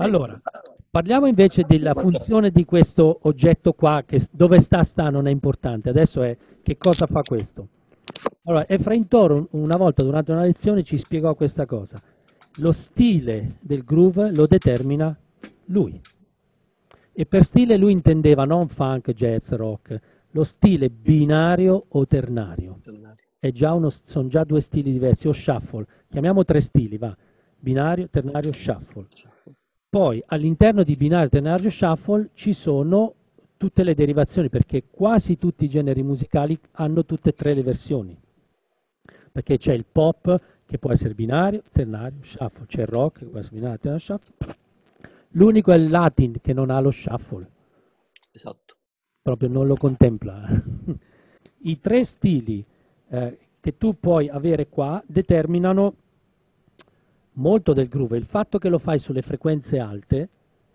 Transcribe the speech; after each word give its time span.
Allora, 0.00 0.40
parliamo 0.90 1.26
invece 1.26 1.64
della 1.66 1.92
funzione 1.92 2.50
di 2.50 2.64
questo 2.64 3.18
oggetto 3.22 3.72
qua, 3.72 4.04
che 4.06 4.24
dove 4.30 4.60
sta 4.60 4.84
sta 4.84 5.10
non 5.10 5.26
è 5.26 5.30
importante, 5.30 5.88
adesso 5.88 6.22
è 6.22 6.36
che 6.62 6.76
cosa 6.76 7.06
fa 7.06 7.22
questo. 7.22 7.66
Allora, 8.44 8.66
Efrain 8.68 9.08
Toro 9.08 9.48
una 9.52 9.76
volta 9.76 10.04
durante 10.04 10.30
una 10.30 10.42
lezione 10.42 10.84
ci 10.84 10.98
spiegò 10.98 11.34
questa 11.34 11.66
cosa. 11.66 12.00
Lo 12.58 12.70
stile 12.70 13.56
del 13.60 13.82
groove 13.82 14.32
lo 14.32 14.46
determina 14.46 15.16
lui. 15.66 16.00
E 17.12 17.26
per 17.26 17.44
stile 17.44 17.76
lui 17.76 17.90
intendeva 17.90 18.44
non 18.44 18.68
funk, 18.68 19.12
jazz, 19.12 19.50
rock, 19.50 20.00
lo 20.30 20.44
stile 20.44 20.90
binario 20.90 21.86
o 21.88 22.06
ternario. 22.06 22.78
Già 23.40 23.72
uno, 23.72 23.90
sono 24.04 24.28
già 24.28 24.44
due 24.44 24.60
stili 24.60 24.92
diversi, 24.92 25.26
o 25.26 25.32
shuffle. 25.32 25.86
Chiamiamo 26.08 26.44
tre 26.44 26.60
stili, 26.60 26.98
va. 26.98 27.16
Binario, 27.58 28.08
ternario, 28.08 28.52
shuffle. 28.52 29.06
Poi 29.90 30.22
all'interno 30.26 30.82
di 30.82 30.96
binario, 30.96 31.30
ternario, 31.30 31.70
shuffle 31.70 32.30
ci 32.34 32.52
sono 32.52 33.14
tutte 33.56 33.82
le 33.82 33.94
derivazioni, 33.94 34.50
perché 34.50 34.84
quasi 34.90 35.38
tutti 35.38 35.64
i 35.64 35.68
generi 35.68 36.02
musicali 36.02 36.58
hanno 36.72 37.06
tutte 37.06 37.30
e 37.30 37.32
tre 37.32 37.54
le 37.54 37.62
versioni. 37.62 38.16
Perché 39.32 39.56
c'è 39.56 39.72
il 39.72 39.86
pop 39.90 40.40
che 40.66 40.78
può 40.78 40.92
essere 40.92 41.14
binario, 41.14 41.62
ternario, 41.72 42.18
shuffle, 42.22 42.66
c'è 42.66 42.82
il 42.82 42.88
rock 42.88 43.20
che 43.20 43.24
può 43.26 43.38
essere 43.38 43.54
binario, 43.54 43.78
ternario, 43.78 44.04
shuffle. 44.04 44.56
L'unico 45.32 45.72
è 45.72 45.76
il 45.76 45.88
latin 45.88 46.40
che 46.42 46.52
non 46.52 46.68
ha 46.68 46.80
lo 46.80 46.90
shuffle. 46.90 47.50
Esatto. 48.30 48.76
Proprio 49.22 49.48
non 49.48 49.66
lo 49.66 49.76
contempla. 49.76 50.46
I 51.62 51.80
tre 51.80 52.04
stili 52.04 52.64
eh, 53.08 53.38
che 53.58 53.76
tu 53.78 53.98
puoi 53.98 54.28
avere 54.28 54.68
qua 54.68 55.02
determinano 55.06 55.94
molto 57.38 57.72
del 57.72 57.88
groove. 57.88 58.16
Il 58.16 58.24
fatto 58.24 58.58
che 58.58 58.68
lo 58.68 58.78
fai 58.78 58.98
sulle 58.98 59.22
frequenze 59.22 59.78
alte 59.78 60.28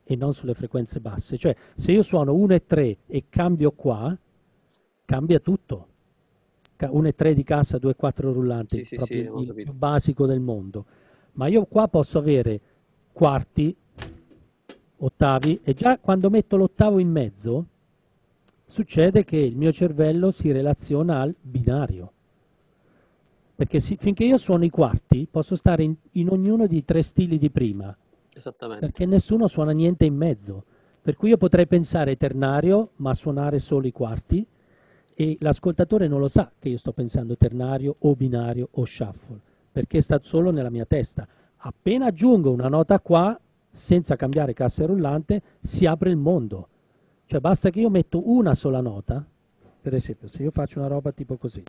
e 0.04 0.16
non 0.16 0.34
sulle 0.34 0.54
frequenze 0.54 1.00
basse. 1.00 1.38
Cioè, 1.38 1.56
se 1.76 1.92
io 1.92 2.04
suono 2.04 2.34
1 2.34 2.54
e 2.56 2.66
3 2.66 2.98
e 3.08 3.24
cambio 3.30 3.72
qua, 3.72 4.16
cambia 5.06 5.40
tutto. 5.40 5.88
1 6.84 7.08
e 7.08 7.16
3 7.16 7.34
di 7.34 7.44
cassa, 7.44 7.78
2 7.78 7.92
e 7.92 7.96
4 7.96 8.34
rullanti, 8.34 8.84
sì, 8.84 8.98
proprio 8.98 9.38
sì, 9.38 9.44
il 9.46 9.54
più 9.54 9.74
basico 9.74 10.26
del 10.26 10.42
mondo. 10.42 10.86
Ma 11.34 11.48
io 11.48 11.66
qua 11.66 11.88
posso 11.88 12.18
avere 12.18 12.60
quarti, 13.14 13.74
ottavi, 14.98 15.62
e 15.64 15.74
già 15.74 15.98
quando 15.98 16.30
metto 16.30 16.58
l'ottavo 16.58 17.00
in 17.00 17.10
mezzo, 17.10 17.66
succede 18.66 19.24
che 19.24 19.38
il 19.38 19.56
mio 19.56 19.72
cervello 19.72 20.30
si 20.32 20.52
relaziona 20.52 21.22
al 21.22 21.34
binario. 21.40 22.12
Perché 23.56 23.80
si, 23.80 23.98
finché 23.98 24.24
io 24.24 24.38
suono 24.38 24.64
i 24.64 24.70
quarti, 24.70 25.28
posso 25.30 25.56
stare 25.56 25.84
in, 25.84 25.96
in 26.12 26.30
ognuno 26.30 26.66
dei 26.68 26.84
tre 26.84 27.04
stili 27.04 27.38
di 27.38 27.52
prima, 27.52 27.96
Esattamente. 28.34 28.86
perché 28.86 29.06
nessuno 29.06 29.48
suona 29.48 29.72
niente 29.72 30.06
in 30.06 30.16
mezzo. 30.16 30.64
Per 31.02 31.16
cui 31.16 31.30
io 31.30 31.38
potrei 31.38 31.68
pensare 31.68 32.18
ternario, 32.18 32.92
ma 32.98 33.14
suonare 33.14 33.60
solo 33.60 33.88
i 33.88 33.92
quarti, 33.92 34.46
e 35.14 35.38
l'ascoltatore 35.40 36.08
non 36.08 36.20
lo 36.20 36.28
sa 36.28 36.52
che 36.58 36.70
io 36.70 36.78
sto 36.78 36.92
pensando 36.94 37.38
ternario 37.38 37.96
o 38.00 38.16
binario 38.16 38.70
o 38.72 38.86
shuffle, 38.86 39.40
perché 39.72 40.02
sta 40.02 40.20
solo 40.24 40.52
nella 40.52 40.72
mia 40.72 40.86
testa. 40.86 41.28
Appena 41.58 42.08
aggiungo 42.08 42.52
una 42.52 42.68
nota 42.68 43.00
qua, 43.00 43.40
senza 43.72 44.16
cambiare 44.16 44.54
cassa 44.54 44.86
rullante, 44.86 45.42
si 45.62 45.86
apre 45.86 46.10
il 46.10 46.18
mondo. 46.18 46.68
Cioè 47.26 47.40
basta 47.40 47.70
che 47.70 47.80
io 47.82 47.90
metto 47.90 48.30
una 48.30 48.54
sola 48.54 48.82
nota, 48.82 49.24
per 49.82 49.94
esempio, 49.94 50.28
se 50.28 50.42
io 50.44 50.52
faccio 50.52 50.80
una 50.80 50.88
roba 50.88 51.12
tipo 51.12 51.38
così. 51.38 51.64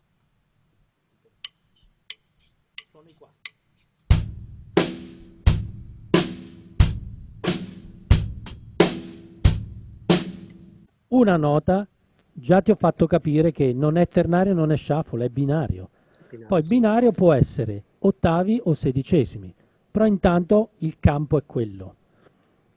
Una 11.09 11.37
nota 11.37 11.87
già 12.31 12.61
ti 12.61 12.71
ho 12.71 12.75
fatto 12.75 13.07
capire 13.07 13.51
che 13.51 13.73
non 13.73 13.97
è 13.97 14.07
ternario, 14.07 14.53
non 14.53 14.71
è 14.71 14.77
shuffle, 14.77 15.25
è 15.25 15.29
binario. 15.29 15.89
Binario, 16.29 16.47
Poi 16.47 16.63
binario 16.63 17.11
può 17.11 17.33
essere 17.33 17.83
ottavi 17.99 18.61
o 18.63 18.73
sedicesimi, 18.73 19.53
però 19.89 20.05
intanto 20.05 20.71
il 20.79 20.97
campo 20.99 21.37
è 21.37 21.43
quello. 21.45 21.95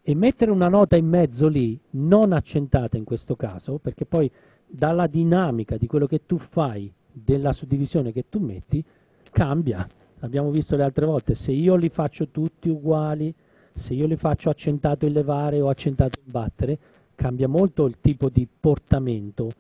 E 0.03 0.15
mettere 0.15 0.51
una 0.51 0.69
nota 0.69 0.97
in 0.97 1.07
mezzo 1.07 1.49
lì, 1.49 1.79
non 1.91 2.33
accentata 2.33 2.97
in 2.97 3.05
questo 3.05 3.37
caso, 3.37 3.79
perché 3.79 4.07
poi 4.07 4.31
dalla 4.67 5.07
dinamica 5.07 5.77
di 5.77 5.87
quello 5.87 6.07
che 6.07 6.25
tu 6.25 6.39
fai, 6.39 6.93
della 7.11 7.53
suddivisione 7.53 8.13
che 8.13 8.27
tu 8.29 8.39
metti, 8.39 8.83
cambia. 9.31 9.87
Abbiamo 10.21 10.51
visto 10.51 10.77
le 10.77 10.83
altre 10.83 11.07
volte, 11.07 11.35
se 11.35 11.53
io 11.53 11.75
li 11.75 11.89
faccio 11.89 12.29
tutti 12.29 12.69
uguali, 12.69 13.35
se 13.73 13.95
io 13.95 14.07
li 14.07 14.17
faccio 14.17 14.51
accentato 14.51 15.07
in 15.07 15.13
levare 15.13 15.61
o 15.61 15.69
accentato 15.69 16.19
in 16.25 16.31
battere, 16.31 16.79
cambia 17.19 17.49
molto 17.49 17.85
il 17.87 17.97
tipo 18.01 18.29
di 18.29 18.47
portamento 18.47 19.51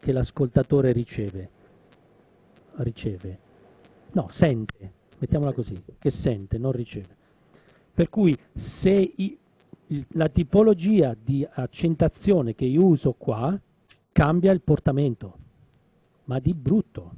che 0.00 0.10
l'ascoltatore 0.10 0.90
riceve. 0.90 1.50
Riceve. 2.76 3.38
No, 4.12 4.28
sente, 4.30 4.92
mettiamola 5.18 5.50
Sì, 5.50 5.56
così, 5.56 5.76
sì, 5.76 5.80
sì. 5.82 5.92
che 5.98 6.08
sente, 6.10 6.56
non 6.56 6.72
riceve. 6.72 7.14
Per 7.92 8.08
cui 8.08 8.34
se 8.54 8.92
i- 9.16 9.38
la 10.12 10.28
tipologia 10.30 11.14
di 11.22 11.46
accentazione 11.48 12.54
che 12.54 12.64
io 12.64 12.86
uso 12.86 13.12
qua 13.12 13.58
cambia 14.10 14.50
il 14.52 14.62
portamento, 14.62 15.36
ma 16.24 16.38
di 16.38 16.54
brutto. 16.54 17.14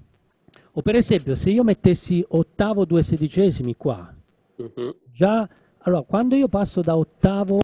O 0.72 0.82
per 0.82 0.96
esempio, 0.96 1.36
se 1.36 1.50
io 1.50 1.62
mettessi 1.62 2.24
ottavo 2.26 2.84
due 2.84 3.04
sedicesimi 3.04 3.76
qua, 3.76 4.12
Mhm. 4.56 4.94
già 5.12 5.48
allora 5.78 6.02
quando 6.02 6.34
io 6.34 6.48
passo 6.48 6.80
da 6.80 6.96
ottavo 6.96 7.60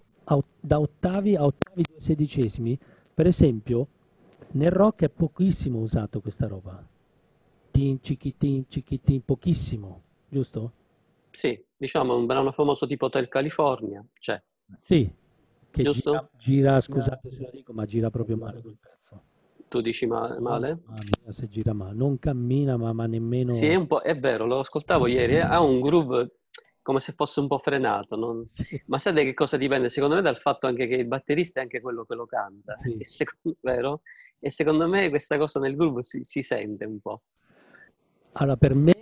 da 0.59 0.79
ottavi 0.79 1.35
a 1.35 1.43
ottavi 1.43 1.83
due 1.83 1.99
sedicesimi, 1.99 2.77
per 3.13 3.27
esempio, 3.27 3.87
nel 4.51 4.71
rock 4.71 5.03
è 5.03 5.09
pochissimo 5.09 5.79
usato 5.79 6.21
questa 6.21 6.47
roba. 6.47 6.81
Tin, 7.71 7.99
cichitin, 8.01 8.65
cichitin, 8.69 9.23
pochissimo, 9.25 10.01
giusto? 10.29 10.71
Sì, 11.31 11.59
diciamo 11.75 12.15
un 12.15 12.25
brano 12.25 12.51
famoso 12.51 12.85
tipo 12.85 13.05
Hotel 13.05 13.27
California, 13.27 14.03
c'è. 14.19 14.41
Sì, 14.79 15.11
che 15.71 15.81
Giusto? 15.81 16.11
gira, 16.11 16.29
gira, 16.37 16.81
scusate 16.81 17.31
se 17.31 17.41
lo 17.41 17.49
dico, 17.51 17.73
ma 17.73 17.85
gira 17.85 18.09
proprio 18.11 18.37
male 18.37 18.61
quel 18.61 18.77
pezzo. 18.79 19.21
Tu 19.67 19.81
dici 19.81 20.05
ma- 20.05 20.39
male? 20.39 20.77
Mamma 20.85 21.01
mia, 21.23 21.31
se 21.31 21.47
gira 21.47 21.73
male, 21.73 21.95
non 21.95 22.19
cammina, 22.19 22.77
ma, 22.77 22.93
ma 22.93 23.07
nemmeno... 23.07 23.51
Sì, 23.51 23.65
è 23.67 23.75
un 23.75 23.87
po', 23.87 24.01
è 24.01 24.15
vero, 24.15 24.45
lo 24.45 24.59
ascoltavo 24.59 25.07
ieri, 25.07 25.33
eh, 25.33 25.39
ha 25.39 25.59
un 25.61 25.81
groove 25.81 26.31
come 26.83 26.99
se 26.99 27.13
fosse 27.13 27.39
un 27.39 27.47
po' 27.47 27.57
frenato, 27.57 28.15
non- 28.15 28.47
Sì. 28.53 28.79
ma 28.85 28.97
sai 28.99 29.13
da 29.13 29.21
che 29.23 29.33
cosa 29.33 29.57
dipende? 29.57 29.89
Secondo 29.89 30.13
me 30.15 30.21
dal 30.21 30.37
fatto 30.37 30.67
anche 30.67 30.85
che 30.87 30.95
il 30.95 31.05
batterista 31.07 31.59
è 31.59 31.63
anche 31.63 31.81
quello 31.81 32.03
che 32.05 32.13
lo 32.13 32.25
canta, 32.27 32.75
Sì. 32.79 32.97
e 32.97 33.05
secondo, 33.05 33.57
vero? 33.61 34.01
E 34.39 34.49
secondo 34.51 34.87
me 34.87 35.09
questa 35.09 35.37
cosa 35.39 35.59
nel 35.59 35.75
groove 35.75 36.03
si, 36.03 36.19
si 36.23 36.43
sente 36.43 36.85
un 36.85 36.99
po'. 36.99 37.21
Allora, 38.33 38.57
per 38.57 38.75
me 38.75 38.93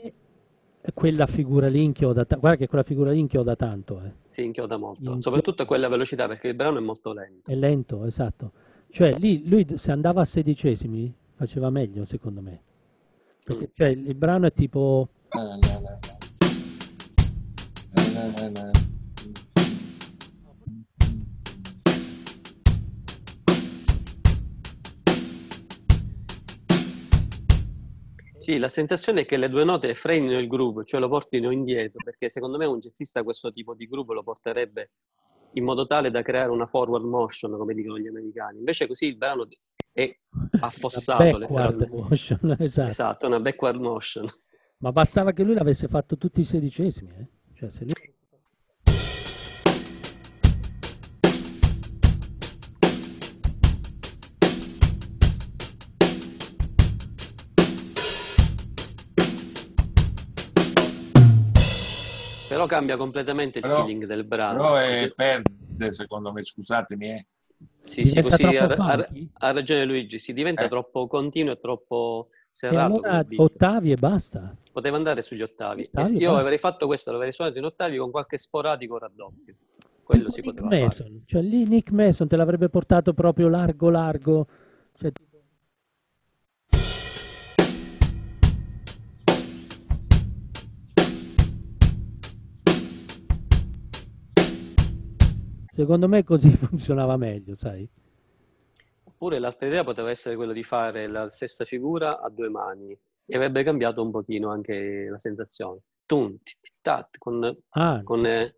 quella 0.93 1.25
figura 1.25 1.67
lì 1.67 1.83
inchioda, 1.83 2.25
ta- 2.25 2.37
guarda 2.37 2.57
che 2.57 2.67
quella 2.67 2.83
figura 2.83 3.11
lì 3.11 3.19
inchioda 3.19 3.55
tanto, 3.55 4.01
eh. 4.03 4.11
Si 4.23 4.43
inchioda 4.43 4.77
molto, 4.77 4.99
Inchioda. 5.01 5.21
soprattutto 5.21 5.63
a 5.63 5.65
quella 5.65 5.87
velocità 5.89 6.27
perché 6.27 6.47
il 6.49 6.55
brano 6.55 6.77
è 6.77 6.81
molto 6.81 7.13
lento. 7.13 7.49
È 7.51 7.55
lento, 7.55 8.05
esatto. 8.05 8.51
Cioè 8.89 9.13
lì 9.19 9.47
lui 9.47 9.65
se 9.77 9.91
andava 9.91 10.21
a 10.21 10.25
sedicesimi 10.25 11.13
faceva 11.35 11.69
meglio 11.69 12.03
secondo 12.05 12.41
me. 12.41 12.61
Perché 13.43 13.65
Mm. 13.67 13.71
cioè, 13.73 13.87
il 13.87 14.15
brano 14.15 14.45
è 14.47 14.53
tipo... 14.53 15.07
Sì, 28.41 28.57
la 28.57 28.69
sensazione 28.69 29.21
è 29.21 29.25
che 29.25 29.37
le 29.37 29.49
due 29.49 29.63
note 29.63 29.93
frenino 29.93 30.37
il 30.37 30.47
groove, 30.47 30.83
cioè 30.83 30.99
lo 30.99 31.07
portino 31.07 31.51
indietro, 31.51 31.99
perché 32.03 32.27
secondo 32.27 32.57
me 32.57 32.65
un 32.65 32.79
jazzista 32.79 33.23
questo 33.23 33.51
tipo 33.51 33.75
di 33.75 33.87
groove 33.87 34.15
lo 34.15 34.23
porterebbe 34.23 34.91
in 35.53 35.63
modo 35.63 35.85
tale 35.85 36.09
da 36.09 36.21
creare 36.21 36.49
una 36.49 36.65
forward 36.65 37.05
motion, 37.05 37.55
come 37.55 37.73
dicono 37.73 37.99
gli 37.99 38.07
americani. 38.07 38.57
Invece 38.57 38.87
così 38.87 39.05
il 39.05 39.17
brano 39.17 39.47
è 39.91 40.11
affossato 40.59 41.23
Una 41.23 41.37
backward 41.37 41.89
motion, 41.89 42.55
esatto. 42.59 42.89
Esatto, 42.89 43.27
una 43.27 43.39
backward 43.39 43.79
motion. 43.79 44.25
Ma 44.77 44.91
bastava 44.91 45.31
che 45.33 45.43
lui 45.43 45.53
l'avesse 45.53 45.87
fatto 45.87 46.17
tutti 46.17 46.39
i 46.39 46.43
sedicesimi, 46.43 47.11
eh. 47.11 47.29
Cioè, 47.53 47.69
lui... 47.81 48.10
Però 62.65 62.67
cambia 62.67 62.97
completamente 62.97 63.59
il 63.59 63.63
Però- 63.65 63.81
feeling 63.81 64.05
del 64.05 64.23
brano. 64.23 64.57
Però 64.59 64.75
è, 64.75 65.11
perde, 65.15 65.93
secondo 65.93 66.31
me, 66.31 66.43
scusatemi, 66.43 67.07
eh. 67.09 67.25
Sì, 67.83 68.03
sì, 68.05 68.21
così 68.21 68.43
ha, 68.43 68.65
ha- 68.65 69.51
ragione 69.51 69.85
Luigi, 69.85 70.17
si 70.19 70.33
diventa 70.33 70.63
Eh. 70.63 70.67
troppo 70.69 71.07
continuo 71.07 71.53
e 71.53 71.59
troppo 71.59 72.27
E 72.31 72.35
serrato 72.51 72.93
allora 72.93 73.09
come 73.09 73.23
beat. 73.25 73.39
ottavi 73.41 73.91
e 73.91 73.95
basta. 73.95 74.55
Poteva 74.71 74.95
andare 74.97 75.21
sugli 75.21 75.41
ottavi. 75.41 75.83
E 75.83 75.89
Ottavi, 75.93 76.17
io 76.17 76.27
basta. 76.29 76.41
avrei 76.41 76.57
fatto 76.57 76.85
questo, 76.87 77.11
l'avrei 77.11 77.31
suonato 77.31 77.57
in 77.57 77.65
ottavi 77.65 77.97
con 77.97 78.11
qualche 78.11 78.37
sporadico 78.37 78.97
raddoppio. 78.97 79.55
quello 80.03 80.27
Tipo 80.29 80.33
si 80.35 80.41
Nick 80.41 80.53
poteva 80.53 80.69
fare. 80.69 80.83
Mason, 80.85 81.23
cioè 81.25 81.41
lì 81.41 81.65
Nick 81.67 81.91
Mason 81.91 82.27
te 82.27 82.35
l'avrebbe 82.35 82.67
portato 82.69 83.13
proprio 83.13 83.47
largo 83.47 83.89
largo, 83.89 84.47
cioè, 84.97 85.11
Secondo 95.81 96.07
me 96.07 96.23
così 96.23 96.47
funzionava 96.53 97.17
meglio, 97.17 97.55
sai? 97.55 97.89
Oppure 99.03 99.39
l'altra 99.39 99.65
idea 99.65 99.83
poteva 99.83 100.11
essere 100.11 100.35
quella 100.35 100.53
di 100.53 100.61
fare 100.61 101.07
la 101.07 101.27
stessa 101.31 101.65
figura 101.65 102.21
a 102.21 102.29
due 102.29 102.49
mani 102.49 102.95
e 103.25 103.35
avrebbe 103.35 103.63
cambiato 103.63 104.03
un 104.03 104.11
pochino 104.11 104.51
anche 104.51 105.07
la 105.09 105.17
sensazione. 105.17 105.79
Tit, 106.05 106.73
tat, 106.81 107.17
con, 107.17 107.57
Ah, 107.69 108.01
con, 108.03 108.23
eh, 108.27 108.57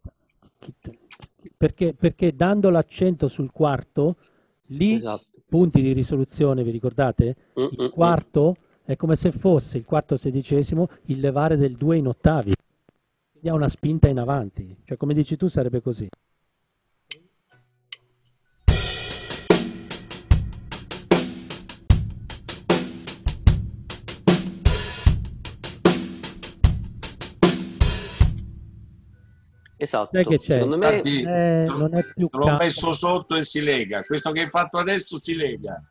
perché, 1.56 1.94
perché 1.94 2.36
dando 2.36 2.70
l'accento 2.70 3.30
sul 3.30 3.52
quarto, 3.52 4.18
lì 4.68 4.96
esatto. 4.96 5.44
punti 5.48 5.82
di 5.82 5.94
risoluzione, 5.94 6.64
vi 6.64 6.72
ricordate? 6.72 7.36
Mm, 7.58 7.64
mm, 7.64 7.68
Il 7.72 7.84
mm. 7.84 7.90
quarto 7.90 8.56
è 8.84 8.98
come 8.98 9.16
se 9.16 9.32
fosse 9.32 9.78
il 9.78 9.86
quarto 9.86 10.18
sedicesimo 10.18 10.90
il 11.06 11.22
levare 11.22 11.56
del 11.56 11.78
2 11.78 11.96
in 11.96 12.08
ottavi. 12.08 12.54
Quindi 13.32 13.48
ha 13.48 13.54
una 13.54 13.70
spinta 13.70 14.10
in 14.10 14.20
avanti. 14.20 14.76
Cioè, 14.84 14.98
come 14.98 15.14
dici 15.14 15.38
tu, 15.38 15.48
sarebbe 15.48 15.82
così. 15.82 16.10
Esatto. 29.84 30.10
Sai 30.14 30.26
che 30.26 30.40
c'è? 30.40 30.54
Secondo 30.54 30.78
me 30.78 30.88
Infatti, 30.88 31.22
Eh, 31.24 31.66
non 31.68 31.94
è 31.96 32.04
più 32.14 32.28
l'ho 32.32 32.46
calmo. 32.46 32.58
messo 32.58 32.94
sotto 32.94 33.36
e 33.36 33.44
si 33.44 33.62
lega. 33.62 34.02
Questo 34.04 34.32
che 34.32 34.42
hai 34.42 34.50
fatto 34.50 34.78
adesso 34.78 35.18
si 35.20 35.36
lega. 35.36 35.82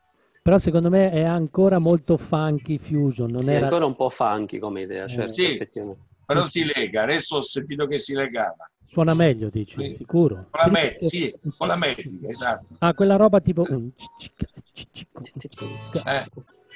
Però 0.42 0.58
secondo 0.58 0.88
me 0.88 1.10
è 1.10 1.22
ancora 1.24 1.78
molto 1.78 2.16
funky 2.16 2.78
fusion. 2.78 3.30
Non 3.30 3.42
sì, 3.42 3.50
è 3.50 3.56
era... 3.56 3.66
ancora 3.66 3.84
un 3.86 3.94
po' 3.94 4.08
funky 4.08 4.58
come 4.58 4.82
idea, 4.82 5.04
Eh. 5.04 5.08
certo, 5.08 5.32
Sì. 5.34 5.68
Però 6.24 6.44
si 6.46 6.64
lega. 6.64 7.02
Adesso 7.02 7.36
ho 7.36 7.42
sentito 7.42 7.86
che 7.86 7.98
si 7.98 8.14
legava. 8.14 8.68
Suona 8.88 9.12
meglio, 9.14 9.48
dici, 9.50 9.76
Sì. 9.78 9.94
sicuro. 9.98 10.46
Con 10.50 10.60
la, 10.64 10.70
me- 10.70 10.96
sì, 11.00 11.34
con 11.58 11.68
la 11.68 11.76
metrica, 11.76 12.28
esatto. 12.28 12.74
Ah, 12.78 12.94
quella 12.94 13.16
roba 13.16 13.40
tipo... 13.40 13.66
Eh, 13.66 13.90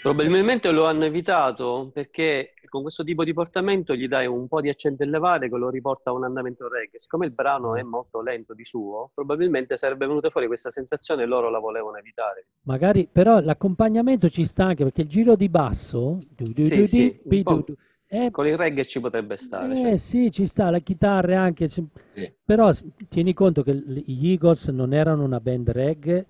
Probabilmente 0.02 0.70
lo 0.70 0.86
hanno 0.86 1.04
evitato 1.04 1.90
perché 1.92 2.54
con 2.68 2.82
questo 2.82 3.02
tipo 3.02 3.24
di 3.24 3.32
portamento 3.32 3.94
gli 3.94 4.08
dai 4.08 4.26
un 4.26 4.48
po' 4.48 4.60
di 4.60 4.68
accento 4.68 5.02
e 5.02 5.06
levare 5.06 5.48
che 5.48 5.56
lo 5.56 5.70
riporta 5.70 6.10
a 6.10 6.12
un 6.12 6.24
andamento 6.24 6.68
reggae. 6.68 6.98
Siccome 6.98 7.26
il 7.26 7.32
brano 7.32 7.76
è 7.76 7.82
molto 7.82 8.20
lento 8.20 8.54
di 8.54 8.64
suo, 8.64 9.10
probabilmente 9.14 9.76
sarebbe 9.76 10.06
venuta 10.06 10.30
fuori 10.30 10.46
questa 10.46 10.70
sensazione 10.70 11.22
e 11.22 11.26
loro 11.26 11.50
la 11.50 11.58
volevano 11.58 11.96
evitare. 11.96 12.46
Magari, 12.62 13.08
però 13.10 13.40
l'accompagnamento 13.40 14.28
ci 14.28 14.44
sta 14.44 14.64
anche 14.64 14.84
perché 14.84 15.02
il 15.02 15.08
giro 15.08 15.36
di 15.36 15.48
basso... 15.48 16.18
du 16.30 16.52
du 16.52 16.62
Sì, 16.62 16.76
du 16.76 16.84
sì, 16.84 17.20
è 18.08 18.30
Con 18.30 18.46
il 18.46 18.56
reggae 18.56 18.84
ci 18.84 19.00
potrebbe 19.00 19.36
stare. 19.36 19.72
Eh 19.74 19.76
cioè. 19.76 19.96
sì, 19.96 20.30
ci 20.30 20.46
sta, 20.46 20.70
la 20.70 20.78
chitarra 20.78 21.40
anche, 21.40 21.68
però 22.44 22.70
tieni 23.08 23.34
conto 23.34 23.62
che 23.62 23.74
gli 23.74 24.30
Eagles 24.30 24.68
non 24.68 24.92
erano 24.92 25.24
una 25.24 25.40
band 25.40 25.70
reggae, 25.70 26.24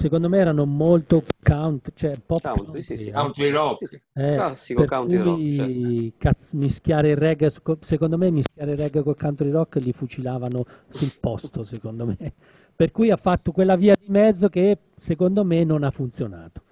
secondo 0.00 0.28
me 0.30 0.38
erano 0.38 0.64
molto 0.64 1.22
country, 1.42 1.92
cioè 1.94 2.12
pop 2.24 2.40
Country, 2.40 2.82
sì, 2.82 2.96
sì. 2.96 3.08
eh. 3.10 3.12
country 3.12 3.50
rock. 3.50 3.76
Sì, 3.76 3.86
sì. 3.86 4.00
Eh, 4.14 4.34
Classico 4.34 4.80
per 4.80 4.88
country 4.88 5.16
rock. 5.18 5.34
cui 5.36 5.54
certo. 5.56 6.14
cazz- 6.16 6.52
mischiare 6.52 7.10
il 7.10 7.16
reggae, 7.16 7.52
co- 7.62 7.78
secondo 7.82 8.16
me 8.16 8.30
mischiare 8.30 8.72
il 8.72 8.78
reggae 8.78 9.02
col 9.02 9.16
country 9.16 9.50
rock 9.50 9.76
li 9.76 9.92
fucilavano 9.92 10.64
sul 10.88 11.12
posto, 11.20 11.62
secondo 11.64 12.06
me. 12.06 12.16
Per 12.74 12.90
cui 12.92 13.10
ha 13.10 13.16
fatto 13.18 13.52
quella 13.52 13.76
via 13.76 13.94
di 13.94 14.06
mezzo 14.08 14.48
che 14.48 14.78
secondo 14.96 15.44
me 15.44 15.64
non 15.64 15.82
ha 15.84 15.90
funzionato. 15.90 16.62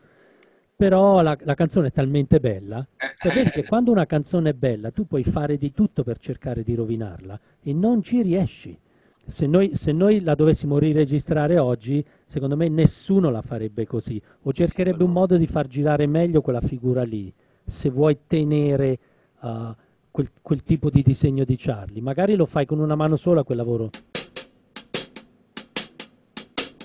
Però 0.74 1.20
la, 1.22 1.36
la 1.42 1.54
canzone 1.54 1.88
è 1.88 1.92
talmente 1.92 2.38
bella 2.38 2.86
Eh, 2.96 3.50
che 3.50 3.64
quando 3.66 3.90
una 3.90 4.06
canzone 4.06 4.50
è 4.50 4.52
bella, 4.54 4.90
tu 4.90 5.06
puoi 5.06 5.24
fare 5.24 5.58
di 5.58 5.72
tutto 5.72 6.04
per 6.04 6.18
cercare 6.18 6.62
di 6.62 6.74
rovinarla 6.74 7.38
e 7.62 7.72
non 7.74 8.02
ci 8.02 8.22
riesci. 8.22 8.78
Se 9.26 9.46
noi, 9.46 9.74
se 9.74 9.92
noi 9.92 10.22
la 10.22 10.34
dovessimo 10.34 10.78
riregistrare 10.78 11.58
oggi, 11.58 12.02
secondo 12.28 12.56
me 12.56 12.68
nessuno 12.68 13.30
la 13.30 13.42
farebbe 13.42 13.86
così, 13.86 14.16
o 14.42 14.50
Sì, 14.50 14.56
sì, 14.58 14.66
cercherebbe 14.66 14.98
quello- 14.98 15.10
un 15.10 15.16
modo 15.18 15.36
di 15.36 15.46
far 15.46 15.66
girare 15.66 16.06
meglio 16.06 16.40
quella 16.42 16.60
figura 16.60 17.02
lì, 17.02 17.32
se 17.64 17.90
vuoi 17.90 18.18
tenere 18.26 18.98
uh, 19.40 19.74
quel, 20.10 20.30
quel 20.40 20.62
tipo 20.62 20.90
di 20.90 21.02
disegno 21.02 21.44
di 21.44 21.56
Charlie. 21.56 22.00
Magari 22.02 22.36
lo 22.36 22.46
fai 22.46 22.66
con 22.66 22.78
una 22.78 22.94
mano 22.94 23.16
sola 23.16 23.42
quel 23.42 23.56
lavoro, 23.58 23.90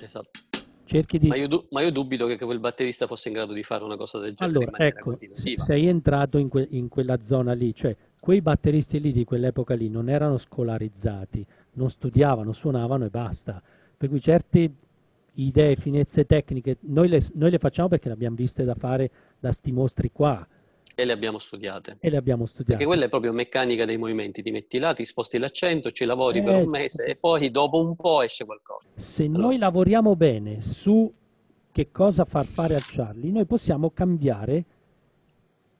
Esatto. 0.01 0.29
cerchi 0.85 1.17
di... 1.19 1.27
Ma 1.27 1.35
io, 1.35 1.47
du- 1.47 1.65
ma 1.69 1.81
io 1.81 1.91
dubito 1.91 2.25
che 2.25 2.37
quel 2.37 2.59
batterista 2.59 3.07
fosse 3.07 3.29
in 3.29 3.35
grado 3.35 3.53
di 3.53 3.63
fare 3.63 3.83
una 3.83 3.95
cosa 3.97 4.19
del 4.19 4.33
genere 4.35 4.57
Allora, 4.57 4.77
ecco, 4.77 5.17
sei 5.55 5.87
entrato 5.87 6.37
in, 6.37 6.49
que- 6.49 6.67
in 6.71 6.87
quella 6.87 7.17
zona 7.25 7.53
lì, 7.53 7.73
cioè 7.73 7.95
quei 8.19 8.41
batteristi 8.41 8.99
lì 9.01 9.11
di 9.11 9.25
quell'epoca 9.25 9.75
lì 9.75 9.89
non 9.89 10.09
erano 10.09 10.37
scolarizzati, 10.37 11.45
non 11.73 11.89
studiavano, 11.89 12.53
suonavano 12.53 13.05
e 13.05 13.09
basta. 13.09 13.61
Per 13.97 14.09
cui 14.09 14.21
certe 14.21 14.71
idee, 15.35 15.75
finezze 15.75 16.25
tecniche, 16.25 16.77
noi 16.81 17.07
le, 17.07 17.21
noi 17.33 17.51
le 17.51 17.57
facciamo 17.59 17.87
perché 17.87 18.07
le 18.07 18.13
abbiamo 18.13 18.35
viste 18.35 18.63
da 18.63 18.75
fare 18.75 19.09
da 19.39 19.51
sti 19.51 19.71
mostri 19.71 20.11
qua 20.11 20.45
E 20.95 21.05
le 21.05 21.11
abbiamo 21.11 21.37
studiate. 21.39 21.97
e 21.99 22.09
le 22.09 22.17
abbiamo 22.17 22.45
studiate. 22.45 22.71
Perché 22.73 22.85
quella 22.85 23.05
è 23.05 23.09
proprio 23.09 23.33
meccanica 23.33 23.85
dei 23.85 23.97
movimenti, 23.97 24.41
ti 24.43 24.51
metti 24.51 24.77
là, 24.77 24.93
ti 24.93 25.05
sposti 25.05 25.37
l'accento, 25.39 25.91
ci 25.91 26.05
lavori 26.05 26.41
per 26.43 26.55
Eh, 26.55 26.61
un 26.63 26.69
mese 26.69 27.05
e 27.05 27.15
poi 27.15 27.49
dopo 27.49 27.79
un 27.81 27.95
po' 27.95 28.21
esce 28.21 28.45
qualcosa. 28.45 28.85
Se 28.95 29.23
Allora. 29.23 29.41
noi 29.43 29.57
lavoriamo 29.57 30.15
bene 30.15 30.61
su 30.61 31.11
che 31.71 31.89
cosa 31.91 32.23
far 32.25 32.45
fare 32.45 32.75
a 32.75 32.79
Charlie, 32.81 33.31
noi 33.31 33.45
possiamo 33.45 33.89
cambiare 33.89 34.65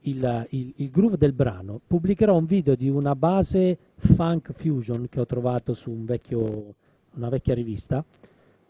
il, 0.05 0.47
il- 0.50 0.73
il 0.77 0.89
groove 0.89 1.17
del 1.17 1.33
brano. 1.33 1.79
Pubblicherò 1.85 2.35
un 2.35 2.45
video 2.45 2.75
di 2.75 2.89
una 2.89 3.15
base 3.15 3.77
funk 3.97 4.51
fusion 4.53 5.07
che 5.09 5.19
ho 5.19 5.25
trovato 5.25 5.73
su 5.75 5.91
un 5.91 6.03
vecchio- 6.05 6.73
una 7.15 7.29
vecchia 7.29 7.53
rivista 7.53 8.03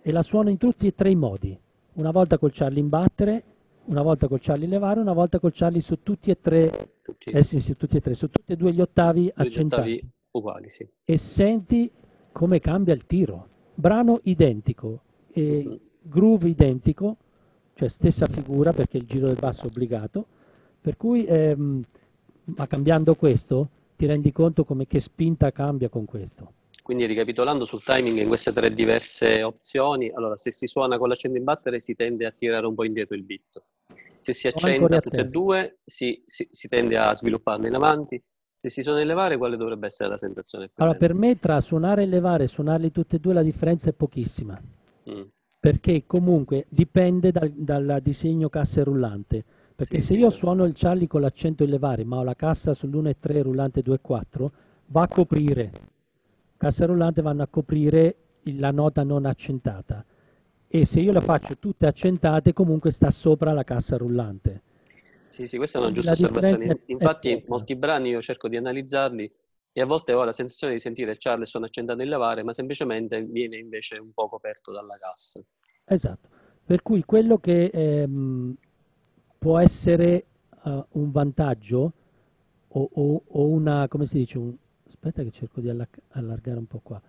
e 0.03 0.11
la 0.11 0.21
suono 0.21 0.49
in 0.49 0.57
tutti 0.57 0.85
e 0.85 0.93
tre 0.93 1.09
i 1.09 1.15
modi. 1.15 1.57
Una 1.93 2.11
volta 2.11 2.37
col 2.37 2.51
Charlie 2.51 2.81
in 2.81 2.89
battere, 2.89 3.43
una 3.85 4.01
volta 4.01 4.27
col 4.27 4.39
Charlie 4.41 4.65
in 4.65 4.71
levare, 4.71 4.99
una 4.99 5.13
volta 5.13 5.39
col 5.39 5.51
Charlie 5.53 5.81
su 5.81 5.99
tutti 6.03 6.29
e 6.29 6.39
tre, 6.39 6.89
Tutti 7.01 7.29
eh 7.31 7.43
sì, 7.43 7.59
sì, 7.59 7.75
tutti 7.75 7.97
e 7.97 8.01
tre, 8.01 8.13
su 8.13 8.29
tutti 8.29 8.51
e 8.51 8.55
due 8.55 8.71
gli 8.73 8.81
ottavi 8.81 9.31
accentati 9.33 10.01
uguali, 10.31 10.69
sì. 10.69 10.87
e 11.03 11.17
senti 11.17 11.91
come 12.31 12.59
cambia 12.59 12.93
il 12.93 13.05
tiro. 13.05 13.47
Brano 13.75 14.19
identico, 14.23 15.01
Mhm. 15.35 15.79
groove 16.01 16.49
identico, 16.49 17.17
cioè 17.75 17.87
stessa 17.89 18.27
figura 18.27 18.71
perché 18.71 18.97
il 18.97 19.05
giro 19.05 19.27
del 19.27 19.37
basso 19.39 19.63
è 19.63 19.67
obbligato, 19.67 20.25
per 20.79 20.95
cui 20.97 21.25
ehm, 21.25 21.81
ma 22.55 22.67
cambiando 22.67 23.15
questo 23.15 23.69
ti 23.95 24.05
rendi 24.05 24.31
conto 24.31 24.63
come 24.65 24.85
che 24.85 24.99
spinta 24.99 25.51
cambia 25.51 25.89
con 25.89 26.05
questo. 26.05 26.51
Quindi 26.83 27.05
ricapitolando 27.05 27.63
sul 27.63 27.81
timing 27.81 28.17
in 28.19 28.27
queste 28.27 28.51
tre 28.51 28.73
diverse 28.73 29.41
opzioni, 29.41 30.11
allora 30.13 30.35
se 30.35 30.51
si 30.51 30.67
suona 30.67 30.97
con 30.97 31.07
l'accento 31.07 31.37
in 31.37 31.45
battere 31.45 31.79
si 31.79 31.95
tende 31.95 32.25
a 32.25 32.31
tirare 32.31 32.67
un 32.67 32.75
po' 32.75 32.83
indietro 32.83 33.15
il 33.15 33.23
beat. 33.23 33.63
Se 34.17 34.33
si 34.33 34.49
Sono 34.49 34.71
ancora 34.73 34.95
accenta 34.95 34.97
a 34.97 34.99
tutte 35.01 35.15
te. 35.15 35.21
e 35.23 35.25
due 35.29 35.77
si, 35.85 36.21
si- 36.25 36.47
si 36.51 36.67
tende 36.67 36.97
a 36.97 37.13
svilupparne 37.15 37.69
in 37.69 37.75
avanti. 37.75 38.21
Se 38.57 38.69
si 38.69 38.81
suona 38.81 38.99
in 38.99 39.07
levare, 39.07 39.37
quale 39.37 39.55
dovrebbe 39.55 39.85
essere 39.85 40.09
la 40.09 40.17
sensazione 40.17 40.71
Allora, 40.75 40.97
per 40.97 41.13
me 41.13 41.39
tra 41.39 41.61
suonare 41.61 42.03
e 42.03 42.05
levare 42.05 42.43
e 42.43 42.47
suonarli 42.47 42.91
tutti 42.91 43.15
e 43.15 43.19
due 43.19 43.33
la 43.33 43.43
differenza 43.43 43.89
è 43.89 43.93
pochissima, 43.93 44.61
Mm. 45.09 45.21
perché 45.59 46.03
comunque 46.05 46.65
dipende 46.67 47.31
dal, 47.31 47.49
dal 47.49 47.99
disegno 48.01 48.49
cassa 48.49 48.83
rullante. 48.83 49.43
Perché 49.75 49.99
Sì, 49.99 50.05
se 50.07 50.13
sì, 50.13 50.19
io 50.19 50.29
certo. 50.31 50.37
suono 50.45 50.65
il 50.65 50.73
Charlie 50.75 51.07
con 51.07 51.21
l'accento 51.21 51.63
in 51.63 51.69
levare, 51.69 52.03
ma 52.03 52.17
ho 52.17 52.23
la 52.23 52.35
cassa 52.35 52.71
sull'1.3 52.73 53.41
rullante 53.41 53.81
2.4, 53.81 54.51
va 54.87 55.01
a 55.03 55.07
coprire. 55.07 55.71
Cassa 56.63 56.85
rullante 56.85 57.21
vanno 57.21 57.43
a 57.43 57.47
coprire 57.47 58.15
la 58.43 58.71
nota 58.71 59.03
non 59.03 59.25
accentata. 59.25 60.05
E 60.65 60.85
se 60.85 61.01
io 61.01 61.11
le 61.11 61.19
faccio 61.19 61.57
tutte 61.57 61.85
accentate, 61.85 62.53
comunque 62.53 62.89
sta 62.89 63.11
sopra 63.11 63.51
la 63.51 63.65
cassa 63.65 63.97
rullante. 63.97 64.61
Sì, 65.25 65.45
sì, 65.45 65.57
questa 65.57 65.79
è 65.79 65.81
una 65.81 65.91
giusta 65.91 66.11
la 66.11 66.29
osservazione. 66.29 66.79
Infatti, 66.85 67.43
molti 67.49 67.75
brani 67.75 68.11
io 68.11 68.21
cerco 68.21 68.47
di 68.47 68.55
analizzarli 68.55 69.29
e 69.73 69.81
a 69.81 69.85
volte 69.85 70.13
ho 70.13 70.23
la 70.23 70.31
sensazione 70.31 70.71
di 70.71 70.79
sentire 70.79 71.17
Charles 71.17 71.49
sono 71.49 71.65
accentato 71.65 72.01
in 72.01 72.07
levare, 72.07 72.43
ma 72.43 72.53
semplicemente 72.53 73.21
viene 73.23 73.57
invece 73.57 73.97
un 73.97 74.13
po' 74.13 74.29
coperto 74.29 74.71
dalla 74.71 74.95
cassa. 74.97 75.41
Esatto. 75.85 76.29
Per 76.65 76.81
cui 76.81 77.03
quello 77.03 77.39
che 77.39 77.65
ehm, 77.65 78.55
può 79.37 79.59
essere 79.59 80.25
eh, 80.65 80.85
un 80.91 81.11
vantaggio 81.11 81.91
o, 82.69 82.89
o- 82.93 83.21
o 83.27 83.47
una, 83.47 83.87
come 83.89 84.05
si 84.05 84.19
dice, 84.19 84.37
un, 84.37 84.55
aspetta 85.03 85.23
che 85.23 85.31
cerco 85.31 85.59
di 85.59 85.69
alla- 85.69 85.87
allargare 86.11 86.57
un 86.57 86.65
po' 86.65 86.79
qua, 86.81 87.01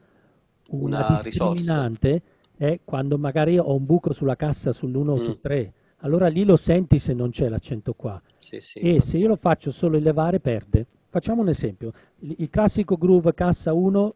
una, 0.70 1.06
Una 1.06 1.20
risorsa. 1.20 1.52
discriminante 1.52 2.22
è 2.56 2.80
quando 2.84 3.18
magari 3.18 3.56
ho 3.58 3.72
un 3.74 3.84
buco 3.84 4.12
sulla 4.12 4.34
cassa 4.36 4.70
sull'1 4.72 5.08
o 5.10 5.16
Mm. 5.16 5.18
su 5.24 5.40
3, 5.40 5.72
allora 5.98 6.26
lì 6.26 6.44
lo 6.44 6.56
senti 6.56 6.98
se 6.98 7.14
non 7.14 7.30
c'è 7.30 7.48
l'accento 7.48 7.94
qua. 7.94 8.20
Sì, 8.38 8.58
sì. 8.58 8.80
E 8.80 9.00
se 9.00 9.16
io 9.18 9.28
lo 9.28 9.36
faccio 9.36 9.70
solo 9.70 9.96
in 9.96 10.02
levare 10.02 10.40
perde. 10.40 10.86
Facciamo 11.08 11.42
un 11.42 11.48
esempio. 11.48 11.92
Il, 12.20 12.34
il 12.38 12.50
classico 12.50 12.96
groove 12.96 13.32
cassa 13.34 13.72
1, 13.72 14.14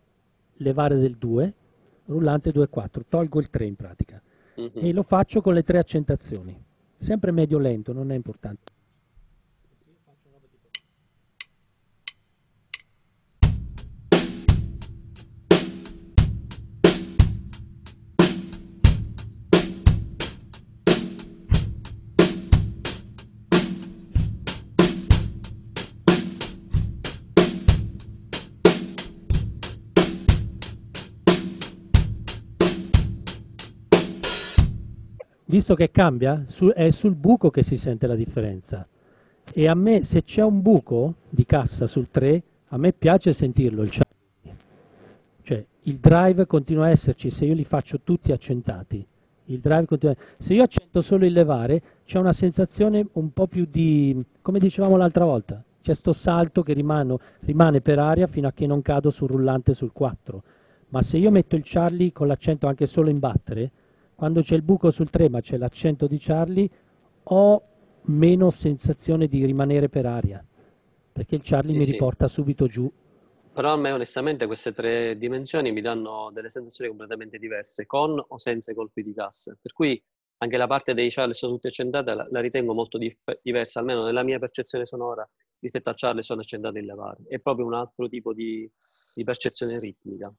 levare 0.57 0.97
del 0.97 1.15
2, 1.17 1.55
rullante 2.07 2.51
2-4, 2.51 3.03
tolgo 3.09 3.39
il 3.39 3.49
3 3.49 3.65
in 3.65 3.77
pratica 3.77 4.21
Mhm. 4.57 4.71
e 4.75 4.93
lo 4.93 5.05
faccio 5.05 5.41
con 5.41 5.55
le 5.55 5.63
tre 5.63 5.79
accentazioni, 5.79 6.61
sempre 6.99 7.31
medio 7.31 7.59
lento, 7.59 7.93
non 7.93 8.11
è 8.11 8.17
importante. 8.17 8.73
Visto 35.59 35.75
che 35.75 35.91
cambia, 35.91 36.45
su- 36.47 36.71
è 36.71 36.89
sul 36.91 37.17
buco 37.17 37.51
che 37.51 37.65
si 37.65 37.77
sente 37.77 38.07
la 38.07 38.15
differenza. 38.15 38.87
E 39.53 39.67
a 39.67 39.75
me, 39.75 40.05
se 40.05 40.23
c'è 40.23 40.41
un 40.41 40.63
buco 40.63 41.15
di 41.29 41.45
cassa 41.45 41.89
sul 41.89 42.11
3, 42.11 42.43
a 42.69 42.77
me 42.77 42.93
piace 42.93 43.33
sentirlo 43.33 43.83
il. 43.83 43.91
Cioè, 45.43 45.67
il 45.83 45.97
drive 45.97 46.47
continua 46.47 46.85
a 46.85 46.91
esserci 46.91 47.31
se 47.31 47.45
io 47.45 47.55
li 47.55 47.65
faccio 47.65 47.99
tutti 48.05 48.31
accentati. 48.31 49.05
Il 49.47 49.59
drive 49.59 49.87
continua. 49.87 50.15
Se 50.39 50.55
io 50.55 50.63
accento 50.63 51.03
solo 51.03 51.27
il 51.27 51.33
levare, 51.33 51.83
c'è 52.05 52.21
una 52.21 52.33
sensazione 52.33 53.05
un 53.15 53.33
po' 53.33 53.49
più 53.49 53.67
di, 53.69 54.17
come 54.41 54.61
dicevamo 54.61 54.97
l'altra 54.97 55.25
volta, 55.25 55.61
c'è 55.83 55.93
sto 55.93 56.13
salto 56.13 56.63
che 56.63 56.73
rimano- 56.73 57.19
rimane 57.41 57.81
per 57.81 57.99
aria 57.99 58.29
fino 58.29 58.47
a 58.47 58.53
che 58.53 58.69
non 58.69 58.81
cado 58.81 59.11
sul 59.11 59.31
rullante 59.31 59.75
sul 59.75 59.91
4. 59.91 60.41
Ma 60.91 61.03
se 61.03 61.19
io 61.19 61.33
metto 61.33 61.57
il 61.57 61.63
Charlie 61.65 62.13
con 62.13 62.29
l'accento 62.29 62.69
anche 62.69 62.87
solo 62.87 63.11
in 63.11 63.19
battere, 63.19 63.73
quando 64.19 64.43
c'è 64.43 64.57
il 64.57 64.63
buco 64.63 64.91
sul 64.91 65.11
3 65.11 65.29
ma 65.29 65.41
c'è 65.41 65.57
l'accento 65.57 66.09
di 66.09 66.19
Charlie, 66.19 66.69
ho 67.23 67.63
meno 68.07 68.51
sensazione 68.51 69.29
di 69.29 69.45
rimanere 69.45 69.89
per 69.89 70.07
aria, 70.07 70.45
perché 71.13 71.37
il 71.37 71.43
Charlie 71.45 71.75
Sì, 71.75 71.79
mi 71.79 71.85
sì. 71.85 71.93
riporta 71.93 72.27
subito 72.27 72.67
giù. 72.67 72.91
Però 73.53 73.73
a 73.73 73.77
me 73.77 73.93
onestamente 73.93 74.47
queste 74.47 74.73
tre 74.73 75.17
dimensioni 75.17 75.71
mi 75.71 75.81
danno 75.81 76.33
delle 76.33 76.49
sensazioni 76.49 76.91
completamente 76.91 77.39
diverse, 77.39 77.87
con 77.87 78.21
o 78.27 78.39
senza 78.39 78.73
i 78.73 78.75
colpi 78.75 79.05
di 79.05 79.15
cassa. 79.15 79.57
Per 79.61 79.73
cui 79.73 80.03
anche 80.39 80.57
la 80.57 80.67
parte 80.67 80.95
dei 80.95 81.11
Charles 81.11 81.37
sono 81.37 81.53
tutte 81.53 81.69
accentate 81.69 82.13
la, 82.13 82.27
la 82.29 82.41
ritengo 82.41 82.75
molto 82.75 82.99
dif- 82.99 83.39
diversa, 83.41 83.79
almeno 83.79 84.05
nella 84.05 84.25
mia 84.25 84.41
percezione 84.41 84.85
sonora, 84.85 85.29
rispetto 85.61 85.91
a 85.91 85.95
Charles 85.95 86.25
sono 86.25 86.41
accentate 86.41 86.81
in 86.81 86.87
levare. 86.87 87.19
È 87.29 87.39
proprio 87.39 87.67
un 87.67 87.75
altro 87.75 88.09
tipo 88.09 88.33
di, 88.35 88.69
di 89.15 89.23
percezione 89.23 89.79
ritmica. 89.79 90.33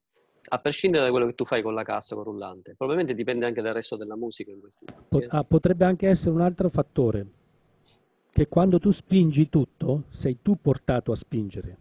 A 0.48 0.60
prescindere 0.60 1.04
da 1.04 1.12
quello 1.12 1.26
che 1.26 1.36
tu 1.36 1.46
fai 1.46 1.62
con 1.62 1.74
la 1.74 1.84
cassa, 1.84 2.16
con 2.16 2.24
il 2.26 2.32
rullante, 2.32 2.76
probabilmente 2.76 3.14
dipende 3.14 3.46
anche 3.46 3.62
dal 3.62 3.74
resto 3.74 3.96
della 3.96 4.16
musica 4.16 4.52
in 4.52 4.60
questi 4.60 4.86
casi. 4.86 5.18
Eh. 5.24 5.28
ah, 5.30 5.44
potrebbe 5.44 5.86
anche 5.86 6.08
essere 6.08 6.32
un 6.32 6.42
altro 6.42 6.70
fattore, 6.70 7.28
che 8.32 8.48
quando 8.48 8.80
tu 8.80 8.92
spingi 8.92 9.50
tutto, 9.50 10.04
sei 10.10 10.40
tu 10.42 10.58
portato 10.60 11.12
a 11.12 11.16
spingere. 11.16 11.78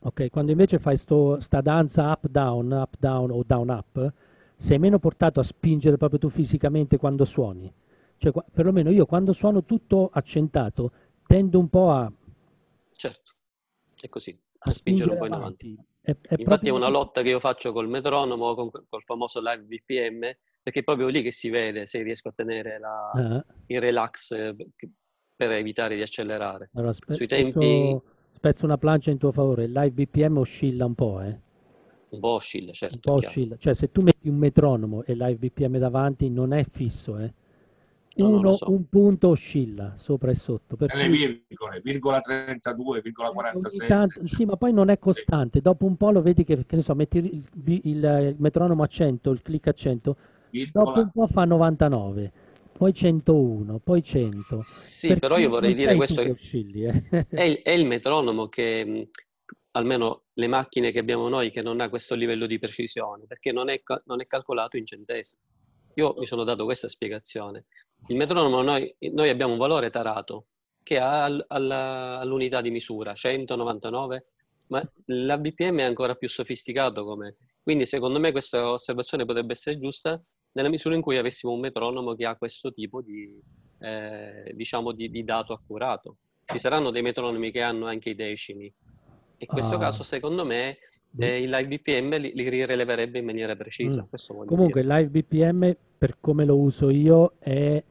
Ok, 0.00 0.30
quando 0.30 0.52
invece 0.52 0.78
fai 0.78 0.96
sto- 0.96 1.40
sta 1.40 1.60
danza 1.60 2.10
up 2.10 2.28
down, 2.28 2.70
up 2.70 2.94
down 2.98 3.30
o 3.30 3.42
down 3.44 3.68
up, 3.68 4.12
sei 4.56 4.78
meno 4.78 4.98
portato 4.98 5.40
a 5.40 5.42
spingere 5.42 5.96
proprio 5.96 6.18
tu 6.18 6.28
fisicamente 6.28 6.98
quando 6.98 7.24
suoni. 7.24 7.72
Cioè, 8.16 8.32
qua- 8.32 8.44
perlomeno 8.50 8.90
io 8.90 9.06
quando 9.06 9.32
suono 9.32 9.64
tutto 9.64 10.10
accentato, 10.12 10.90
tendo 11.26 11.58
un 11.58 11.68
po' 11.68 11.90
a, 11.90 12.12
Certo, 12.92 13.32
è 14.00 14.08
così, 14.08 14.36
a 14.58 14.70
a 14.70 14.72
spingere 14.72 15.10
un 15.12 15.18
po' 15.18 15.26
in 15.26 15.32
spingere 15.32 15.46
avanti. 15.46 15.66
avanti. 15.72 15.86
È, 16.08 16.10
è 16.10 16.14
Infatti 16.14 16.36
è 16.38 16.44
proprio- 16.44 16.74
una 16.76 16.88
lotta 16.88 17.20
che 17.20 17.28
io 17.28 17.38
faccio 17.40 17.72
col 17.72 17.86
metronomo, 17.88 18.54
con, 18.54 18.70
col 18.70 19.02
famoso 19.02 19.40
live 19.40 19.62
BPM, 19.64 20.20
perché 20.62 20.80
è 20.80 20.82
proprio 20.82 21.08
lì 21.08 21.20
che 21.22 21.30
si 21.30 21.50
vede 21.50 21.84
se 21.84 22.02
riesco 22.02 22.28
a 22.28 22.32
tenere 22.34 22.78
la- 22.78 23.10
Ah, 23.10 23.44
il 23.66 23.80
relax 23.80 24.30
eh, 24.32 24.56
per 25.36 25.50
evitare 25.50 25.96
di 25.96 26.00
accelerare. 26.00 26.70
allora, 26.72 26.92
spe- 26.94 27.12
Sui 27.14 27.26
tempi- 27.26 27.98
spezzo 28.32 28.64
una 28.64 28.78
plancia 28.78 29.10
in 29.10 29.18
tuo 29.18 29.32
favore, 29.32 29.64
il 29.64 29.72
live 29.72 29.90
BPM 29.90 30.38
oscilla 30.38 30.86
un 30.86 30.94
po', 30.94 31.20
eh. 31.20 31.38
Un 32.10 32.20
po' 32.20 32.28
oscilla, 32.28 32.68
un 32.68 32.72
certo, 32.72 32.98
po' 33.00 33.16
è 33.16 33.18
chiaro. 33.18 33.34
oscilla. 33.34 33.56
Cioè, 33.58 33.74
se 33.74 33.92
tu 33.92 34.00
metti 34.00 34.28
un 34.30 34.36
metronomo 34.36 35.04
e 35.04 35.12
live 35.14 35.34
BPM 35.36 35.76
davanti, 35.76 36.30
non 36.30 36.54
è 36.54 36.64
fisso, 36.64 37.18
eh. 37.18 37.30
Uno, 38.24 38.52
so. 38.52 38.70
un 38.70 38.88
punto 38.88 39.28
oscilla 39.28 39.94
sopra 39.96 40.30
e 40.30 40.34
sotto. 40.34 40.76
Per 40.76 40.94
Nelle 40.94 41.08
cui 41.08 41.44
virgole, 41.48 41.80
virgola 41.82 42.20
32, 42.20 43.00
virgola 43.00 43.28
ogni 43.28 43.36
47. 43.38 43.86
tanto- 43.86 44.26
sì, 44.26 44.44
ma 44.44 44.56
poi 44.56 44.72
non 44.72 44.88
è 44.88 44.98
costante. 44.98 45.60
Dopo 45.60 45.84
un 45.86 45.96
po' 45.96 46.10
lo 46.10 46.22
vedi 46.22 46.44
che, 46.44 46.64
che 46.66 46.76
ne 46.76 46.82
so, 46.82 46.94
metti 46.94 47.18
il, 47.18 47.24
il- 47.64 47.82
il 47.84 48.36
metronomo 48.38 48.82
a 48.82 48.86
100, 48.86 49.30
il 49.30 49.42
click 49.42 49.66
a 49.68 49.72
100, 49.72 50.16
dopo 50.72 50.92
virgola, 50.92 51.00
un 51.00 51.10
po' 51.10 51.26
fa 51.26 51.44
99, 51.44 52.32
poi 52.76 52.94
101, 52.94 53.78
poi 53.78 54.02
100. 54.02 54.60
Sì, 54.60 55.08
Per 55.08 55.18
però 55.18 55.38
io 55.38 55.48
vorrei 55.48 55.74
dire 55.74 55.94
questo 55.96 56.22
che 56.22 56.30
oscilli, 56.30 56.84
eh. 56.84 57.26
è 57.28 57.42
il, 57.42 57.56
è 57.62 57.70
il 57.70 57.86
metronomo 57.86 58.48
che, 58.48 59.10
almeno 59.72 60.24
le 60.34 60.46
macchine 60.46 60.90
che 60.90 60.98
abbiamo 60.98 61.28
noi, 61.28 61.50
che 61.50 61.62
non 61.62 61.80
ha 61.80 61.88
questo 61.88 62.14
livello 62.14 62.46
di 62.46 62.58
precisione, 62.58 63.26
perché 63.26 63.52
non 63.52 63.68
è, 63.68 63.80
non 64.04 64.20
è 64.20 64.26
calcolato 64.26 64.76
in 64.76 64.86
centesimi. 64.86 65.42
Io 65.94 66.14
mi 66.16 66.26
sono 66.26 66.44
dato 66.44 66.64
questa 66.64 66.86
spiegazione. 66.88 67.64
Il 68.06 68.16
metronomo, 68.16 68.62
noi, 68.62 68.94
noi 69.12 69.28
abbiamo 69.28 69.52
un 69.52 69.58
valore 69.58 69.90
tarato 69.90 70.46
che 70.82 70.98
ha 70.98 71.24
al- 71.24 71.44
alla- 71.48 72.18
all'unità 72.18 72.60
di 72.62 72.70
misura, 72.70 73.12
199, 73.14 74.26
ma 74.68 74.82
la 75.06 75.36
BPM 75.38 75.80
è 75.80 75.82
ancora 75.82 76.14
più 76.14 76.28
sofisticato 76.28 77.04
come... 77.04 77.36
Quindi 77.62 77.84
secondo 77.84 78.18
me 78.18 78.30
questa 78.32 78.70
osservazione 78.70 79.26
potrebbe 79.26 79.52
essere 79.52 79.76
giusta 79.76 80.18
nella 80.52 80.70
misura 80.70 80.94
in 80.94 81.02
cui 81.02 81.18
avessimo 81.18 81.52
un 81.52 81.60
metronomo 81.60 82.14
che 82.14 82.24
ha 82.24 82.34
questo 82.36 82.70
tipo 82.72 83.02
di, 83.02 83.38
eh, 83.80 84.50
diciamo, 84.54 84.92
di, 84.92 85.10
di 85.10 85.22
dato 85.22 85.52
accurato. 85.52 86.16
Ci 86.46 86.58
saranno 86.58 86.88
dei 86.90 87.02
metronomi 87.02 87.50
che 87.50 87.60
hanno 87.60 87.84
anche 87.84 88.10
i 88.10 88.14
decimi. 88.14 88.72
In 89.40 89.46
questo 89.46 89.74
Ah. 89.74 89.78
caso, 89.80 90.02
secondo 90.02 90.46
me, 90.46 90.78
eh, 91.16 91.42
il 91.42 91.50
live 91.50 91.66
BPM 91.68 92.16
li, 92.18 92.32
li 92.34 92.48
rileverebbe 92.48 93.18
in 93.18 93.24
maniera 93.24 93.56
precisa. 93.56 94.02
Mm. 94.02 94.08
Comunque, 94.44 94.80
dire. 94.80 94.82
il 94.82 94.86
live 94.88 95.08
BPM, 95.10 95.76
per 95.98 96.16
come 96.20 96.44
lo 96.44 96.56
uso 96.58 96.90
io, 96.90 97.34
è 97.38 97.82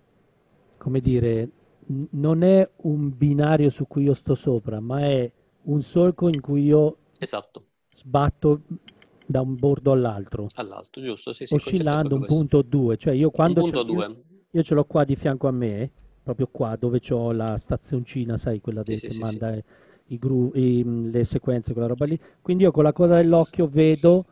come 0.78 1.00
dire, 1.02 1.50
n- 1.88 2.08
non 2.12 2.44
è 2.44 2.68
un 2.84 3.16
binario 3.16 3.70
su 3.70 3.88
cui 3.88 4.04
io 4.04 4.14
sto 4.14 4.36
sopra, 4.36 4.80
ma 4.80 5.02
è 5.02 5.32
un 5.64 5.82
solco 5.82 6.28
in 6.30 6.42
cui 6.42 6.64
io 6.66 6.98
Esatto, 7.20 7.68
sbatto 7.96 8.62
da 9.26 9.42
un 9.42 9.58
bordo 9.58 9.92
all'altro, 9.92 10.52
all'alto, 10.56 11.02
giusto? 11.02 11.32
Sì, 11.32 11.46
sì, 11.48 11.58
oscillando 11.60 12.16
un 12.16 12.20
questo. 12.20 12.26
punto 12.26 12.58
o 12.58 12.62
due. 12.62 12.98
Cioè, 12.98 13.14
io 13.14 13.32
quando 13.32 13.62
punto 13.62 13.84
c'ho- 13.84 13.86
io- 13.88 14.08
io 14.52 14.64
ce 14.64 14.74
l'ho 14.74 14.86
qua 14.86 15.04
di 15.04 15.16
fianco 15.16 15.48
a 15.48 15.52
me, 15.52 15.90
proprio 16.24 16.48
qua 16.52 16.76
dove 16.76 17.00
ho 17.10 17.32
la 17.32 17.58
stazioncina, 17.58 18.38
sai, 18.38 18.60
quella 18.62 18.84
Sì, 18.84 18.96
del- 18.96 18.98
sì, 18.98 19.10
che 19.10 19.14
sì, 19.24 19.24
manda 19.24 19.54
eh, 19.54 19.64
i 20.08 20.18
gru- 20.18 20.56
i- 20.56 20.84
mh, 20.84 21.10
le 21.12 21.24
sequenze, 21.24 21.74
quella 21.74 21.88
roba 21.88 22.06
lì. 22.06 22.20
Quindi 22.42 22.64
io 22.64 22.72
con 22.72 22.84
la 22.84 22.94
coda 22.94 23.16
dell'occhio 23.16 23.68
vedo, 23.68 24.24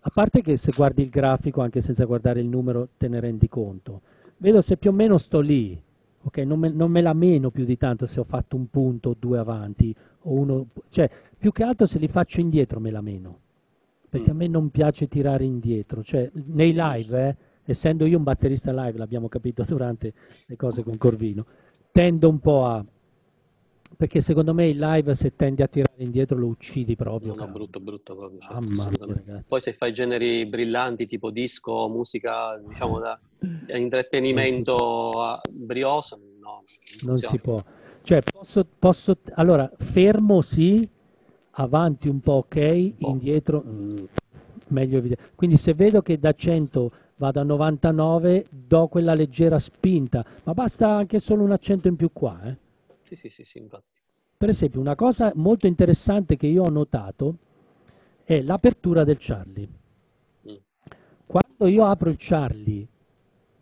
a 0.00 0.10
parte 0.12 0.40
che 0.42 0.56
se 0.56 0.72
guardi 0.74 1.02
il 1.02 1.08
grafico, 1.10 1.60
anche 1.60 1.80
senza 1.80 2.04
guardare 2.04 2.40
il 2.40 2.46
numero, 2.46 2.88
te 2.96 3.08
ne 3.08 3.18
rendi 3.20 3.48
conto. 3.48 4.02
Vedo 4.36 4.60
se 4.60 4.76
più 4.76 4.90
o 4.90 4.92
meno 4.92 5.18
sto 5.18 5.40
lì, 5.40 5.80
ok? 6.22 6.38
Non 6.38 6.58
me, 6.58 6.70
non 6.70 6.90
me 6.90 7.00
la 7.00 7.12
meno 7.12 7.50
più 7.50 7.64
di 7.64 7.76
tanto 7.76 8.06
se 8.06 8.20
ho 8.20 8.24
fatto 8.24 8.56
un 8.56 8.68
punto 8.68 9.10
o 9.10 9.16
due 9.18 9.38
avanti, 9.38 9.94
o 10.22 10.32
uno, 10.32 10.66
cioè 10.90 11.10
più 11.36 11.50
che 11.52 11.62
altro 11.64 11.86
se 11.86 11.98
li 11.98 12.08
faccio 12.08 12.40
indietro 12.40 12.78
me 12.80 12.90
la 12.90 13.00
meno, 13.00 13.30
perché 14.08 14.30
a 14.30 14.34
Mm. 14.34 14.36
me 14.38 14.46
non 14.48 14.70
piace 14.70 15.08
tirare 15.08 15.44
indietro, 15.44 16.02
cioè 16.04 16.30
nei 16.32 16.72
live, 16.74 17.28
eh, 17.28 17.36
essendo 17.64 18.06
io 18.06 18.18
un 18.18 18.22
batterista 18.24 18.70
live, 18.72 18.98
l'abbiamo 18.98 19.28
capito 19.28 19.64
durante 19.64 20.12
le 20.46 20.56
cose 20.56 20.82
con 20.82 20.96
Corvino, 20.96 21.46
tendo 21.90 22.28
un 22.28 22.38
po' 22.38 22.64
a... 22.66 22.84
perché 23.96 24.20
secondo 24.20 24.54
me 24.54 24.68
il 24.68 24.78
live 24.78 25.14
se 25.14 25.34
tendi 25.34 25.62
a 25.62 25.66
tirare 25.66 26.02
indietro 26.02 26.36
lo 26.36 26.46
uccidi 26.46 26.96
proprio. 26.96 27.34
No, 27.34 27.44
no, 27.44 27.52
brutto, 27.52 27.80
brutto 27.80 28.16
proprio. 28.16 28.38
assolutamente. 28.40 29.22
ragazzi. 29.24 29.44
Poi 29.48 29.60
se 29.60 29.72
fai 29.72 29.92
generi 29.92 30.46
brillanti 30.46 31.06
tipo 31.06 31.30
disco, 31.30 31.88
musica, 31.88 32.60
diciamo 32.66 32.98
da 32.98 33.18
intrattenimento 33.76 35.10
a 35.10 35.40
brioso, 35.50 36.18
no, 36.40 36.62
non 37.02 37.14
Non 37.14 37.16
si 37.16 37.38
può. 37.38 37.62
Cioè, 38.02 38.20
posso, 38.20 38.66
posso, 38.78 39.16
allora, 39.34 39.70
fermo 39.78 40.42
sì, 40.42 40.86
avanti 41.52 42.08
un 42.08 42.20
po' 42.20 42.44
ok, 42.46 42.92
Po'. 42.98 43.08
indietro 43.08 43.64
mm, 43.66 43.96
meglio 44.68 44.98
evidente. 44.98 45.30
Quindi 45.34 45.56
se 45.56 45.72
vedo 45.74 46.02
che 46.02 46.18
da 46.18 46.32
100 46.32 46.92
vado 47.16 47.40
a 47.40 47.44
99, 47.44 48.46
do 48.50 48.88
quella 48.88 49.14
leggera 49.14 49.58
spinta, 49.58 50.24
ma 50.44 50.52
basta 50.52 50.90
anche 50.90 51.18
solo 51.18 51.44
un 51.44 51.52
accento 51.52 51.88
in 51.88 51.96
più 51.96 52.10
qua, 52.12 52.40
eh. 52.44 52.56
Sì, 53.14 53.28
sì, 53.28 53.28
sì, 53.28 53.44
sì, 53.44 53.58
infatti. 53.58 54.00
Per 54.36 54.48
esempio, 54.48 54.80
una 54.80 54.96
cosa 54.96 55.30
molto 55.36 55.66
interessante 55.66 56.36
che 56.36 56.48
io 56.48 56.64
ho 56.64 56.70
notato 56.70 57.36
è 58.24 58.40
l'apertura 58.42 59.04
del 59.04 59.18
Charlie. 59.18 59.68
Mm. 60.48 60.56
Quando 61.24 61.66
io 61.66 61.86
apro 61.86 62.10
il 62.10 62.16
Charlie 62.18 62.86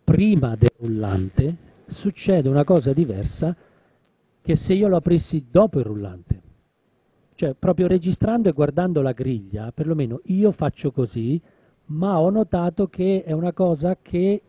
prima 0.03 0.55
del 0.55 0.71
rullante, 0.77 1.55
succede 1.85 2.49
una 2.49 2.63
cosa 2.63 2.93
diversa 2.93 3.55
che 4.41 4.55
se 4.55 4.73
io 4.73 4.87
lo 4.87 4.97
aprissi 4.97 5.45
dopo 5.49 5.79
il 5.79 5.85
rullante. 5.85 6.41
Cioè, 7.35 7.53
proprio 7.53 7.87
registrando 7.87 8.49
e 8.49 8.53
guardando 8.53 9.01
la 9.01 9.11
griglia, 9.11 9.71
perlomeno 9.71 10.21
io 10.25 10.51
faccio 10.51 10.91
così, 10.91 11.39
ma 11.85 12.19
ho 12.19 12.29
notato 12.29 12.87
che 12.87 13.23
è 13.23 13.31
una 13.31 13.53
cosa 13.53 13.97
che 14.01 14.41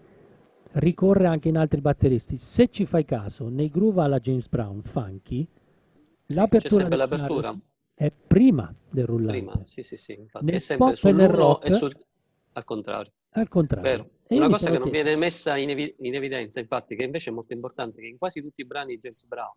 ricorre 0.74 1.26
anche 1.26 1.48
in 1.48 1.56
altri 1.56 1.80
batteristi. 1.80 2.36
Se 2.36 2.68
ci 2.68 2.86
fai 2.86 3.04
caso, 3.04 3.48
nei 3.48 3.68
groove 3.68 4.02
alla 4.02 4.18
James 4.20 4.48
Brown, 4.48 4.82
funky, 4.82 5.44
C'è 5.46 6.34
l'apertura 6.34 6.88
l'apertura? 6.96 7.56
è 7.94 8.10
prima 8.10 8.74
del 8.90 9.06
rullante. 9.06 9.32
Prima, 9.38 9.60
sì, 9.64 9.82
sì, 9.82 9.96
sì, 9.96 10.14
infatti 10.14 10.44
Nel 10.46 10.54
è 10.54 10.58
sempre 10.58 10.86
pop 10.94 11.04
e 11.04 11.12
nel 11.12 11.28
sull'1 11.30 11.34
rock- 11.34 11.66
e 11.66 11.70
sul... 11.70 11.92
al 12.52 12.64
contrario. 12.64 13.12
Al 13.30 13.48
contrario. 13.48 13.90
Vero. 13.90 14.10
E 14.26 14.36
Una 14.36 14.48
cosa 14.48 14.70
che 14.70 14.78
non 14.78 14.88
viene 14.90 15.16
messa 15.16 15.56
in, 15.56 15.70
evi- 15.70 15.94
in 15.98 16.14
evidenza, 16.14 16.58
infatti, 16.58 16.96
che 16.96 17.04
invece 17.04 17.30
è 17.30 17.32
molto 17.32 17.52
importante, 17.52 18.00
che 18.00 18.06
in 18.06 18.16
quasi 18.18 18.40
tutti 18.40 18.62
i 18.62 18.64
brani 18.66 18.94
di 18.94 18.98
James 18.98 19.24
Brown 19.26 19.54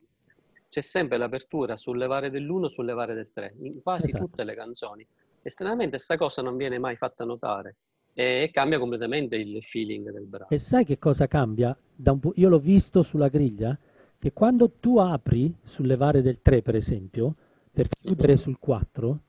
c'è 0.70 0.82
sempre 0.82 1.18
l'apertura 1.18 1.78
sul 1.78 1.98
levare 1.98 2.30
dell'1 2.30 2.66
sul 2.66 2.86
levare 2.86 3.14
del 3.14 3.32
3, 3.32 3.56
in 3.62 3.82
quasi 3.82 4.10
Esatto. 4.10 4.26
tutte 4.26 4.44
le 4.44 4.54
canzoni. 4.56 5.08
E 5.42 5.50
stranamente 5.50 5.98
sta 5.98 6.18
cosa 6.18 6.42
non 6.42 6.58
viene 6.58 6.78
mai 6.78 6.98
fatta 6.98 7.24
notare 7.24 7.78
e 8.20 8.50
cambia 8.52 8.80
completamente 8.80 9.36
il 9.36 9.62
feeling 9.62 10.12
del 10.12 10.26
brano. 10.26 10.50
E 10.50 10.58
sai 10.58 10.84
che 10.86 10.98
cosa 10.98 11.28
cambia? 11.28 11.78
Pu- 12.20 12.34
io 12.38 12.50
l'ho 12.50 12.58
visto 12.58 13.04
sulla 13.04 13.28
griglia, 13.28 13.78
che 14.18 14.34
quando 14.34 14.72
tu 14.80 14.98
apri 14.98 15.54
sul 15.64 15.86
levare 15.86 16.24
del 16.24 16.42
3, 16.42 16.64
per 16.64 16.74
esempio, 16.76 17.36
per 17.72 17.88
chiudere 17.88 18.32
Mhm. 18.34 18.38
sul 18.40 18.58
4, 18.58 19.20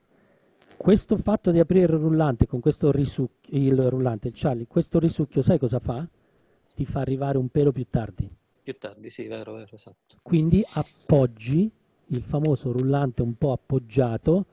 questo 0.78 1.18
fatto 1.18 1.50
di 1.50 1.58
aprire 1.58 1.92
il 1.92 1.98
rullante 2.00 2.46
con 2.46 2.60
questo 2.60 2.90
risucchio, 2.90 3.58
il 3.58 3.78
rullante, 3.90 4.28
il 4.28 4.34
Charlie, 4.34 4.66
questo 4.66 4.98
risucchio, 4.98 5.42
sai 5.42 5.58
cosa 5.58 5.80
fa? 5.80 6.08
Ti 6.74 6.84
fa 6.86 7.00
arrivare 7.00 7.36
un 7.36 7.48
pelo 7.48 7.72
più 7.72 7.84
tardi. 7.90 8.26
Più 8.62 8.74
tardi, 8.78 9.10
sì, 9.10 9.26
vero, 9.26 9.52
vero, 9.52 9.68
esatto. 9.70 10.16
Quindi 10.22 10.64
appoggi 10.66 11.70
il 12.06 12.22
famoso 12.22 12.72
rullante 12.72 13.20
un 13.20 13.34
po' 13.34 13.52
appoggiato, 13.52 14.46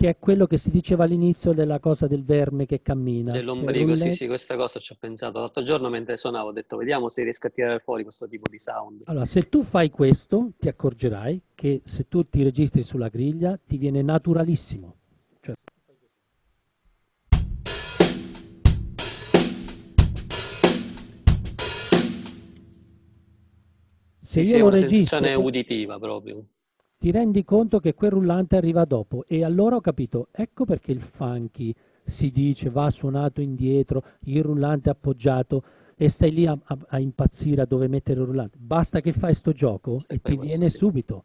che 0.00 0.08
è 0.08 0.18
quello 0.18 0.46
che 0.46 0.56
si 0.56 0.70
diceva 0.70 1.04
all'inizio 1.04 1.52
della 1.52 1.78
cosa 1.78 2.06
del 2.06 2.24
verme 2.24 2.64
che 2.64 2.80
cammina. 2.80 3.32
Dell'ombrico, 3.32 3.94
sì, 3.96 4.12
sì, 4.12 4.26
questa 4.26 4.56
cosa 4.56 4.78
ci 4.78 4.92
ho 4.92 4.96
pensato. 4.98 5.40
L'altro 5.40 5.62
giorno 5.62 5.90
mentre 5.90 6.16
suonavo 6.16 6.48
ho 6.48 6.52
detto 6.52 6.78
vediamo 6.78 7.10
se 7.10 7.22
riesco 7.22 7.48
a 7.48 7.50
tirare 7.50 7.80
fuori 7.80 8.02
questo 8.02 8.26
tipo 8.26 8.48
di 8.48 8.58
sound. 8.58 9.02
Allora, 9.04 9.26
se 9.26 9.50
tu 9.50 9.62
fai 9.62 9.90
questo, 9.90 10.52
ti 10.58 10.68
accorgerai 10.68 11.42
che 11.54 11.82
se 11.84 12.08
tu 12.08 12.26
ti 12.26 12.42
registri 12.42 12.82
sulla 12.82 13.08
griglia, 13.08 13.60
ti 13.62 13.76
viene 13.76 14.00
naturalissimo. 14.00 14.96
Cioè, 15.42 15.52
se 24.18 24.40
Sì, 24.40 24.44
sì, 24.46 24.50
io 24.52 24.56
è 24.56 24.60
lo 24.60 24.66
una 24.68 24.76
registro, 24.76 25.18
sensazione 25.18 25.34
uditiva 25.34 25.98
proprio. 25.98 26.46
Ti 27.00 27.10
rendi 27.10 27.44
conto 27.44 27.80
che 27.80 27.94
quel 27.94 28.10
rullante 28.10 28.56
arriva 28.56 28.84
dopo 28.84 29.24
e 29.26 29.42
allora 29.42 29.76
ho 29.76 29.80
capito, 29.80 30.28
ecco 30.32 30.66
perché 30.66 30.92
il 30.92 31.00
funky 31.00 31.74
si 32.04 32.30
dice 32.30 32.68
va 32.68 32.90
suonato 32.90 33.40
indietro, 33.40 34.04
il 34.24 34.42
rullante 34.42 34.90
appoggiato 34.90 35.62
e 35.96 36.10
stai 36.10 36.30
lì 36.30 36.44
a, 36.46 36.52
a- 36.62 36.78
a 36.88 36.98
impazzire 36.98 37.62
a 37.62 37.64
dove 37.64 37.88
mettere 37.88 38.20
il 38.20 38.26
rullante. 38.26 38.58
Basta 38.60 39.00
che 39.00 39.12
fai 39.12 39.32
sto 39.32 39.52
gioco 39.52 39.98
Sì, 39.98 40.12
e 40.12 40.20
ti 40.20 40.36
viene 40.36 40.68
sì. 40.68 40.76
subito, 40.76 41.24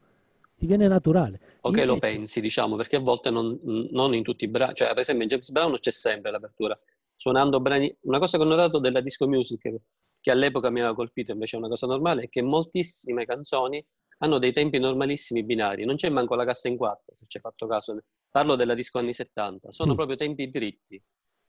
ti 0.55 0.65
viene 0.65 0.87
naturale. 0.87 1.41
O 1.61 1.71
che 1.71 1.83
lo 1.83 1.95
Invece- 1.95 2.13
pensi, 2.15 2.39
diciamo, 2.39 2.77
perché 2.77 2.95
a 2.95 2.99
volte 3.01 3.29
non, 3.29 3.59
non 3.91 4.13
in 4.13 4.23
tutti 4.23 4.45
i 4.45 4.47
brani, 4.47 4.75
cioè 4.75 4.87
per 4.89 4.99
esempio 4.99 5.23
in 5.23 5.29
James 5.29 5.51
Brown 5.51 5.73
c'è 5.77 5.91
sempre 5.91 6.31
l'apertura, 6.31 6.79
suonando 7.15 7.59
brani, 7.59 7.93
una 8.03 8.19
cosa 8.19 8.37
che 8.37 8.45
ho 8.45 8.47
notato 8.47 8.79
della 8.79 9.01
disco 9.01 9.27
music 9.27 9.59
che, 9.59 9.81
che 10.21 10.31
all'epoca 10.31 10.69
mi 10.69 10.79
aveva 10.79 10.95
colpito 10.95 11.33
invece 11.33 11.57
è 11.57 11.59
una 11.59 11.67
cosa 11.67 11.85
normale, 11.85 12.23
è 12.23 12.29
che 12.29 12.41
moltissime 12.41 13.25
canzoni 13.25 13.85
hanno 14.19 14.37
dei 14.39 14.51
tempi 14.51 14.79
normalissimi 14.79 15.43
binari, 15.43 15.85
non 15.85 15.95
c'è 15.95 16.09
manco 16.09 16.35
la 16.35 16.45
cassa 16.45 16.67
in 16.67 16.77
quattro, 16.77 17.15
se 17.15 17.25
ci 17.27 17.37
hai 17.37 17.43
fatto 17.43 17.67
caso, 17.67 17.97
parlo 18.29 18.55
della 18.55 18.73
disco 18.73 18.97
anni 18.99 19.13
70, 19.13 19.71
sono 19.71 19.91
Sì. 19.91 19.95
proprio 19.95 20.15
tempi 20.15 20.49
dritti, 20.49 21.01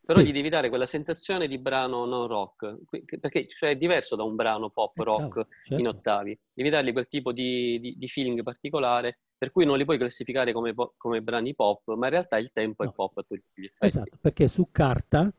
però 0.05 0.21
Sì. 0.21 0.27
gli 0.27 0.33
devi 0.33 0.49
dare 0.49 0.69
quella 0.69 0.87
sensazione 0.87 1.49
di 1.49 1.59
brano 1.59 2.05
non 2.07 2.27
rock, 2.27 2.77
perché 3.21 3.47
cioè, 3.49 3.71
è 3.71 3.77
diverso 3.77 4.15
da 4.17 4.23
un 4.23 4.35
brano 4.37 4.71
pop 4.71 4.99
Eh, 4.99 5.03
rock 5.03 5.47
in 5.75 5.87
certo. 5.87 5.89
ottavi, 5.89 6.39
devi 6.53 6.71
dargli 6.71 6.93
quel 6.93 7.09
tipo 7.09 7.33
di, 7.33 7.79
di- 7.81 7.97
di 7.97 8.09
feeling 8.09 8.43
particolare 8.43 9.19
per 9.37 9.51
cui 9.51 9.65
non 9.67 9.77
li 9.77 9.85
puoi 9.85 9.99
classificare 9.99 10.53
come, 10.53 10.75
come 10.97 11.23
brani 11.23 11.55
pop, 11.55 11.93
ma 11.95 12.07
in 12.07 12.13
realtà 12.13 12.39
il 12.39 12.51
tempo 12.53 12.83
No. 12.83 12.89
è 12.89 12.91
pop 12.93 13.19
a 13.19 13.23
tutti 13.23 13.45
gli 13.55 13.65
effetti. 13.67 13.87
Esatto, 13.87 14.19
perché 14.21 14.49
su 14.49 14.69
carta 14.71 15.33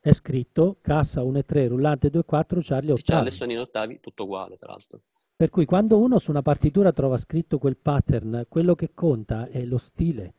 è 0.00 0.12
scritto 0.12 0.78
cassa 0.82 1.22
1 1.22 1.38
e 1.38 1.44
3, 1.44 1.66
rullante 1.68 2.10
2 2.10 2.20
e 2.20 2.24
4, 2.24 2.60
Charlie 2.62 2.92
E 2.92 3.02
c'ha 3.02 3.20
8. 3.20 3.20
le 3.20 3.30
sono 3.30 3.52
in 3.52 3.58
ottavi, 3.58 4.00
tutto 4.00 4.24
uguale, 4.24 4.56
tra 4.56 4.70
l'altro. 4.72 5.02
Per 5.44 5.52
cui 5.52 5.66
quando 5.66 5.98
uno 5.98 6.18
su 6.18 6.30
una 6.30 6.40
partitura 6.40 6.90
trova 6.90 7.18
scritto 7.18 7.58
quel 7.58 7.76
pattern, 7.76 8.46
quello 8.48 8.74
che 8.74 8.92
conta 8.94 9.46
è 9.50 9.62
lo 9.66 9.76
stile. 9.76 10.32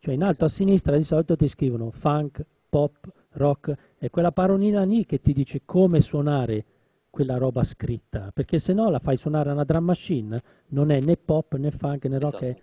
Cioè 0.00 0.14
in 0.14 0.24
alto 0.24 0.46
a 0.46 0.48
sinistra 0.48 0.96
di 0.96 1.04
solito 1.04 1.36
ti 1.36 1.46
scrivono 1.46 1.92
funk, 1.92 2.44
pop, 2.68 3.08
rock, 3.34 3.72
è 3.98 4.10
quella 4.10 4.32
parolina 4.32 4.82
lì 4.82 5.06
che 5.06 5.20
ti 5.20 5.32
dice 5.32 5.62
come 5.64 6.00
suonare 6.00 6.64
quella 7.08 7.36
roba 7.36 7.62
scritta, 7.62 8.32
perché 8.34 8.58
se 8.58 8.72
no 8.72 8.90
la 8.90 8.98
fai 8.98 9.16
suonare 9.16 9.50
a 9.50 9.52
una 9.52 9.62
drum 9.62 9.84
machine, 9.84 10.42
non 10.70 10.90
è 10.90 11.00
né 11.02 11.16
pop 11.16 11.54
né 11.54 11.70
funk 11.70 12.06
né 12.06 12.18
rock, 12.18 12.40
è 12.40 12.46
Esatto. 12.46 12.62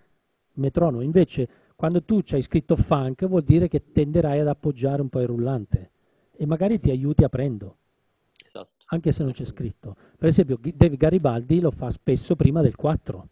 metronomo. 0.56 1.02
Invece 1.02 1.48
quando 1.76 2.02
tu 2.02 2.20
c'hai 2.22 2.42
scritto 2.42 2.76
funk 2.76 3.24
vuol 3.24 3.42
dire 3.42 3.68
che 3.68 3.90
tenderai 3.90 4.40
ad 4.40 4.48
appoggiare 4.48 5.00
un 5.00 5.08
po' 5.08 5.20
il 5.20 5.28
rullante 5.28 5.92
e 6.36 6.44
magari 6.44 6.78
ti 6.78 6.90
aiuti 6.90 7.24
aprendo 7.24 7.78
Esatto. 8.44 8.75
Anche 8.86 9.12
se 9.12 9.22
non 9.22 9.32
c'è 9.32 9.44
scritto. 9.44 9.96
Per 10.16 10.28
esempio, 10.28 10.58
Dave 10.60 10.96
Garibaldi 10.96 11.60
lo 11.60 11.70
fa 11.70 11.90
spesso 11.90 12.36
prima 12.36 12.60
del 12.62 12.76
4. 12.76 13.28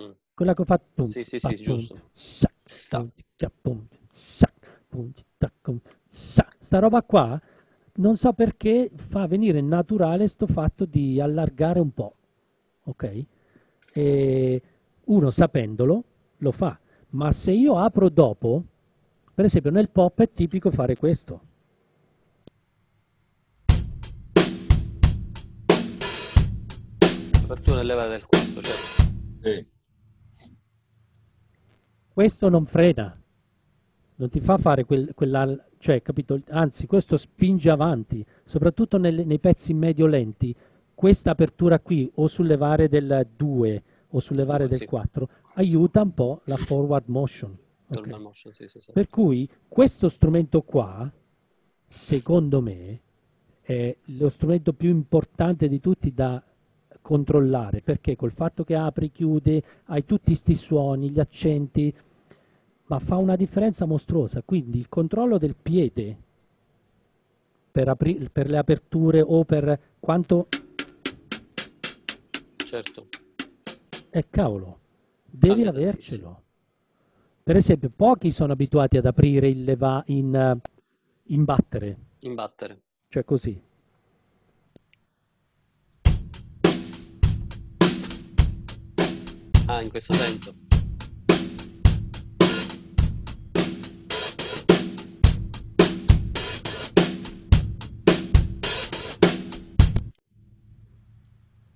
Mm. 0.00 0.10
Quella 0.34 0.54
che 0.54 0.64
fa 0.64 0.78
pum, 0.78 1.06
Sì, 1.06 1.24
sì, 1.24 1.38
sì, 1.38 1.54
giusto. 1.54 2.00
Sta 6.08 6.78
roba 6.78 7.02
qua, 7.02 7.40
non 7.96 8.16
so 8.16 8.32
perché 8.32 8.90
fa 8.94 9.26
venire 9.26 9.60
naturale 9.60 10.26
sto 10.28 10.46
fatto 10.46 10.84
di 10.84 11.20
allargare 11.20 11.80
un 11.80 11.92
po', 11.92 12.14
ok? 12.84 13.24
E 13.92 14.62
uno 15.04 15.30
sapendolo 15.30 16.04
lo 16.38 16.52
fa, 16.52 16.78
ma 17.10 17.30
se 17.30 17.52
io 17.52 17.76
apro 17.78 18.08
dopo, 18.08 18.62
per 19.34 19.44
esempio 19.44 19.70
nel 19.70 19.90
pop 19.90 20.20
è 20.20 20.32
tipico 20.32 20.70
fare 20.70 20.96
questo. 20.96 21.40
Apertura 27.44 27.80
e 27.80 27.84
leva 27.84 28.06
del 28.06 28.24
quarto, 28.26 28.60
certo. 28.62 29.12
Sì. 29.42 29.66
Questo 32.12 32.48
non 32.48 32.64
frena, 32.64 33.20
non 34.16 34.28
ti 34.30 34.40
fa 34.40 34.56
fare 34.56 34.84
quel, 34.84 35.12
quella, 35.14 35.66
cioè, 35.78 36.00
capito? 36.00 36.40
Anzi, 36.50 36.86
questo 36.86 37.16
spinge 37.16 37.68
avanti, 37.70 38.24
soprattutto 38.44 38.96
nelle- 38.98 39.24
nei 39.24 39.38
pezzi 39.40 39.74
medio 39.74 40.06
lenti. 40.06 40.54
Questa 40.94 41.32
apertura 41.32 41.80
qui, 41.80 42.10
o 42.14 42.28
sul 42.28 42.46
levare 42.46 42.88
del 42.88 43.26
2 43.36 43.82
o 44.10 44.20
sul 44.20 44.36
levare 44.36 44.68
del 44.68 44.78
Sì. 44.78 44.86
4, 44.86 45.28
aiuta 45.54 46.02
un 46.02 46.14
po' 46.14 46.40
la 46.44 46.56
forward 46.56 47.08
motion. 47.08 47.50
ok? 47.86 47.96
Normal 47.98 48.20
motion, 48.22 48.54
sì, 48.54 48.66
sì, 48.68 48.80
sì. 48.80 48.92
Per 48.92 49.08
cui 49.08 49.46
questo 49.68 50.08
strumento 50.08 50.62
qua, 50.62 51.10
secondo 51.86 52.62
me, 52.62 53.00
è 53.60 53.94
lo 54.04 54.28
strumento 54.30 54.72
più 54.72 54.88
importante 54.88 55.68
di 55.68 55.80
tutti 55.80 56.12
da 56.14 56.42
controllare, 57.04 57.82
perché 57.82 58.16
col 58.16 58.32
fatto 58.32 58.64
che 58.64 58.74
apri, 58.74 59.12
chiude, 59.12 59.62
hai 59.86 60.06
tutti 60.06 60.28
questi 60.28 60.54
suoni, 60.54 61.10
gli 61.10 61.20
accenti, 61.20 61.94
ma 62.86 62.98
fa 62.98 63.16
una 63.16 63.36
differenza 63.36 63.84
mostruosa. 63.84 64.40
Quindi 64.42 64.78
il 64.78 64.88
controllo 64.88 65.36
del 65.36 65.54
piede 65.54 66.16
per, 67.70 67.88
apri- 67.88 68.30
per 68.32 68.48
le 68.48 68.56
aperture 68.56 69.20
o 69.20 69.44
per 69.44 69.78
quanto... 70.00 70.48
Certo. 72.56 73.08
Eh 74.10 74.24
cavolo, 74.30 74.78
devi 75.26 75.62
Cambia 75.62 75.68
avercelo. 75.68 75.92
tantissimo. 76.22 76.42
Per 77.42 77.56
esempio, 77.56 77.90
pochi 77.94 78.30
sono 78.30 78.52
abituati 78.52 78.96
ad 78.96 79.04
aprire 79.04 79.48
il 79.48 79.64
leva 79.64 80.02
in, 80.06 80.34
eh, 80.34 80.58
in 81.24 81.44
battere, 81.44 81.98
Imbattere. 82.20 82.80
cioè 83.08 83.24
così. 83.24 83.60
Ah, 89.66 89.82
in 89.82 89.88
questo 89.90 90.12
senso. 90.12 90.54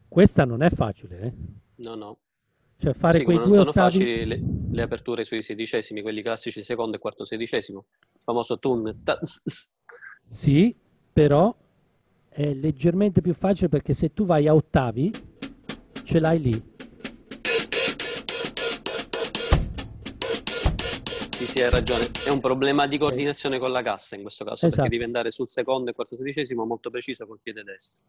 Questa 0.08 0.44
non 0.44 0.62
è 0.62 0.70
facile, 0.70 1.20
eh? 1.20 1.32
No, 1.76 1.94
no. 1.94 2.18
Cioè 2.78 2.92
fare 2.94 3.18
Sì, 3.18 3.24
quei 3.24 3.36
non 3.36 3.52
sono 3.52 3.70
ottavi... 3.70 3.90
facili 3.98 4.24
le, 4.24 4.40
le 4.70 4.82
aperture 4.82 5.24
sui 5.24 5.42
sedicesimi, 5.42 6.00
quelli 6.02 6.22
classici 6.22 6.62
secondo 6.62 6.96
e 6.96 7.00
quarto 7.00 7.24
sedicesimo. 7.24 7.86
Il 8.14 8.20
famoso 8.22 8.58
tun. 8.58 9.00
ta- 9.02 9.18
s- 9.20 9.42
s- 9.44 9.76
Sì, 10.28 10.74
però 11.12 11.54
è 12.28 12.52
leggermente 12.54 13.20
più 13.20 13.34
facile 13.34 13.68
perché 13.68 13.92
se 13.94 14.12
tu 14.12 14.24
vai 14.24 14.46
a 14.48 14.54
ottavi, 14.54 15.10
ce 16.04 16.20
l'hai 16.20 16.40
lì. 16.40 16.76
Sì, 21.58 21.64
sì, 21.64 21.64
sì, 21.64 21.64
hai 21.64 21.70
ragione. 21.70 22.04
È 22.26 22.30
un 22.30 22.40
problema 22.40 22.86
di 22.86 22.98
coordinazione 22.98 23.58
con 23.58 23.70
la 23.72 23.82
cassa 23.82 24.14
in 24.14 24.22
questo 24.22 24.44
caso, 24.44 24.66
Esatto. 24.66 24.82
perché 24.82 24.90
devi 24.96 25.04
andare 25.04 25.30
sul 25.30 25.48
secondo 25.48 25.90
e 25.90 25.94
quarto 25.94 26.14
sedicesimo 26.14 26.64
molto 26.64 26.90
preciso 26.90 27.26
col 27.26 27.40
piede 27.42 27.64
destro. 27.64 28.06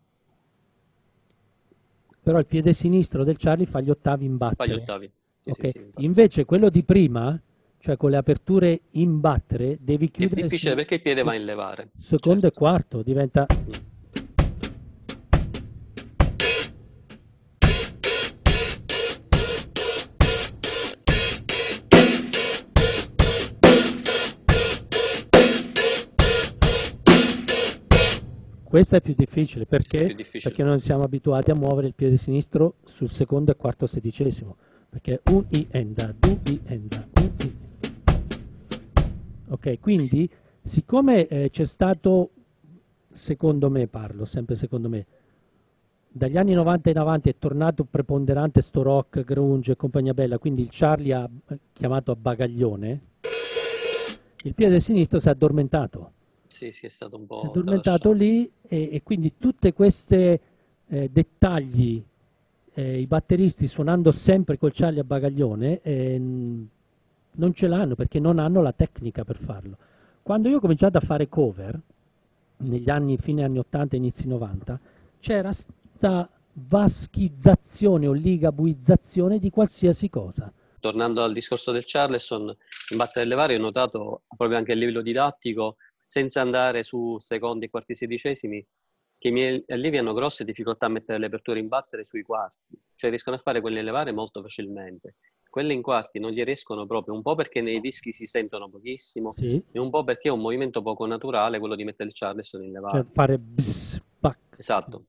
Però 2.22 2.38
il 2.38 2.46
piede 2.46 2.74
sinistro 2.74 3.24
del 3.24 3.38
Charlie 3.38 3.66
fa 3.66 3.80
gli 3.80 3.90
ottavi 3.90 4.26
in 4.26 4.38
battere. 4.38 4.70
gli 4.70 4.74
ottavi. 4.74 5.12
Sì, 5.40 5.52
sì, 5.54 5.62
Ok. 5.62 5.68
sì, 5.70 5.78
infatti. 5.80 6.06
Invece 6.06 6.46
quello 6.46 6.70
di 6.70 6.84
prima, 6.84 7.42
cioè 7.80 7.98
con 7.98 8.12
le 8.12 8.18
aperture 8.18 8.82
in 8.92 9.20
battere, 9.20 9.78
devi 9.80 10.08
È 10.08 10.12
chiudere 10.12 10.42
difficile 10.42 10.72
sul 10.72 10.80
perché 10.80 10.96
il 10.96 11.02
piede 11.02 11.22
sì. 11.22 11.26
va 11.26 11.36
in 11.36 11.46
levare. 11.46 11.90
secondo 12.00 12.40
e 12.46 12.52
Certo. 12.52 12.60
quarto, 12.60 13.02
diventa 13.02 13.48
Questo 28.70 28.98
è 28.98 29.02
più 29.02 29.16
difficile 29.18 29.66
perché, 29.66 30.02
è 30.02 30.06
più 30.06 30.14
difficile. 30.14 30.54
perché 30.54 30.62
non 30.64 30.80
siamo 30.80 31.02
abituati 31.02 31.50
a 31.50 31.56
muovere 31.56 31.88
il 31.88 31.96
piede 31.96 32.18
sinistro 32.18 32.76
sul 32.86 33.10
secondo 33.10 33.50
e 33.52 33.56
quarto 33.56 33.88
sedicesimo. 33.88 34.58
Perché 34.88 35.22
un 35.32 35.44
i 35.50 35.68
enda, 35.72 36.14
du 36.16 36.40
i 36.46 36.62
enda, 36.66 37.08
un 37.16 37.32
i 37.40 37.58
Ok, 39.48 39.80
quindi 39.80 40.30
siccome 40.62 41.26
eh, 41.26 41.50
c'è 41.50 41.66
stato, 41.66 42.30
secondo 43.12 43.72
me 43.72 43.88
parlo, 43.88 44.26
sempre 44.26 44.54
secondo 44.54 44.88
me, 44.88 45.08
dagli 46.08 46.38
anni 46.38 46.54
90 46.54 46.92
in 46.92 47.00
avanti 47.00 47.30
è 47.30 47.36
tornato 47.40 47.86
preponderante 47.86 48.62
sto 48.62 48.84
rock, 48.84 49.24
grunge 49.24 49.72
e 49.72 49.76
compagnia 49.78 50.14
bella, 50.14 50.38
quindi 50.38 50.62
il 50.62 50.70
Charlie 50.72 51.14
ha 51.14 51.28
chiamato 51.74 52.12
a 52.12 52.16
bagaglione, 52.16 53.02
il 54.44 54.54
piede 54.54 54.80
sinistro 54.80 55.18
si 55.18 55.28
è 55.28 55.32
addormentato 55.32 56.12
Sì, 56.50 56.72
sì, 56.72 56.88
è 56.88 56.90
stato 56.90 57.16
un 57.16 57.26
po' 57.26 57.40
si 57.40 57.46
è 57.46 57.50
addormentato 57.50 58.12
lì 58.12 58.52
e, 58.68 58.90
e 58.92 59.04
quindi 59.04 59.34
tutti 59.38 59.72
questi 59.72 60.40
dettagli, 61.10 62.04
eh, 62.74 63.00
i 63.00 63.06
batteristi 63.06 63.68
suonando 63.68 64.12
sempre 64.12 64.58
col 64.58 64.74
Charlie 64.74 65.02
a 65.02 65.04
bagaglione, 65.04 65.80
eh, 65.82 66.20
non 66.20 67.54
ce 67.54 67.68
l'hanno 67.68 67.96
perché 67.96 68.20
non 68.20 68.40
hanno 68.40 68.62
la 68.62 68.74
tecnica 68.74 69.24
per 69.24 69.38
farlo. 69.38 69.78
Quando 70.24 70.50
io 70.50 70.58
ho 70.58 70.60
cominciato 70.60 70.98
a 70.98 71.02
fare 71.02 71.30
cover, 71.30 71.80
negli 72.58 72.90
anni, 72.90 73.18
fine 73.18 73.44
anni 73.44 73.60
80 73.60 73.96
inizi 73.96 74.28
90, 74.28 74.80
c'era 75.20 75.52
sta 75.52 76.30
vaschizzazione 76.54 78.08
o 78.08 78.12
ligabuizzazione 78.12 79.40
di 79.40 79.50
qualsiasi 79.50 80.10
cosa. 80.10 80.52
Tornando 80.80 81.24
al 81.24 81.34
discorso 81.34 81.72
del 81.72 81.84
Charleston, 81.86 82.56
in 82.92 82.98
battere 82.98 83.26
e 83.26 83.28
levare 83.28 83.56
ho 83.56 83.60
notato 83.60 84.22
proprio 84.36 84.58
anche 84.58 84.72
a 84.72 84.76
livello 84.76 85.02
didattico, 85.02 85.76
senza 86.10 86.42
andare 86.42 86.82
su 86.82 87.20
secondi 87.20 87.66
e 87.66 87.70
quarti 87.70 87.94
sedicesimi, 87.94 88.66
che 89.20 89.28
i 89.28 89.32
miei 89.32 89.64
allievi 89.68 90.00
hanno 90.00 90.14
grosse 90.14 90.44
difficoltà 90.44 90.88
a 90.88 90.90
mettere 90.90 91.20
le 91.20 91.28
aperture 91.28 91.60
in 91.60 91.68
battere 91.68 92.04
sui 92.04 92.24
quarti, 92.24 92.76
cioè 92.96 93.12
riescono 93.12 93.36
a 93.36 93.40
fare 93.40 93.62
quelle 93.62 93.84
levare 93.84 94.12
molto 94.12 94.42
facilmente. 94.42 95.18
Quelle 95.48 95.72
in 95.72 95.84
quarti 95.84 96.18
non 96.18 96.32
gli 96.32 96.42
riescono 96.44 96.88
proprio, 96.88 97.14
un 97.14 97.22
po' 97.22 97.36
perché 97.36 97.62
nei 97.62 97.80
dischi 97.80 98.12
si 98.12 98.26
sentono 98.26 98.70
pochissimo 98.70 99.34
Sì? 99.36 99.64
e 99.72 99.80
un 99.80 99.92
po' 99.92 100.04
perché 100.04 100.30
è 100.30 100.32
un 100.32 100.42
movimento 100.42 100.82
poco 100.82 101.06
naturale 101.06 101.60
quello 101.60 101.76
di 101.76 101.84
mettere 101.84 102.10
il 102.10 102.16
Charleston 102.16 102.64
in 102.64 102.72
levare. 102.72 103.04
Cioè 103.04 103.12
fare 103.14 103.38
bzz, 103.38 104.00
pac, 104.20 104.38
Esatto. 104.58 105.06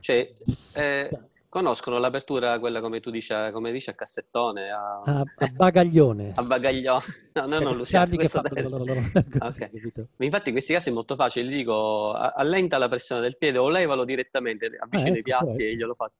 Cioè, 0.00 0.32
eh, 0.76 1.10
conoscono 1.48 1.98
l'apertura, 1.98 2.58
quella 2.58 2.80
come 2.80 3.00
tu 3.00 3.10
dici, 3.10 3.32
come 3.52 3.72
dici 3.72 3.90
a 3.90 3.94
cassettone, 3.94 4.70
a, 4.70 5.00
a, 5.04 5.20
a 5.20 5.46
bagaglione. 5.46 6.32
a 6.36 6.42
bagaglione. 6.42 7.04
No, 7.34 7.58
Ecco, 7.58 7.64
non 7.64 7.76
lo 7.76 7.80
usiamo. 7.82 8.06
Charlie 8.06 8.18
che 8.18 8.28
questo 8.28 8.40
fa 8.40 8.48
adesso. 8.48 8.78
così, 9.38 9.62
Ok. 9.62 9.70
capito? 9.70 10.08
Ma 10.16 10.24
Infatti 10.24 10.48
in 10.48 10.54
questi 10.54 10.72
casi 10.72 10.88
è 10.90 10.92
molto 10.92 11.14
facile, 11.16 11.48
gli 11.48 11.54
dico 11.56 12.12
allenta 12.12 12.78
la 12.78 12.88
pressione 12.88 13.20
del 13.20 13.36
piede 13.36 13.58
o 13.58 13.68
levalo 13.68 14.04
direttamente, 14.04 14.66
avvicino 14.78 15.10
ecco, 15.10 15.18
i 15.18 15.22
piatti 15.22 15.62
e 15.62 15.76
glielo 15.76 15.94
faccio, 15.94 16.14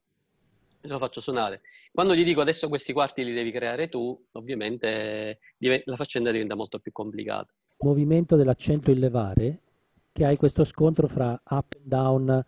glielo 0.81 0.97
faccio 0.99 1.21
suonare. 1.21 1.61
Quando 1.91 2.15
gli 2.15 2.23
dico 2.23 2.41
adesso 2.41 2.67
questi 2.69 2.93
quarti 2.93 3.23
li 3.25 3.33
devi 3.33 3.51
creare 3.51 3.89
tu, 3.89 4.17
ovviamente 4.33 5.39
la 5.57 5.95
faccenda 5.95 6.31
diventa 6.31 6.55
molto 6.55 6.79
più 6.79 6.91
complicata. 6.91 7.51
movimento 7.79 8.35
dell'accento 8.35 8.91
in 8.91 8.99
levare 8.99 9.59
che 10.11 10.25
hai 10.25 10.37
questo 10.37 10.63
scontro 10.63 11.07
fra 11.07 11.39
up 11.49 11.75
and 11.77 11.85
down. 11.85 12.45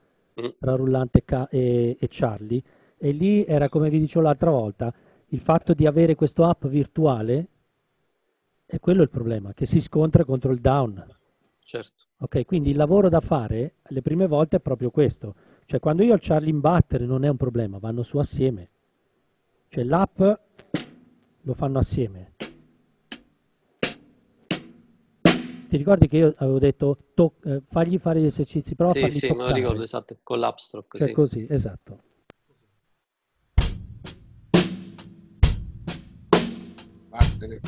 Tra 0.60 0.76
rullante 0.76 1.24
e, 1.50 1.98
e 2.00 2.08
Charlie. 2.10 2.62
E 2.98 3.12
lì 3.12 3.46
era 3.46 3.70
come 3.70 3.90
vi 3.90 4.00
dicevo 4.00 4.26
l'altra 4.26 4.50
volta 4.50 4.94
il 5.28 5.40
fatto 5.40 5.74
di 5.74 5.86
avere 5.86 6.16
questo 6.16 6.44
up 6.44 6.68
virtuale 6.68 7.48
è 8.66 8.80
quello 8.80 9.02
il 9.02 9.10
problema 9.10 9.54
che 9.54 9.66
si 9.66 9.80
scontra 9.80 10.26
contro 10.26 10.52
il 10.52 10.60
down. 10.60 11.06
Certo. 11.64 12.06
ok 12.18 12.46
quindi 12.46 12.72
il 12.72 12.76
lavoro 12.76 13.10
da 13.10 13.20
fare 13.20 13.76
le 13.84 14.02
prime 14.02 14.28
volte 14.28 14.58
è 14.58 14.60
proprio 14.60 14.90
questo. 14.90 15.36
Cioè 15.66 15.80
quando 15.80 16.04
io 16.04 16.14
ho 16.14 16.16
il 16.16 16.22
Charlie 16.22 16.50
in 16.50 16.60
battere 16.60 17.06
non 17.06 17.24
è 17.24 17.30
un 17.30 17.38
problema 17.38 17.78
vanno 17.78 18.04
su 18.04 18.18
assieme. 18.18 18.70
Cioè 19.70 19.84
l'up 19.84 20.40
lo 21.42 21.54
fanno 21.54 21.80
assieme 21.80 22.29
ti 25.70 25.78
ricordi 25.78 26.08
che 26.08 26.18
io 26.18 26.34
avevo 26.38 26.58
detto 26.58 26.98
to- 27.14 27.36
eh, 27.44 27.62
fagli 27.70 28.00
fare 28.00 28.20
gli 28.20 28.26
esercizi 28.26 28.74
a 28.76 28.88
Sì, 28.88 29.10
sì, 29.12 29.32
me 29.34 29.44
lo 29.44 29.52
ricordo, 29.52 29.84
esatto, 29.84 30.18
con 30.24 30.40
l'upstroke, 30.40 30.98
cioè 30.98 31.08
sì. 31.10 31.14
così 31.14 31.46
esatto 31.48 32.02
Battere. 37.10 37.62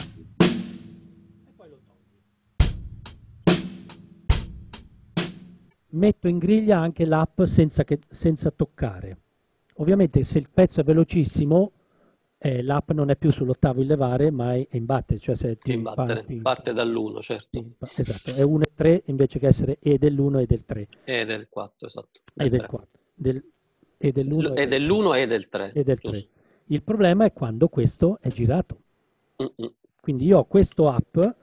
metto 5.93 6.29
in 6.29 6.37
griglia 6.37 6.79
anche 6.79 7.05
l'app 7.05 7.41
senza, 7.43 7.83
che- 7.83 7.99
senza 8.09 8.49
toccare. 8.49 9.17
Ovviamente 9.75 10.23
se 10.23 10.37
il 10.37 10.47
pezzo 10.49 10.79
è 10.79 10.83
velocissimo, 10.85 11.71
eh, 12.43 12.63
l'app 12.63 12.89
non 12.91 13.11
è 13.11 13.15
più 13.15 13.29
sull'ottavo 13.31 13.81
in 13.81 13.87
levare, 13.87 14.31
ma 14.31 14.55
è 14.55 14.67
in 14.71 14.85
battere, 14.85 15.19
cioè 15.19 15.35
se 15.35 15.57
ti 15.57 15.73
In 15.73 15.83
battere, 15.83 16.15
parti- 16.15 16.35
parte 16.41 16.73
dall'1, 16.73 17.21
certo, 17.21 17.63
esatto, 17.95 18.35
è 18.35 18.41
1 18.41 18.63
e 18.63 18.71
3 18.73 19.03
invece 19.07 19.37
che 19.37 19.45
essere 19.47 19.77
e 19.79 19.99
dell'1 19.99 20.39
e 20.39 20.45
del 20.47 20.65
3 20.65 20.87
e 21.03 21.25
del 21.25 21.47
4, 21.49 21.85
esatto. 21.87 22.19
e 22.35 22.49
del 22.49 22.59
tre. 22.59 22.67
4 22.67 22.99
del, 23.13 23.43
e 23.97 24.11
dell'1 24.11 24.57
E 24.57 24.65
dell'1 24.67 25.15
e 25.17 25.27
del 25.27 25.49
3. 25.49 25.71
e 25.73 25.83
del 25.83 25.99
3. 25.99 26.27
Il 26.65 26.81
problema 26.83 27.25
è 27.25 27.33
quando 27.33 27.67
questo 27.67 28.17
è 28.21 28.29
girato. 28.29 28.81
Mm, 29.43 29.65
Quindi 30.01 30.25
io 30.25 30.39
ho 30.39 30.45
questo 30.45 30.85
up 30.87 31.35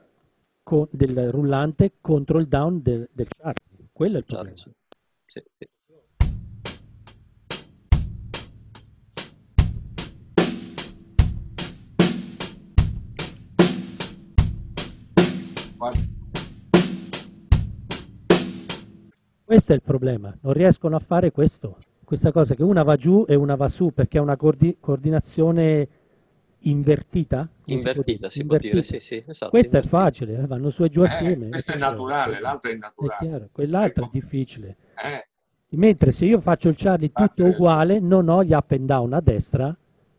con- 0.63 0.87
del 0.91 1.31
rullante 1.31 1.93
contro 2.01 2.39
il 2.39 2.47
down 2.47 2.81
del, 2.81 3.07
del 3.13 3.27
chart. 3.29 3.61
Quello 3.93 4.15
è 4.15 4.19
il 4.19 4.25
problema. 4.25 4.55
Sì, 4.57 4.69
sì. 5.25 5.43
Questo 19.43 19.71
è 19.71 19.75
il 19.75 19.81
problema, 19.81 20.35
non 20.41 20.53
riescono 20.53 20.95
a 20.95 20.99
fare 20.99 21.31
questo, 21.31 21.77
questa 22.03 22.31
cosa 22.31 22.53
che 22.53 22.61
una 22.63 22.83
va 22.83 22.95
giù 22.97 23.25
e 23.27 23.33
una 23.35 23.55
va 23.55 23.67
su 23.67 23.91
perché 23.91 24.17
è 24.19 24.21
una 24.21 24.35
coordi- 24.37 24.77
coordinazione 24.79 25.87
invertita. 26.63 27.37
come 27.37 27.49
si 27.63 27.63
può 27.65 27.77
Invertita, 27.77 28.29
si 28.29 28.45
può 28.45 28.57
dire, 28.57 28.67
Invertita. 28.73 28.99
sì, 28.99 29.05
sì, 29.21 29.23
esatto. 29.27 29.49
Questo 29.51 29.77
è 29.77 29.79
invertita. 29.81 30.03
facile, 30.03 30.37
eh, 30.43 30.45
vanno 30.45 30.69
su 30.69 30.83
e 30.83 30.89
giù 30.89 31.01
assieme. 31.01 31.45
eh, 31.47 31.49
questo 31.49 31.71
è 31.71 31.75
eh, 31.75 31.77
chiaro. 31.77 31.91
naturale, 32.05 32.39
l'altro 32.39 32.69
è 32.69 32.73
È 32.73 32.75
innaturale. 32.75 33.27
chiaro, 33.27 33.49
quell'altro 33.51 34.03
è 34.03 34.07
Ecco. 34.07 34.17
difficile. 34.19 34.67
Eh, 35.03 35.27
Mentre 35.71 36.11
se 36.11 36.25
io 36.25 36.39
faccio 36.41 36.67
il 36.69 36.75
Charlie 36.75 37.11
tutto 37.11 37.45
uguale, 37.45 37.99
non 37.99 38.27
ho 38.27 38.43
gli 38.43 38.53
up 38.53 38.71
and 38.71 38.85
down 38.87 39.13
a 39.13 39.21
destra, 39.21 39.75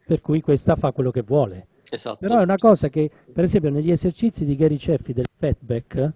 per 0.07 0.21
cui 0.21 0.41
questa 0.41 0.77
fa 0.77 0.93
quello 0.93 1.11
che 1.11 1.23
vuole. 1.23 1.67
Esatto. 1.91 2.19
Però 2.21 2.39
è 2.39 2.43
una 2.43 2.57
cosa 2.57 2.89
che, 2.89 3.11
per 3.33 3.43
esempio, 3.45 3.69
negli 3.71 3.91
esercizi 3.91 4.45
di 4.45 4.55
Gary 4.55 4.77
Ceffi 4.79 5.13
del 5.13 5.27
fatback 5.41 6.13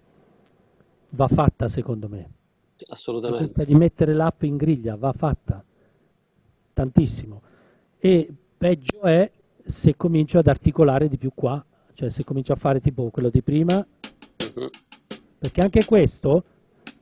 va 1.09 1.27
fatta 1.27 1.67
secondo 1.67 2.07
me. 2.07 2.29
Assolutamente. 2.89 3.43
Questa 3.45 3.63
di 3.63 3.73
mettere 3.75 4.13
l'app 4.13 4.43
in 4.43 4.55
griglia 4.57 4.95
va 4.95 5.11
fatta 5.13 5.63
tantissimo. 6.73 7.41
E 7.97 8.31
peggio 8.57 9.01
è 9.01 9.31
se 9.65 9.95
comincio 9.95 10.37
ad 10.37 10.47
articolare 10.47 11.07
di 11.09 11.17
più 11.17 11.31
qua, 11.33 11.63
cioè 11.95 12.09
se 12.09 12.23
comincio 12.23 12.53
a 12.53 12.57
fare 12.57 12.79
tipo 12.81 13.09
quello 13.09 13.29
di 13.29 13.41
prima, 13.41 13.75
Mhm. 13.75 14.69
perché 15.39 15.61
anche 15.61 15.85
questo 15.85 16.43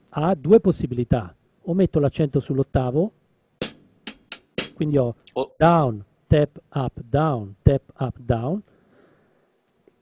ha 0.10 0.34
due 0.36 0.60
possibilità. 0.62 1.36
O 1.66 1.74
metto 1.74 2.00
l'accento 2.00 2.40
sull'ottavo, 2.40 3.12
quindi 4.76 4.98
ho 4.98 5.16
O- 5.34 5.54
down, 5.58 6.04
tap, 6.28 6.62
up, 6.74 7.02
down, 7.02 7.56
tap, 7.64 7.82
up, 8.00 8.18
down, 8.20 8.62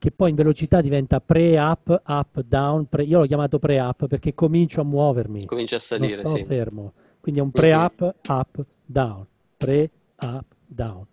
che 0.02 0.10
poi 0.10 0.30
in 0.30 0.34
velocità 0.34 0.80
diventa 0.80 1.20
pre-up, 1.20 2.02
up, 2.08 2.40
down, 2.40 2.88
pre- 2.88 3.04
io 3.04 3.20
l'ho 3.20 3.26
chiamato 3.26 3.60
pre-up 3.60 4.08
perché 4.08 4.34
comincio 4.34 4.80
a 4.80 4.84
muovermi, 4.84 5.44
comincia 5.44 5.76
a 5.76 5.78
salire, 5.78 6.24
sì. 6.24 6.44
fermo. 6.44 6.92
Quindi 7.20 7.38
è 7.38 7.42
un 7.44 7.52
pre-up, 7.52 8.12
up, 8.26 8.64
down, 8.84 9.24
pre-up, 9.56 10.44
down. 10.66 11.06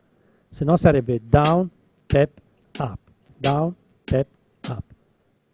Se 0.50 0.66
no 0.66 0.76
sarebbe 0.76 1.22
down, 1.24 1.70
tap, 2.08 2.32
up, 2.80 3.00
down, 3.38 3.76
tap, 4.04 4.26
up. 4.70 4.84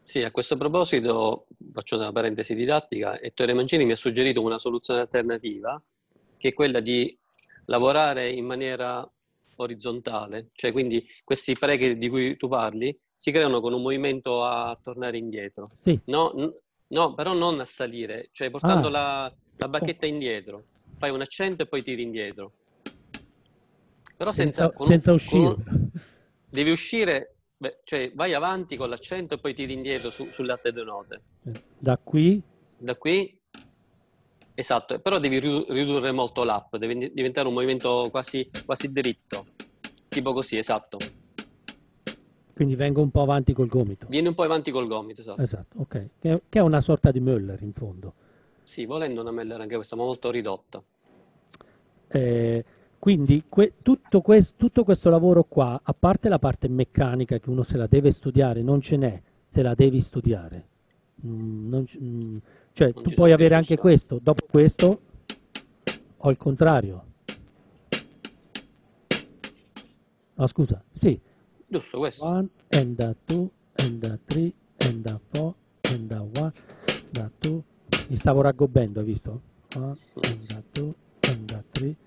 Sì, 0.02 0.24
a 0.24 0.32
questo 0.32 0.56
proposito 0.56 1.48
faccio 1.74 1.98
una 1.98 2.14
parentesi 2.14 2.56
didattica. 2.56 3.20
Ettore 3.20 3.54
Mancini 3.54 3.84
mi 3.84 3.92
ha 3.92 3.98
suggerito 3.98 4.42
una 4.42 4.58
soluzione 4.58 5.02
alternativa, 5.02 5.78
che 6.38 6.48
è 6.48 6.54
quella 6.54 6.80
di 6.80 7.14
lavorare 7.66 8.30
in 8.30 8.46
maniera 8.46 9.06
orizzontale, 9.58 10.52
cioè 10.54 10.72
quindi 10.72 11.06
questi 11.26 11.54
preghi 11.54 11.98
di 11.98 12.08
cui 12.08 12.38
tu 12.38 12.48
parli 12.48 12.98
si 13.16 13.32
creano 13.32 13.60
con 13.62 13.74
un 13.74 13.82
movimento 13.82 14.44
a 14.46 14.78
tornare 14.82 15.18
indietro. 15.18 15.72
Sì. 15.84 16.00
No, 16.06 16.32
n- 16.36 16.52
no 16.88 17.14
però 17.14 17.34
non 17.34 17.60
a 17.60 17.66
salire, 17.66 18.30
cioè 18.32 18.50
portando 18.50 18.88
Ah. 18.88 18.92
la, 18.92 19.34
la 19.58 19.68
bacchetta 19.68 20.06
indietro. 20.06 20.64
Fai 20.98 21.10
un 21.12 21.22
accento 21.22 21.64
e 21.64 21.66
poi 21.68 21.82
tiri 21.84 22.02
indietro. 22.04 22.52
Però 24.18 24.32
senza, 24.32 24.64
senza, 24.68 24.82
un- 24.84 24.88
senza 24.88 25.12
uscire. 25.14 25.40
un- 25.46 25.90
devi 26.50 26.72
uscire, 26.72 27.36
beh, 27.58 27.82
cioè 27.84 28.12
vai 28.14 28.34
avanti 28.34 28.78
con 28.78 28.90
l'accento 28.90 29.34
e 29.36 29.38
poi 29.40 29.54
tiri 29.54 29.74
indietro 29.74 30.10
su- 30.10 30.30
sulle 30.32 30.52
altre 30.54 30.72
due 30.72 30.84
note. 30.86 31.22
Da 31.78 31.98
qui, 31.98 32.42
Da 32.78 32.96
qui, 32.96 33.38
esatto, 34.54 35.00
però 35.00 35.18
devi 35.20 35.40
ridu- 35.40 35.70
ridurre 35.70 36.12
molto 36.12 36.44
l'app, 36.44 36.76
deve 36.76 37.12
diventare 37.14 37.48
un 37.48 37.54
movimento 37.54 38.10
quasi, 38.12 38.50
quasi 38.66 38.92
dritto, 38.92 39.48
tipo 40.10 40.34
così, 40.34 40.58
esatto. 40.58 40.98
Quindi 42.56 42.76
vengo 42.76 43.02
un 43.02 43.12
po' 43.12 43.22
avanti 43.22 43.52
col 43.52 43.68
gomito. 43.68 44.08
Vieni 44.08 44.30
un 44.30 44.34
po' 44.34 44.44
avanti 44.44 44.72
col 44.72 44.88
gomito, 44.88 45.20
esatto. 45.20 45.42
Esatto, 45.42 45.78
ok. 45.80 46.10
Che, 46.20 46.42
è 46.48 46.60
una 46.60 46.80
sorta 46.80 47.12
di 47.12 47.20
Möller 47.20 47.62
in 47.62 47.74
fondo. 47.74 48.14
Sì, 48.64 48.86
volendo 48.86 49.20
una 49.20 49.32
Meller 49.32 49.60
anche 49.60 49.76
questa, 49.76 49.98
ma 49.98 50.04
molto 50.04 50.32
ridotta. 50.32 50.82
Eh, 52.08 52.66
quindi 52.98 53.44
que- 53.50 53.74
tutto, 53.82 54.22
quest- 54.22 54.56
tutto 54.56 54.86
questo 54.86 55.10
lavoro 55.10 55.44
qua, 55.44 55.82
a 55.84 55.94
parte 55.94 56.30
la 56.30 56.40
parte 56.40 56.70
meccanica 56.70 57.40
che 57.40 57.50
uno 57.50 57.64
se 57.64 57.76
la 57.76 57.88
deve 57.88 58.12
studiare, 58.12 58.62
non 58.62 58.80
ce 58.80 58.96
n'è, 58.96 59.22
te 59.52 59.62
la 59.62 59.76
devi 59.76 60.00
studiare. 60.00 60.68
Mm, 61.28 61.84
c- 61.84 61.98
mm, 62.02 62.38
cioè, 62.72 62.92
Non 62.94 63.04
tu 63.04 63.12
puoi 63.12 63.34
avere 63.34 63.56
anche 63.56 63.76
questo, 63.78 64.18
dopo 64.24 64.46
questo 64.50 65.02
ho 66.16 66.30
il 66.30 66.38
contrario. 66.38 67.04
No, 70.36 70.48
scusa, 70.48 70.82
sì. 70.94 71.20
Giusto 71.76 71.98
questo. 71.98 72.26
One 72.26 72.50
and 72.70 72.98
a 73.02 73.14
two 73.26 73.52
and 73.80 74.02
a 74.06 74.18
three 74.28 74.54
and 74.78 75.06
a 75.08 75.20
four 75.34 75.54
and 75.92 76.10
a 76.10 76.22
one 76.22 76.54
and 76.88 77.18
a 77.18 77.30
two. 77.40 77.62
Mi 78.08 78.16
stavo 78.16 78.40
raggobendo, 78.40 79.02
hai 79.02 79.06
visto? 79.06 79.42
One 79.76 79.98
and 80.14 80.52
a 80.52 80.64
two 80.72 80.96
and 81.28 81.52
a 81.52 81.64
three. 81.72 81.98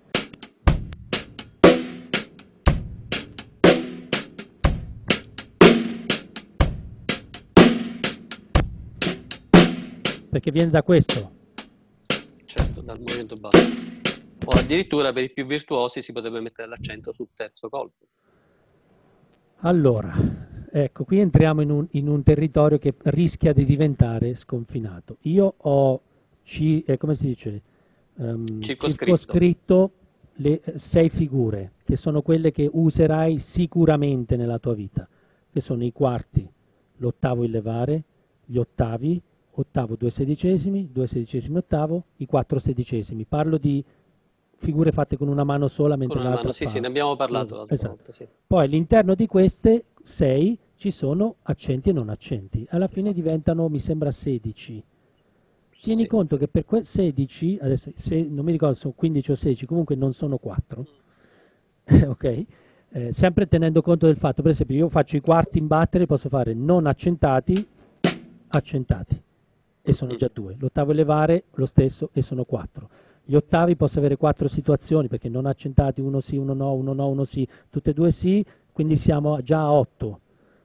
Perché 10.30 10.50
viene 10.50 10.70
da 10.70 10.82
questo. 10.82 11.30
Certo, 12.46 12.80
dal 12.80 12.98
movimento 12.98 13.36
basso. 13.36 13.66
O 14.46 14.50
addirittura 14.56 15.12
per 15.12 15.24
i 15.24 15.30
più 15.30 15.44
virtuosi 15.44 16.00
si 16.00 16.12
potrebbe 16.12 16.40
mettere 16.40 16.68
l'accento 16.68 17.12
sul 17.12 17.28
terzo 17.34 17.68
colpo. 17.68 18.06
Allora, 19.62 20.14
ecco, 20.70 21.04
qui 21.04 21.18
entriamo 21.18 21.60
in 21.62 21.70
un, 21.70 21.86
in 21.92 22.08
un 22.08 22.22
territorio 22.22 22.78
che 22.78 22.94
rischia 23.04 23.52
di 23.52 23.64
diventare 23.64 24.34
sconfinato. 24.34 25.16
Io 25.22 25.54
ho, 25.56 26.00
ci- 26.44 26.82
eh, 26.86 26.96
come 26.96 27.14
si 27.14 27.26
dice, 27.26 27.62
Ehm, 28.20 28.60
Circoscritto. 28.60 29.16
circoscritto 29.16 29.90
le 30.36 30.60
eh, 30.60 30.76
sei 30.78 31.08
figure, 31.08 31.70
che 31.84 31.94
sono 31.94 32.20
quelle 32.20 32.50
che 32.50 32.68
userai 32.70 33.38
sicuramente 33.38 34.34
nella 34.36 34.58
tua 34.58 34.74
vita, 34.74 35.06
che 35.52 35.60
sono 35.60 35.84
i 35.84 35.92
quarti, 35.92 36.48
l'ottavo 36.96 37.44
il 37.44 37.52
levare, 37.52 38.02
gli 38.44 38.56
ottavi, 38.56 39.20
ottavo 39.52 39.94
due 39.94 40.10
sedicesimi, 40.10 40.88
due 40.92 41.06
sedicesimi 41.06 41.58
ottavo, 41.58 42.06
i 42.16 42.26
quattro 42.26 42.58
sedicesimi. 42.58 43.24
Parlo 43.24 43.56
di 43.56 43.84
figure 44.58 44.92
fatte 44.92 45.16
con 45.16 45.28
una 45.28 45.44
mano 45.44 45.68
sola 45.68 45.96
mentre 45.96 46.18
l'altra 46.18 46.36
mano, 46.40 46.52
sì, 46.52 46.64
fa- 46.64 46.70
sì, 46.70 46.80
ne 46.80 46.86
abbiamo 46.88 47.16
parlato 47.16 47.56
l'altra 47.56 47.74
Esatto. 47.74 47.94
volta, 47.94 48.12
sì. 48.12 48.26
Poi 48.46 48.64
all'interno 48.64 49.14
di 49.14 49.26
queste 49.26 49.84
6 50.02 50.58
ci 50.76 50.90
sono 50.90 51.36
accenti 51.42 51.90
e 51.90 51.92
non 51.92 52.08
accenti. 52.08 52.66
Alla 52.70 52.86
fine 52.88 53.10
Esatto. 53.10 53.22
diventano, 53.22 53.68
mi 53.68 53.78
sembra, 53.78 54.10
16. 54.10 54.82
Tieni 55.80 56.02
Sì. 56.02 56.08
conto 56.08 56.36
che 56.36 56.48
per 56.48 56.64
que- 56.64 56.84
16, 56.84 57.58
adesso 57.60 57.92
se, 57.94 58.20
non 58.22 58.44
mi 58.44 58.52
ricordo 58.52 58.74
sono 58.74 58.94
15 58.96 59.30
o 59.30 59.34
16, 59.36 59.64
comunque 59.66 59.94
non 59.94 60.12
sono 60.12 60.38
4. 60.38 60.86
ok? 62.08 62.44
Eh, 62.90 63.12
sempre 63.12 63.46
tenendo 63.46 63.80
conto 63.82 64.06
del 64.06 64.16
fatto, 64.16 64.42
per 64.42 64.50
esempio, 64.50 64.74
io 64.76 64.88
faccio 64.88 65.16
i 65.16 65.20
quarti 65.20 65.58
in 65.58 65.66
battere, 65.66 66.06
posso 66.06 66.28
fare 66.28 66.52
non 66.54 66.86
accentati, 66.86 67.54
accentati, 68.48 69.22
e 69.82 69.92
sono 69.92 70.16
già 70.16 70.30
due. 70.32 70.56
L'ottavo 70.58 70.90
elevare, 70.92 71.44
lo 71.54 71.66
stesso, 71.66 72.10
e 72.12 72.22
sono 72.22 72.44
4. 72.44 72.88
Gli 73.30 73.34
ottavi 73.34 73.76
posso 73.76 73.98
avere 73.98 74.16
quattro 74.16 74.48
situazioni 74.48 75.06
perché 75.06 75.28
non 75.28 75.44
accentati, 75.44 76.00
uno 76.00 76.18
sì, 76.22 76.38
uno 76.38 76.54
no, 76.54 76.72
uno 76.72 76.94
no, 76.94 77.08
uno 77.08 77.24
sì, 77.26 77.46
tutte 77.68 77.90
e 77.90 77.92
due 77.92 78.10
sì, 78.10 78.42
quindi 78.72 78.96
siamo 78.96 79.42
già 79.42 79.58
a 79.60 79.70
8. 79.70 80.20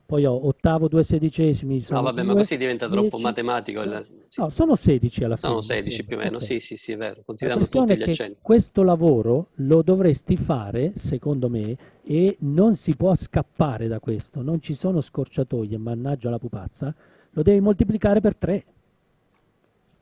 Poi 0.06 0.24
ho 0.24 0.48
ottavo, 0.48 0.88
due 0.88 1.04
sedicesimi. 1.04 1.76
No, 1.76 1.82
sono 1.82 2.02
vabbè, 2.04 2.22
ma 2.22 2.32
due, 2.32 2.40
così 2.40 2.56
diventa 2.56 2.88
troppo 2.88 3.18
10. 3.18 3.22
matematico. 3.22 3.82
il- 3.82 4.06
sì. 4.30 4.40
No, 4.40 4.50
sono 4.50 4.76
16 4.78 5.26
alla 5.26 5.36
Sono 5.36 5.60
fine. 5.60 5.82
mi 5.82 5.82
16 5.90 6.06
più 6.06 6.16
o 6.16 6.20
meno, 6.20 6.36
Ok. 6.38 6.44
sì, 6.44 6.60
sì, 6.60 6.78
sì, 6.78 6.94
è 6.94 6.96
vero, 6.98 7.22
considerando 7.26 7.68
tutti 7.68 7.98
gli 7.98 8.04
accenti. 8.04 8.38
questo 8.42 8.82
lavoro 8.82 9.48
lo 9.56 9.82
dovresti 9.82 10.38
fare, 10.38 10.94
secondo 10.96 11.50
me, 11.50 11.76
e 12.02 12.38
non 12.40 12.76
si 12.76 12.96
può 12.96 13.14
scappare 13.14 13.90
da 13.90 14.00
questo, 14.00 14.42
non 14.42 14.62
ci 14.62 14.74
sono 14.74 15.02
scorciatoie, 15.02 15.78
mannaggia 15.78 16.30
la 16.30 16.40
pupazza, 16.40 16.96
lo 17.32 17.42
devi 17.42 17.60
moltiplicare 17.60 18.22
per 18.22 18.38
3. 18.38 18.64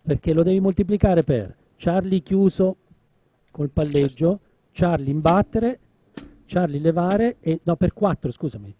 Perché 0.03 0.33
lo 0.33 0.43
devi 0.43 0.59
moltiplicare 0.59 1.23
per 1.23 1.55
Charlie 1.81 2.21
chiuso 2.21 2.75
col 3.49 3.71
palleggio, 3.71 4.39
Charlie 4.71 5.09
imbattere, 5.09 5.79
Charlie 6.45 6.79
levare, 6.79 7.37
e, 7.39 7.59
no 7.63 7.75
per 7.75 7.91
4 7.93 8.29
scusami, 8.31 8.71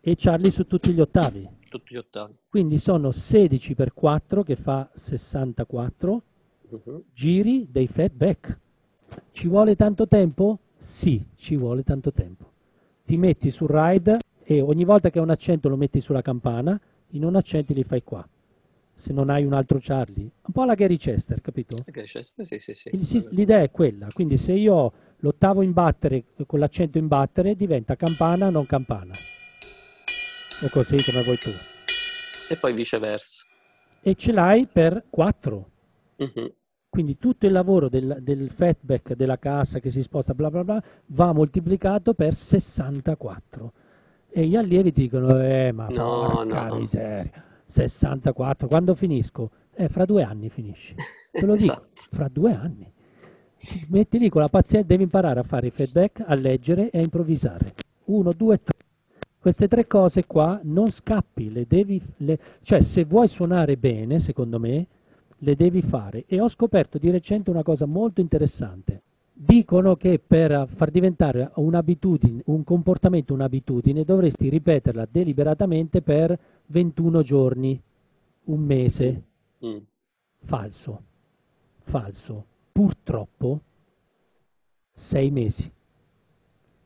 e 0.00 0.16
Charlie 0.18 0.50
su 0.50 0.66
tutti 0.66 0.92
gli 0.92 1.00
ottavi. 1.00 1.48
Tutti 1.68 1.94
gli 1.94 1.98
ottavi. 1.98 2.34
Quindi 2.48 2.76
sono 2.78 3.12
16 3.12 3.76
per 3.76 3.94
4 3.94 4.42
che 4.42 4.56
fa 4.56 4.90
64 4.92 6.22
Mhm. 6.70 7.02
giri 7.14 7.68
dei 7.70 7.86
fatback. 7.86 8.58
Ci 9.30 9.46
vuole 9.46 9.76
tanto 9.76 10.08
tempo? 10.08 10.58
Sì, 10.80 11.24
ci 11.36 11.54
vuole 11.56 11.84
tanto 11.84 12.12
tempo. 12.12 12.50
Ti 13.04 13.16
metti 13.16 13.52
sul 13.52 13.68
ride 13.70 14.18
e 14.42 14.60
ogni 14.60 14.84
volta 14.84 15.10
che 15.10 15.18
hai 15.18 15.24
un 15.24 15.30
accento 15.30 15.68
lo 15.68 15.76
metti 15.76 16.00
sulla 16.00 16.22
campana, 16.22 16.78
i 17.10 17.20
non 17.20 17.36
accenti 17.36 17.72
li 17.72 17.84
fai 17.84 18.02
qua. 18.02 18.28
Se 18.98 19.12
non 19.12 19.30
hai 19.30 19.44
un 19.44 19.52
altro 19.52 19.78
Charlie, 19.80 20.24
un 20.24 20.52
po' 20.52 20.62
alla 20.62 20.74
Gary 20.74 20.96
Chester, 20.96 21.40
capito? 21.40 21.76
Ok, 21.86 22.02
c'è- 22.02 22.22
Sì, 22.22 22.58
sì, 22.58 22.74
sì. 22.74 22.88
Il 22.92 23.28
l'idea 23.30 23.62
è 23.62 23.70
quella, 23.70 24.08
quindi 24.12 24.36
se 24.36 24.52
io 24.54 24.74
ho 24.74 24.92
l'ottavo 25.18 25.62
in 25.62 25.72
battere 25.72 26.24
con 26.46 26.58
l'accento 26.58 26.98
in 26.98 27.06
battere 27.06 27.54
diventa 27.54 27.94
campana 27.94 28.50
non 28.50 28.66
campana. 28.66 29.12
O 30.64 30.68
così 30.70 30.96
come 31.04 31.22
vuoi 31.22 31.38
tu. 31.38 31.50
E 32.48 32.56
poi 32.56 32.72
viceversa. 32.72 33.44
E 34.00 34.14
ce 34.16 34.32
l'hai 34.32 34.66
per 34.66 35.04
4. 35.08 35.70
Mhm. 36.16 36.52
Quindi 36.88 37.18
tutto 37.18 37.46
il 37.46 37.52
lavoro 37.52 37.88
del, 37.88 38.16
del 38.20 38.50
fatback 38.50 39.14
della 39.14 39.38
cassa 39.38 39.78
che 39.78 39.90
si 39.90 40.02
sposta 40.02 40.34
bla 40.34 40.50
bla 40.50 40.64
bla 40.64 40.82
va 41.06 41.32
moltiplicato 41.32 42.14
per 42.14 42.34
64. 42.34 43.72
E 44.30 44.44
gli 44.46 44.56
allievi 44.56 44.90
dicono, 44.90 45.40
eh 45.40 45.70
ma 45.70 45.86
No, 45.90 46.34
porca 46.42 46.66
no. 46.68 46.78
miseria, 46.78 47.44
64, 47.68 48.66
quando 48.68 48.94
finisco? 48.94 49.50
Eh, 49.74 49.88
fra 49.88 50.04
due 50.04 50.22
anni 50.22 50.48
finisci. 50.48 50.94
Te 51.30 51.46
lo 51.46 51.54
dico, 51.56 51.72
Esatto. 51.72 51.88
fra 52.10 52.28
due 52.32 52.52
anni. 52.52 52.90
Ti 53.58 53.86
Metti 53.88 54.18
lì 54.18 54.28
con 54.28 54.40
la 54.40 54.48
pazienza, 54.48 54.86
devi 54.88 55.02
imparare 55.04 55.40
a 55.40 55.44
fare 55.44 55.66
i 55.68 55.70
feedback, 55.70 56.22
a 56.26 56.34
leggere 56.34 56.90
e 56.90 56.98
a 56.98 57.02
improvvisare. 57.02 57.72
Uno, 58.06 58.32
due, 58.32 58.60
tre. 58.62 58.76
Queste 59.40 59.68
tre 59.68 59.86
cose 59.86 60.26
qua 60.26 60.58
non 60.64 60.88
scappi, 60.90 61.50
le 61.52 61.64
devi, 61.68 62.00
le- 62.18 62.38
cioè 62.62 62.80
se 62.80 63.04
vuoi 63.04 63.28
suonare 63.28 63.76
bene, 63.76 64.18
secondo 64.18 64.58
me, 64.58 64.86
le 65.38 65.54
devi 65.54 65.80
fare. 65.80 66.24
E 66.26 66.40
ho 66.40 66.48
scoperto 66.48 66.98
di 66.98 67.10
recente 67.10 67.50
una 67.50 67.62
cosa 67.62 67.86
molto 67.86 68.20
interessante. 68.20 69.02
Dicono 69.32 69.94
che 69.94 70.18
per 70.24 70.66
far 70.68 70.90
diventare 70.90 71.52
un'abitudine, 71.54 72.42
un 72.46 72.64
comportamento 72.64 73.32
un'abitudine, 73.34 74.02
dovresti 74.02 74.48
ripeterla 74.48 75.06
deliberatamente 75.08 76.02
per 76.02 76.36
21 76.68 77.22
giorni, 77.22 77.80
un 78.44 78.60
mese. 78.60 79.22
Mm. 79.64 79.78
Falso. 80.40 81.02
Falso. 81.80 82.44
Purtroppo, 82.72 83.60
sei 84.92 85.30
mesi. 85.30 85.70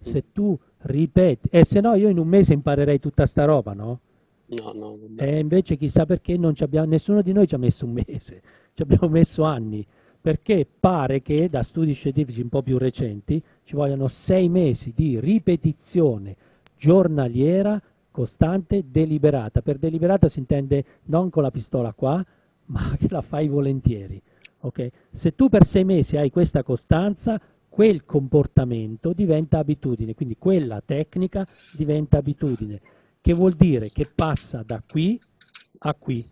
Se 0.00 0.32
tu 0.32 0.58
ripeti, 0.82 1.48
e 1.50 1.64
se 1.64 1.80
no 1.80 1.94
io 1.94 2.08
in 2.08 2.18
un 2.18 2.26
mese 2.26 2.54
imparerei 2.54 2.98
tutta 2.98 3.26
sta 3.26 3.44
roba, 3.44 3.72
no? 3.72 4.00
No, 4.46 4.72
no, 4.74 4.96
vabbè. 4.96 5.22
E 5.22 5.38
invece 5.38 5.76
chissà 5.76 6.04
perché 6.06 6.36
non 6.36 6.54
ci 6.54 6.62
abbiamo, 6.62 6.88
nessuno 6.88 7.22
di 7.22 7.32
noi 7.32 7.46
ci 7.46 7.54
ha 7.54 7.58
messo 7.58 7.84
un 7.84 7.92
mese, 8.06 8.42
ci 8.72 8.82
abbiamo 8.82 9.08
messo 9.08 9.44
anni, 9.44 9.86
perché 10.20 10.66
pare 10.78 11.22
che 11.22 11.48
da 11.48 11.62
studi 11.62 11.92
scientifici 11.92 12.40
un 12.40 12.48
po' 12.48 12.62
più 12.62 12.78
recenti 12.78 13.42
ci 13.64 13.74
vogliano 13.74 14.08
sei 14.08 14.48
mesi 14.48 14.92
di 14.94 15.18
ripetizione 15.18 16.36
giornaliera 16.76 17.80
costante, 18.12 18.84
deliberata. 18.88 19.60
Per 19.60 19.78
deliberata 19.78 20.28
si 20.28 20.38
intende 20.38 20.84
non 21.06 21.30
con 21.30 21.42
la 21.42 21.50
pistola 21.50 21.92
qua, 21.92 22.24
ma 22.66 22.94
che 23.00 23.08
la 23.10 23.22
fai 23.22 23.48
volentieri. 23.48 24.22
Okay? 24.60 24.92
Se 25.10 25.34
tu 25.34 25.48
per 25.48 25.64
sei 25.64 25.82
mesi 25.82 26.16
hai 26.16 26.30
questa 26.30 26.62
costanza, 26.62 27.40
quel 27.68 28.04
comportamento 28.04 29.12
diventa 29.12 29.58
abitudine, 29.58 30.14
quindi 30.14 30.36
quella 30.38 30.80
tecnica 30.84 31.44
diventa 31.74 32.18
abitudine, 32.18 32.80
che 33.20 33.32
vuol 33.32 33.54
dire 33.54 33.88
che 33.88 34.08
passa 34.14 34.62
da 34.62 34.80
qui 34.86 35.18
a 35.78 35.94
qui. 35.94 36.24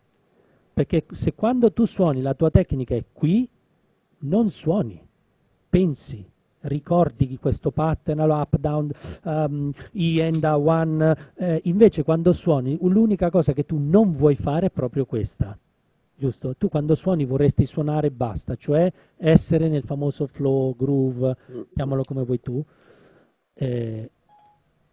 Perché 0.73 1.07
se 1.11 1.35
quando 1.35 1.73
tu 1.73 1.87
suoni 1.87 2.21
la 2.21 2.35
tua 2.35 2.51
tecnica 2.51 2.95
è 2.95 3.05
qui, 3.13 3.49
non 4.19 4.51
suoni, 4.51 5.03
pensi, 5.69 6.30
ricordi 6.63 7.39
questo 7.39 7.71
pattern, 7.71 8.21
allora 8.21 8.43
up, 8.43 8.59
down, 8.59 8.91
um, 9.25 9.73
E, 9.93 10.21
end, 10.21 10.45
one, 10.45 11.17
eh, 11.37 11.61
invece 11.65 12.03
quando 12.03 12.33
suoni 12.33 12.77
l'unica 12.83 13.31
cosa 13.31 13.53
che 13.53 13.65
tu 13.65 13.79
non 13.79 14.13
vuoi 14.13 14.35
fare 14.37 14.67
è 14.67 14.71
proprio 14.71 15.07
questa, 15.07 15.57
giusto? 16.17 16.55
Tu 16.57 16.69
quando 16.69 16.95
suoni 16.95 17.25
vorresti 17.25 17.65
suonare 17.65 18.09
e 18.09 18.11
basta, 18.11 18.57
cioè 18.57 18.93
essere 19.17 19.69
nel 19.69 19.85
famoso 19.85 20.27
flow, 20.27 20.75
groove, 20.77 21.37
chiamalo 21.73 22.03
come 22.03 22.25
vuoi 22.25 22.41
tu. 22.41 22.63
Eh, 23.55 24.11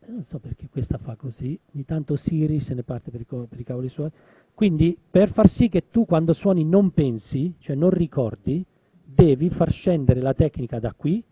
non 0.08 0.24
so 0.24 0.40
perché 0.40 0.70
questa 0.70 0.98
fa 0.98 1.16
così, 1.16 1.60
ogni 1.74 1.84
tanto 1.84 2.16
Siri 2.16 2.62
se 2.62 2.74
ne 2.74 2.84
parte 2.84 3.12
per 3.12 3.22
i, 3.22 3.26
per 3.26 3.60
i 3.60 3.64
cavoli 3.64 3.90
suoi. 3.90 4.10
Quindi 4.54 4.98
per 5.10 5.30
far 5.30 5.48
sì 5.48 5.68
che 5.70 5.90
tu 5.92 6.06
quando 6.06 6.34
suoni 6.34 6.64
non 6.64 6.92
pensi, 6.92 7.54
cioè 7.60 7.76
non 7.76 7.90
ricordi, 7.90 8.66
devi 9.04 9.50
far 9.50 9.70
scendere 9.70 10.22
la 10.22 10.34
tecnica 10.34 10.80
da 10.80 10.94
qui 10.96 11.24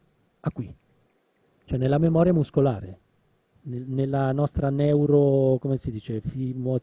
a 0.47 0.51
qui, 0.51 0.71
cioè 1.65 1.77
nella 1.79 1.97
memoria 1.97 2.33
muscolare, 2.33 2.99
nella 3.63 4.31
nostra 4.31 4.69
neuro, 4.69 5.57
come 5.59 5.77
si 5.77 5.89
dice, 5.89 6.21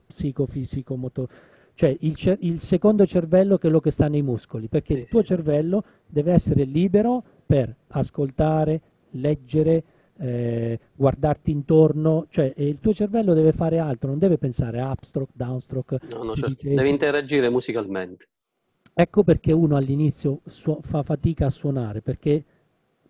psicofisico, 0.06 0.96
motor, 0.96 1.28
cioè 1.74 1.96
il, 2.00 2.16
cer- 2.16 2.42
il, 2.42 2.58
secondo 2.58 3.06
cervello 3.06 3.50
che 3.50 3.56
è 3.56 3.60
quello 3.60 3.80
che 3.80 3.90
sta 3.90 4.08
nei 4.08 4.22
muscoli, 4.22 4.66
perché 4.66 4.94
sì, 4.94 5.00
il 5.00 5.08
tuo 5.08 5.20
sì. 5.20 5.26
cervello 5.26 5.84
deve 6.08 6.32
essere 6.32 6.64
libero 6.64 7.22
per 7.46 7.72
ascoltare, 7.88 8.80
leggere, 9.10 9.84
eh, 10.18 10.78
guardarti 10.94 11.52
intorno, 11.52 12.26
cioè 12.28 12.52
il 12.56 12.80
tuo 12.80 12.92
cervello 12.92 13.32
deve 13.32 13.52
fare 13.52 13.78
altro, 13.78 14.08
non 14.08 14.18
deve 14.18 14.38
pensare 14.38 14.80
upstroke, 14.80 15.32
downstroke. 15.34 16.00
No, 16.10 16.24
no, 16.24 16.34
certo. 16.34 16.68
deve 16.68 16.88
interagire 16.88 17.48
musicalmente. 17.48 18.26
Ecco 18.92 19.22
perché 19.22 19.52
uno 19.52 19.76
all'inizio 19.76 20.40
su- 20.46 20.80
fa 20.82 21.04
fatica 21.04 21.46
a 21.46 21.50
suonare, 21.50 22.02
perché 22.02 22.44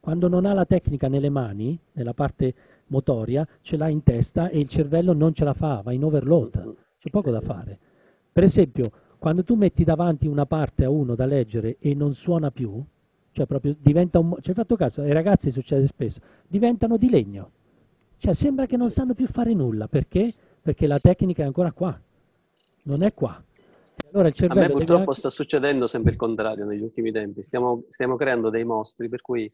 quando 0.02 0.26
non 0.26 0.46
ha 0.46 0.52
la 0.52 0.64
tecnica 0.64 1.06
nelle 1.06 1.28
mani, 1.28 1.78
nella 1.92 2.12
parte 2.12 2.54
motoria, 2.88 3.46
ce 3.60 3.76
l'ha 3.76 3.88
in 3.88 4.02
testa 4.02 4.48
e 4.48 4.58
il 4.58 4.68
cervello 4.68 5.12
non 5.12 5.32
ce 5.32 5.44
la 5.44 5.54
fa, 5.54 5.80
va 5.80 5.92
in 5.92 6.02
overload, 6.02 6.74
c'è 6.98 7.08
poco 7.08 7.30
da 7.30 7.40
fare. 7.40 7.78
Per 8.32 8.42
esempio, 8.42 8.90
quando 9.16 9.44
tu 9.44 9.54
metti 9.54 9.84
davanti 9.84 10.26
una 10.26 10.44
parte 10.44 10.82
a 10.82 10.90
uno 10.90 11.14
da 11.14 11.24
leggere 11.24 11.76
e 11.78 11.94
non 11.94 12.14
suona 12.14 12.50
più, 12.50 12.82
cioè 13.30 13.46
proprio 13.46 13.76
diventa 13.78 14.18
un... 14.18 14.34
Ci 14.40 14.48
hai 14.48 14.56
fatto 14.56 14.74
caso, 14.74 15.02
ai 15.02 15.12
ragazzi 15.12 15.52
succede 15.52 15.86
spesso, 15.86 16.18
diventano 16.48 16.96
di 16.96 17.08
legno. 17.08 17.50
Cioè 18.18 18.34
sembra 18.34 18.66
che 18.66 18.76
non 18.76 18.90
sanno 18.90 19.14
più 19.14 19.28
fare 19.28 19.54
nulla, 19.54 19.86
perché? 19.86 20.34
Perché 20.60 20.88
la 20.88 20.98
tecnica 20.98 21.44
è 21.44 21.46
ancora 21.46 21.70
qua, 21.70 21.96
non 22.82 23.04
è 23.04 23.14
qua. 23.14 23.40
Allora 24.12 24.30
a 24.36 24.54
me 24.54 24.68
purtroppo 24.68 25.10
anche... 25.10 25.14
sta 25.14 25.30
succedendo 25.30 25.86
sempre 25.86 26.10
il 26.10 26.18
contrario 26.18 26.64
negli 26.64 26.82
ultimi 26.82 27.12
tempi. 27.12 27.44
Stiamo, 27.44 27.84
stiamo 27.88 28.16
creando 28.16 28.50
dei 28.50 28.64
mostri 28.64 29.08
per 29.08 29.20
cui 29.20 29.50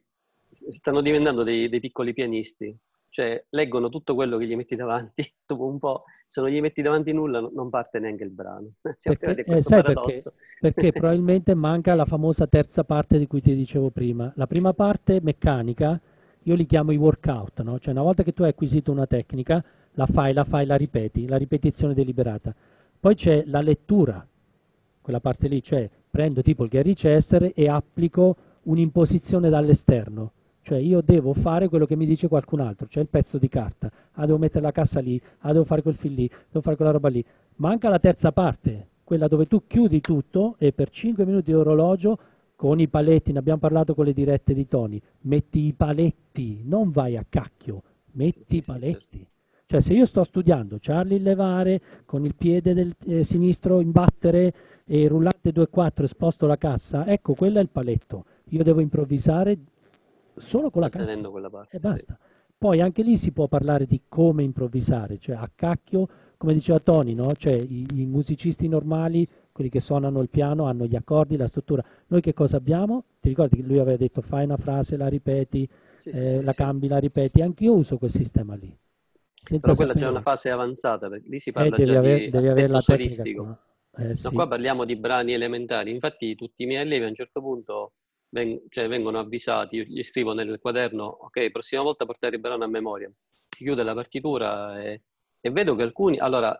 stanno 0.50 1.00
diventando 1.00 1.42
dei, 1.42 1.68
dei 1.68 1.80
piccoli 1.80 2.12
pianisti 2.12 2.76
cioè 3.10 3.42
leggono 3.50 3.88
tutto 3.88 4.14
quello 4.14 4.36
che 4.36 4.46
gli 4.46 4.56
metti 4.56 4.76
davanti, 4.76 5.24
dopo 5.46 5.66
un 5.66 5.78
po' 5.78 6.04
se 6.26 6.40
non 6.40 6.50
gli 6.50 6.60
metti 6.60 6.82
davanti 6.82 7.12
nulla 7.12 7.40
non 7.40 7.70
parte 7.70 7.98
neanche 7.98 8.24
il 8.24 8.30
brano. 8.30 8.72
Perché, 8.80 9.30
eh, 9.30 9.44
perché? 9.44 10.22
perché 10.60 10.92
probabilmente 10.92 11.54
manca 11.54 11.94
la 11.94 12.04
famosa 12.04 12.46
terza 12.46 12.84
parte 12.84 13.18
di 13.18 13.26
cui 13.26 13.40
ti 13.40 13.54
dicevo 13.54 13.90
prima. 13.90 14.30
La 14.36 14.46
prima 14.46 14.72
parte 14.72 15.20
meccanica, 15.22 16.00
io 16.42 16.54
li 16.54 16.66
chiamo 16.66 16.92
i 16.92 16.96
workout, 16.96 17.62
no? 17.62 17.78
cioè 17.78 17.92
una 17.92 18.02
volta 18.02 18.22
che 18.22 18.32
tu 18.32 18.42
hai 18.42 18.50
acquisito 18.50 18.92
una 18.92 19.06
tecnica, 19.06 19.64
la 19.92 20.06
fai, 20.06 20.32
la 20.32 20.44
fai, 20.44 20.66
la 20.66 20.76
ripeti, 20.76 21.26
la 21.26 21.36
ripetizione 21.36 21.94
deliberata. 21.94 22.54
Poi 23.00 23.14
c'è 23.14 23.44
la 23.46 23.60
lettura, 23.60 24.26
quella 25.00 25.20
parte 25.20 25.48
lì, 25.48 25.62
cioè 25.62 25.88
prendo 26.10 26.42
tipo 26.42 26.64
il 26.64 26.70
Gary 26.70 26.94
Chester 26.94 27.52
e 27.54 27.68
applico 27.68 28.36
un'imposizione 28.62 29.48
dall'esterno 29.48 30.32
cioè 30.68 30.76
io 30.80 31.00
devo 31.00 31.32
fare 31.32 31.66
quello 31.66 31.86
che 31.86 31.96
mi 31.96 32.04
dice 32.04 32.28
qualcun 32.28 32.60
altro, 32.60 32.88
cioè 32.88 33.02
il 33.02 33.08
pezzo 33.08 33.38
di 33.38 33.48
carta. 33.48 33.90
Ah, 34.12 34.26
devo 34.26 34.36
mettere 34.36 34.60
la 34.60 34.70
cassa 34.70 35.00
lì, 35.00 35.18
ah, 35.38 35.52
devo 35.52 35.64
fare 35.64 35.80
quel 35.80 35.94
film 35.94 36.14
lì, 36.14 36.28
devo 36.28 36.60
fare 36.60 36.76
quella 36.76 36.90
roba 36.90 37.08
lì. 37.08 37.24
Manca 37.56 37.88
la 37.88 37.98
terza 37.98 38.32
parte, 38.32 38.88
quella 39.02 39.28
dove 39.28 39.46
tu 39.46 39.62
chiudi 39.66 40.02
tutto 40.02 40.56
e 40.58 40.72
per 40.72 40.90
5 40.90 41.24
minuti 41.24 41.52
di 41.52 41.54
orologio 41.54 42.18
con 42.54 42.80
i 42.80 42.86
paletti, 42.86 43.32
ne 43.32 43.38
abbiamo 43.38 43.60
parlato 43.60 43.94
con 43.94 44.04
le 44.04 44.12
dirette 44.12 44.52
di 44.52 44.68
Tony, 44.68 45.00
metti 45.22 45.60
i 45.60 45.72
paletti, 45.72 46.60
non 46.66 46.90
vai 46.90 47.16
a 47.16 47.24
cacchio, 47.26 47.82
metti 48.12 48.44
sì, 48.44 48.56
i 48.56 48.62
paletti. 48.62 49.06
Sì, 49.08 49.16
certo. 49.16 49.36
Cioè 49.68 49.80
se 49.80 49.94
io 49.94 50.04
sto 50.04 50.22
studiando 50.22 50.76
Charlie 50.78 51.18
levare 51.18 51.80
con 52.04 52.26
il 52.26 52.34
piede 52.34 52.74
del 52.74 52.94
eh, 53.06 53.24
sinistro 53.24 53.80
imbattere 53.80 54.52
e 54.84 55.08
rullante 55.08 55.50
2-4 55.50 56.02
esposto 56.02 56.46
la 56.46 56.58
cassa, 56.58 57.06
ecco 57.06 57.32
quello 57.32 57.58
è 57.58 57.62
il 57.62 57.70
paletto. 57.70 58.26
Io 58.50 58.62
devo 58.62 58.80
improvvisare 58.80 59.56
solo 60.38 60.70
con 60.70 60.82
la 60.82 60.88
cassa 60.88 61.18
parte, 61.50 61.76
e 61.76 61.78
basta. 61.78 62.18
Sì. 62.20 62.36
Poi 62.58 62.80
anche 62.80 63.02
lì 63.02 63.16
si 63.16 63.30
può 63.30 63.46
parlare 63.46 63.86
di 63.86 64.02
come 64.08 64.42
improvvisare, 64.42 65.18
cioè 65.18 65.36
a 65.36 65.48
cacchio, 65.54 66.08
come 66.36 66.54
diceva 66.54 66.80
Tony, 66.80 67.14
no? 67.14 67.32
cioè, 67.32 67.54
i, 67.54 67.86
i, 67.94 68.04
musicisti 68.04 68.66
normali, 68.66 69.26
quelli 69.52 69.70
che 69.70 69.78
suonano 69.78 70.20
il 70.20 70.28
piano, 70.28 70.64
hanno 70.64 70.86
gli 70.86 70.96
accordi, 70.96 71.36
la 71.36 71.46
struttura. 71.46 71.84
Noi 72.08 72.20
che 72.20 72.34
cosa 72.34 72.56
abbiamo? 72.56 73.04
Ti 73.20 73.28
ricordi 73.28 73.56
che 73.56 73.62
lui 73.62 73.78
aveva 73.78 73.96
detto 73.96 74.22
fai 74.22 74.44
una 74.44 74.56
frase, 74.56 74.96
la 74.96 75.06
ripeti, 75.06 75.68
sì, 75.98 76.08
eh, 76.08 76.28
sì, 76.28 76.44
la 76.44 76.52
cambi, 76.52 76.88
la 76.88 76.98
ripeti. 76.98 77.42
Anche 77.42 77.64
io 77.64 77.74
uso 77.74 77.96
quel 77.96 78.10
sistema 78.10 78.56
lì. 78.56 78.76
Però 79.60 79.74
quella 79.74 79.94
c'è 79.94 80.08
una 80.08 80.20
fase 80.20 80.50
avanzata, 80.50 81.08
perché 81.08 81.28
lì 81.28 81.38
si 81.38 81.52
parla 81.52 81.76
eh, 81.76 81.84
già 81.84 81.98
aver, 81.98 82.30
di 82.30 82.36
aspetto 82.36 82.80
solistico. 82.80 83.58
Eh, 83.96 84.16
no, 84.20 84.30
qua 84.32 84.46
parliamo 84.46 84.84
di 84.84 84.96
brani 84.96 85.32
elementari. 85.32 85.92
Infatti 85.92 86.34
tutti 86.34 86.64
i 86.64 86.66
miei 86.66 86.82
allievi 86.82 87.04
a 87.04 87.08
un 87.08 87.14
certo 87.14 87.40
punto 87.40 87.92
veng- 88.30 88.62
cioè 88.68 88.88
vengono 88.88 89.18
avvisati, 89.18 89.76
io 89.76 89.84
gli 89.84 90.02
scrivo 90.02 90.32
nel 90.32 90.58
quaderno, 90.60 91.04
ok, 91.04 91.50
prossima 91.50 91.82
volta 91.82 92.04
portare 92.04 92.36
il 92.36 92.40
brano 92.40 92.64
a 92.64 92.68
memoria. 92.68 93.10
Si 93.48 93.64
chiude 93.64 93.82
la 93.82 93.94
partitura 93.94 94.82
e, 94.82 95.02
e 95.40 95.50
vedo 95.50 95.74
che 95.74 95.82
alcuni, 95.82 96.18
allora, 96.18 96.56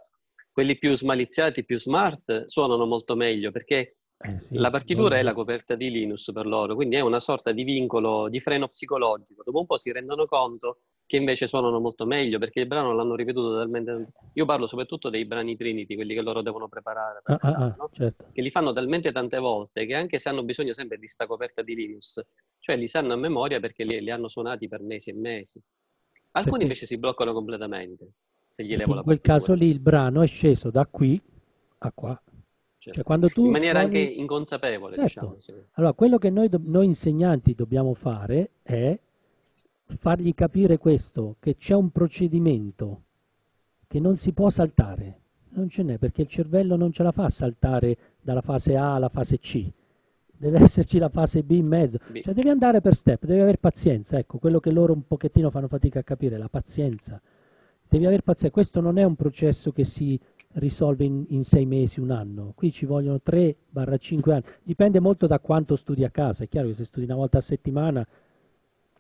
quelli 0.51 0.79
più 0.79 0.97
smaliziati, 0.97 1.65
più 1.65 1.79
smart, 1.79 2.45
suonano 2.47 2.85
molto 2.87 3.15
meglio 3.15 3.51
perché 3.53 3.99
eh 4.21 4.41
sì, 4.41 4.57
la 4.57 4.71
partitura 4.71 5.17
è 5.17 5.23
la 5.23 5.33
coperta 5.33 5.77
di 5.77 5.91
Linux 5.91 6.33
per 6.33 6.47
loro, 6.47 6.75
quindi 6.75 6.97
è 6.97 7.01
una 7.01 7.21
sorta 7.21 7.53
di 7.53 7.63
vincolo, 7.63 8.29
di 8.29 8.41
freno 8.41 8.67
psicologico. 8.67 9.43
Dopo 9.45 9.61
un 9.61 9.67
po' 9.67 9.77
si 9.77 9.93
rendono 9.93 10.27
conto 10.27 10.81
che 11.09 11.17
invece 11.17 11.47
suonano 11.47 11.81
molto 11.81 12.05
meglio 12.05 12.39
perché 12.39 12.61
il 12.61 12.67
brano 12.67 12.93
l'hanno 12.93 13.15
ripetuto 13.15 13.57
talmente. 13.57 14.13
Io 14.35 14.45
parlo 14.45 14.67
soprattutto 14.67 15.09
dei 15.09 15.25
brani 15.25 15.57
Trinity, 15.57 15.95
quelli 15.95 16.13
che 16.13 16.21
loro 16.21 16.43
devono 16.43 16.69
preparare, 16.69 17.23
per 17.25 17.39
ah, 17.41 17.49
esame, 17.49 17.65
ah, 17.65 17.75
no? 17.79 17.91
certo. 17.95 18.29
che 18.31 18.43
li 18.43 18.51
fanno 18.51 18.75
talmente 18.75 19.11
tante 19.11 19.39
volte 19.39 19.87
che 19.87 19.95
anche 19.95 20.19
se 20.19 20.29
hanno 20.29 20.45
bisogno 20.45 20.75
sempre 20.75 20.99
di 20.99 21.07
sta 21.07 21.27
coperta 21.27 21.63
di 21.63 21.75
Linux, 21.75 22.23
cioè 22.59 22.77
li 22.77 22.87
sanno 22.89 23.15
a 23.15 23.17
memoria 23.17 23.59
perché 23.59 23.85
li, 23.85 24.03
li 24.03 24.11
hanno 24.11 24.29
suonati 24.29 24.69
per 24.69 24.83
mesi 24.83 25.09
e 25.09 25.15
mesi. 25.15 25.59
Alcuni 26.33 26.43
perché... 26.43 26.63
invece 26.65 26.85
si 26.85 26.99
bloccano 26.99 27.33
completamente. 27.33 28.13
Se 28.45 28.63
gli 28.63 28.77
levo 28.77 28.97
in 28.97 29.03
quel 29.03 29.23
caso 29.23 29.55
lì 29.55 29.71
il 29.71 29.81
brano 29.81 30.21
è 30.21 30.27
sceso 30.27 30.71
da 30.71 30.85
qui 30.85 31.19
a 31.79 31.91
qua. 31.91 32.23
Certo. 32.77 33.03
Cioè, 33.03 33.43
in 33.43 33.51
maniera 33.51 33.81
suoni... 33.81 33.97
anche 33.97 34.13
inconsapevole, 34.13 34.97
certo. 34.97 35.07
diciamo. 35.07 35.37
Sì. 35.39 35.55
Allora, 35.73 35.95
quello 35.95 36.19
che 36.19 36.29
noi, 36.29 36.49
do- 36.49 36.61
noi 36.63 36.85
insegnanti 36.85 37.55
dobbiamo 37.55 37.95
fare 37.95 38.51
è 38.63 38.97
fargli 39.97 40.35
capire 40.35 40.79
questo, 40.79 41.37
che 41.41 41.57
c'è 41.57 41.75
un 41.75 41.91
procedimento 41.91 43.03
che 43.87 44.01
non 44.01 44.17
si 44.17 44.33
può 44.33 44.51
saltare, 44.51 45.21
non 45.51 45.69
ce 45.69 45.83
n'è 45.83 45.97
perché 45.97 46.23
il 46.23 46.29
cervello 46.29 46.77
non 46.77 46.93
ce 46.93 47.03
la 47.03 47.11
fa 47.11 47.29
saltare 47.29 47.97
dalla 48.21 48.43
fase 48.43 48.77
A 48.77 48.95
alla 48.95 49.09
fase 49.09 49.39
C, 49.39 49.67
deve 50.37 50.59
esserci 50.63 50.99
la 50.99 51.09
fase 51.09 51.43
B 51.43 51.53
in 51.53 51.67
mezzo, 51.67 51.99
B. 52.11 52.21
cioè 52.21 52.35
devi 52.35 52.51
andare 52.51 52.81
per 52.81 52.95
step, 52.95 53.25
devi 53.25 53.41
avere 53.41 53.57
pazienza, 53.57 54.19
ecco, 54.19 54.39
quello 54.39 54.61
che 54.61 54.71
loro 54.71 54.93
un 54.93 55.07
pochettino 55.07 55.51
fanno 55.51 55.69
fatica 55.69 56.01
a 56.01 56.05
capire, 56.05 56.37
la 56.37 56.49
pazienza, 56.49 57.21
devi 57.89 58.05
avere 58.05 58.23
pazienza, 58.23 58.55
questo 58.55 58.81
non 58.81 58.99
è 58.99 59.05
un 59.05 59.17
processo 59.17 59.73
che 59.73 59.85
si 59.85 60.21
risolve 60.53 61.05
in, 61.05 61.25
in 61.29 61.45
sei 61.45 61.65
mesi, 61.65 61.99
un 61.99 62.11
anno, 62.11 62.53
qui 62.55 62.71
ci 62.71 62.85
vogliono 62.85 63.21
3-5 63.25 64.31
anni, 64.31 64.45
dipende 64.63 65.01
molto 65.01 65.27
da 65.27 65.39
quanto 65.39 65.77
studi 65.77 66.05
a 66.05 66.11
casa, 66.11 66.45
è 66.45 66.49
chiaro 66.49 66.69
che 66.69 66.75
se 66.75 66.85
studi 66.85 67.07
una 67.07 67.15
volta 67.15 67.39
a 67.39 67.43
settimana 67.43 68.07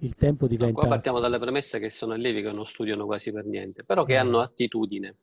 il 0.01 0.15
tempo 0.15 0.47
diventa... 0.47 0.73
No, 0.73 0.79
qua 0.81 0.89
partiamo 0.89 1.21
dalla 1.21 1.39
premessa 1.39 1.79
che 1.79 1.91
sono 1.91 2.13
allievi 2.13 2.43
che 2.43 2.53
non 2.53 2.67
studiano 2.67 3.07
quasi 3.07 3.33
per 3.33 3.47
niente, 3.47 3.85
però 3.85 4.05
che 4.05 4.17
mm. 4.17 4.21
hanno 4.21 4.41
attitudine. 4.41 5.17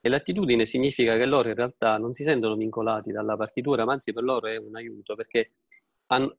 E 0.00 0.08
l'attitudine 0.08 0.66
significa 0.66 1.16
che 1.16 1.24
loro 1.24 1.48
in 1.48 1.54
realtà 1.54 1.96
non 1.96 2.12
si 2.12 2.24
sentono 2.24 2.56
vincolati 2.56 3.10
dalla 3.10 3.36
partitura, 3.36 3.84
ma 3.84 3.92
anzi 3.92 4.12
per 4.12 4.22
loro 4.22 4.48
è 4.48 4.56
un 4.56 4.76
aiuto, 4.76 5.14
perché 5.14 5.52
hanno, 6.08 6.36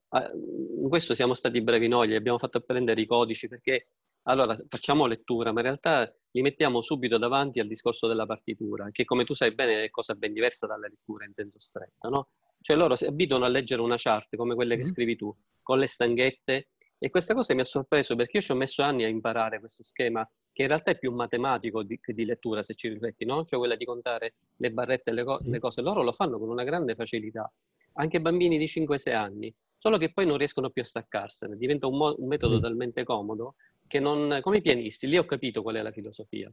in 0.82 0.88
questo 0.88 1.16
siamo 1.16 1.34
stati 1.34 1.62
bravi 1.62 1.88
noi, 1.88 2.10
gli 2.10 2.16
abbiamo 2.16 2.38
fatto 2.38 2.60
apprendere 2.60 3.02
i 3.02 3.08
codici, 3.08 3.48
perché 3.48 3.88
allora 4.28 4.56
facciamo 4.68 5.08
lettura, 5.08 5.52
ma 5.52 5.62
in 5.62 5.66
realtà 5.66 6.14
li 6.32 6.42
mettiamo 6.42 6.82
subito 6.82 7.18
davanti 7.18 7.60
al 7.60 7.68
discorso 7.68 8.08
della 8.08 8.28
partitura, 8.28 8.90
che 8.92 9.04
come 9.04 9.24
tu 9.24 9.34
sai 9.34 9.54
bene 9.54 9.84
è 9.84 9.90
cosa 9.90 10.14
ben 10.14 10.34
diversa 10.34 10.68
dalla 10.68 10.88
lettura 10.88 11.26
in 11.26 11.34
senso 11.34 11.60
stretto, 11.60 12.10
no? 12.10 12.30
Cioè 12.62 12.76
loro 12.76 12.96
si 12.96 13.06
abituano 13.06 13.46
a 13.46 13.48
leggere 13.48 13.82
una 13.82 13.96
chart 13.98 14.36
come 14.36 14.56
quelle 14.56 14.76
che 14.76 14.84
mm. 14.84 14.92
scrivi 14.92 15.16
tu, 15.16 15.36
con 15.62 15.80
le 15.80 15.88
stanghette, 15.88 16.70
e 16.98 17.10
questa 17.10 17.34
cosa 17.34 17.54
mi 17.54 17.62
ha 17.62 17.66
sorpreso 17.66 18.16
perché 18.16 18.38
io 18.38 18.44
ci 18.44 18.52
ho 18.52 18.56
messo 18.56 18.82
anni 18.82 19.04
a 19.04 19.08
imparare 19.08 19.60
questo 19.60 19.84
schema, 19.84 20.28
che 20.52 20.62
in 20.62 20.68
realtà 20.70 20.92
è 20.92 20.98
più 20.98 21.12
matematico 21.12 21.84
di, 21.84 22.00
che 22.00 22.14
di 22.14 22.26
lettura, 22.26 22.64
se 22.64 22.74
ci 22.74 22.88
rifletti, 22.88 23.26
no? 23.26 23.44
Cioè 23.44 23.60
quella 23.60 23.76
di 23.76 23.86
contare 23.86 24.36
le 24.56 24.72
barrette 24.72 25.10
e 25.10 25.14
le, 25.14 25.24
co- 25.24 25.42
le 25.44 25.60
cose. 25.60 25.82
Loro 25.82 26.02
lo 26.02 26.12
fanno 26.14 26.40
con 26.40 26.50
una 26.50 26.64
grande 26.64 26.96
facilità, 26.96 27.52
anche 27.94 28.22
bambini 28.22 28.58
di 28.58 28.68
5-6 28.68 29.14
anni, 29.14 29.54
solo 29.78 29.98
che 29.98 30.12
poi 30.14 30.26
non 30.26 30.38
riescono 30.38 30.70
più 30.70 30.82
a 30.82 30.86
staccarsene, 30.86 31.58
diventa 31.58 31.88
un, 31.88 31.98
mo- 31.98 32.16
un 32.18 32.28
metodo 32.28 32.60
talmente 32.60 33.04
comodo 33.04 33.56
che 33.88 34.00
non, 34.00 34.40
come 34.42 34.58
i 34.58 34.62
pianisti, 34.62 35.08
lì 35.08 35.18
ho 35.18 35.26
capito 35.26 35.62
qual 35.62 35.76
è 35.76 35.82
la 35.82 35.92
filosofia. 35.92 36.52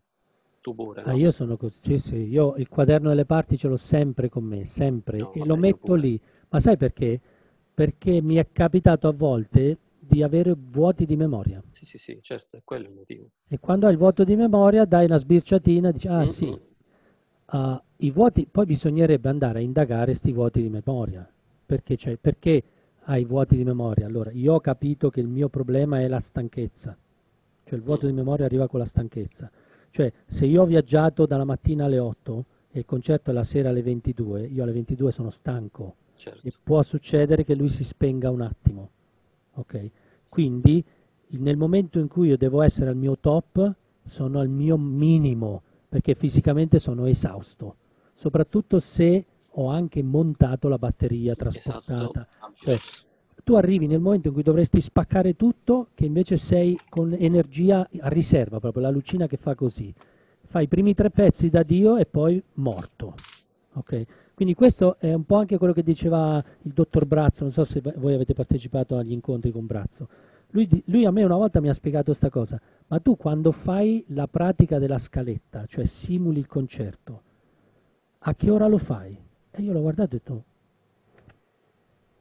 Tu 0.61 0.75
pure. 0.75 1.03
No? 1.03 1.09
Ah, 1.09 1.15
io 1.15 1.31
sono 1.31 1.57
così, 1.57 1.79
sì, 1.83 1.99
sì, 1.99 2.17
io 2.29 2.55
il 2.57 2.69
quaderno 2.69 3.09
delle 3.09 3.25
parti 3.25 3.57
ce 3.57 3.69
l'ho 3.69 3.77
sempre 3.77 4.29
con 4.29 4.45
me, 4.45 4.67
sempre, 4.67 5.19
no, 5.19 5.33
e 5.33 5.45
lo 5.45 5.57
metto 5.57 5.95
lì. 5.95 6.21
Ma 6.51 6.61
sai 6.61 6.77
perché? 6.77 7.21
Perché 7.75 8.21
mi 8.21 8.37
è 8.37 8.47
capitato 8.53 9.09
a 9.09 9.13
volte 9.13 9.79
di 10.05 10.23
avere 10.23 10.55
vuoti 10.57 11.07
di 11.07 11.17
memoria. 11.17 11.63
Sì, 11.71 11.85
sì, 11.85 11.99
sì, 11.99 12.19
certo, 12.21 12.57
è 12.57 12.61
quello 12.65 12.89
il 12.89 12.95
motivo. 12.95 13.29
E 13.49 13.59
quando 13.59 13.87
hai 13.87 13.93
il 13.93 13.99
vuoto 13.99 14.25
di 14.25 14.37
memoria 14.37 14.85
dai 14.85 15.05
una 15.05 15.17
sbirciatina 15.17 15.89
e 15.89 15.93
dici, 15.93 16.09
ah 16.09 16.19
mm-hmm. 16.19 16.25
sì, 16.25 16.61
uh, 17.53 17.81
i 17.97 18.11
vuoti, 18.11 18.47
poi 18.51 18.67
bisognerebbe 18.67 19.29
andare 19.29 19.61
a 19.61 19.63
indagare 19.63 20.07
questi 20.07 20.33
vuoti 20.33 20.61
di 20.61 20.69
memoria. 20.69 21.29
Perché, 21.65 21.97
cioè, 21.97 22.17
perché 22.17 22.63
hai 23.05 23.25
vuoti 23.25 23.57
di 23.57 23.65
memoria? 23.65 24.07
Allora, 24.07 24.31
io 24.33 24.55
ho 24.55 24.61
capito 24.61 25.11
che 25.11 25.21
il 25.21 25.29
mio 25.29 25.49
problema 25.49 26.01
è 26.01 26.09
la 26.09 26.21
stanchezza 26.21 26.97
cioè 27.73 27.81
il 27.81 27.87
vuoto 27.87 28.07
di 28.07 28.13
memoria 28.13 28.45
arriva 28.45 28.69
con 28.69 28.81
la 28.81 28.85
stanchezza. 28.85 29.51
Cioè 29.91 30.13
se 30.27 30.45
io 30.45 30.61
ho 30.61 30.67
viaggiato 30.67 31.25
dalla 31.25 31.45
mattina 31.45 31.87
alle 31.87 31.99
8 31.99 32.45
e 32.71 32.81
il 32.81 32.85
concerto 32.85 33.31
è 33.31 33.33
la 33.33 33.45
sera 33.45 33.71
alle 33.71 33.83
22, 33.83 34.43
io 34.43 34.63
alle 34.63 34.73
22 34.73 35.11
sono 35.11 35.31
stanco 35.31 35.97
certo. 36.17 36.47
e 36.47 36.53
può 36.63 36.83
succedere 36.83 37.45
che 37.45 37.55
lui 37.55 37.71
si 37.71 37.83
spenga 37.83 38.31
un 38.31 38.43
attimo. 38.43 38.91
Okay? 39.55 39.91
Quindi 40.29 40.85
nel 41.29 41.57
momento 41.57 41.99
in 41.99 42.09
cui 42.09 42.29
io 42.29 42.37
devo 42.37 42.63
essere 42.63 42.91
al 42.91 42.97
mio 42.97 43.17
top, 43.19 43.75
sono 44.07 44.41
al 44.41 44.49
mio 44.49 44.77
minimo, 44.77 45.63
perché 45.89 46.15
fisicamente 46.15 46.79
sono 46.79 47.07
esausto, 47.07 47.77
soprattutto 48.15 48.81
se 48.81 49.25
ho 49.49 49.69
anche 49.69 50.03
montato 50.03 50.69
la 50.69 50.79
batteria 50.79 51.35
trasportata. 51.35 52.27
Esatto. 52.29 52.53
Cioè, 52.55 52.77
tu 53.45 53.55
arrivi 53.55 53.87
nel 53.87 54.01
momento 54.01 54.29
in 54.29 54.35
cui 54.35 54.43
dovresti 54.43 54.81
spaccare 54.81 55.37
tutto, 55.37 55.89
che 55.95 56.05
invece 56.05 56.37
sei 56.37 56.79
con 56.89 57.15
energia 57.19 57.89
a 58.01 58.09
riserva, 58.09 58.61
proprio 58.61 58.83
la 58.83 58.91
lucina 58.91 59.27
che 59.27 59.37
fa 59.37 59.55
così. 59.55 59.93
Fai 60.47 60.65
i 60.65 60.69
primi 60.69 60.95
tre 60.95 61.11
pezzi 61.11 61.49
da 61.49 61.63
Dio 61.63 61.97
e 61.97 62.07
poi 62.07 62.43
morto. 62.55 63.15
Okay? 63.75 64.07
Quindi 64.35 64.55
questo 64.55 64.97
è 64.99 65.13
un 65.13 65.25
po' 65.25 65.37
anche 65.37 65.59
quello 65.59 65.73
che 65.73 65.83
diceva 65.83 66.43
il 66.63 66.73
dottor 66.73 67.07
Brazzo, 67.07 67.43
non 67.43 67.53
so 67.53 67.65
se 67.65 67.81
voi 67.97 68.15
avete 68.15 68.35
partecipato 68.35 68.97
agli 68.97 69.13
incontri 69.13 69.51
con 69.51 69.67
Brazzo. 69.67 70.09
Lui, 70.51 70.69
lui 70.87 71.05
a 71.05 71.11
me 71.11 71.23
una 71.23 71.37
volta 71.37 71.61
mi 71.61 71.69
ha 71.69 71.75
spiegato 71.75 72.07
questa 72.07 72.29
cosa, 72.29 72.61
ma 72.89 72.99
tu 73.01 73.17
quando 73.17 73.53
fai 73.53 74.05
la 74.09 74.27
pratica 74.27 74.79
della 74.79 74.99
scaletta, 74.99 75.65
cioè 75.67 75.85
simuli 75.85 76.39
il 76.39 76.47
concerto, 76.47 77.23
a 78.19 78.35
che 78.35 78.51
ora 78.51 78.67
lo 78.67 78.79
fai? 78.79 79.17
E 79.51 79.63
io 79.63 79.73
l'ho 79.73 79.81
guardato 79.81 80.15
e 80.15 80.17
ho 80.17 80.19
detto, 80.19 80.45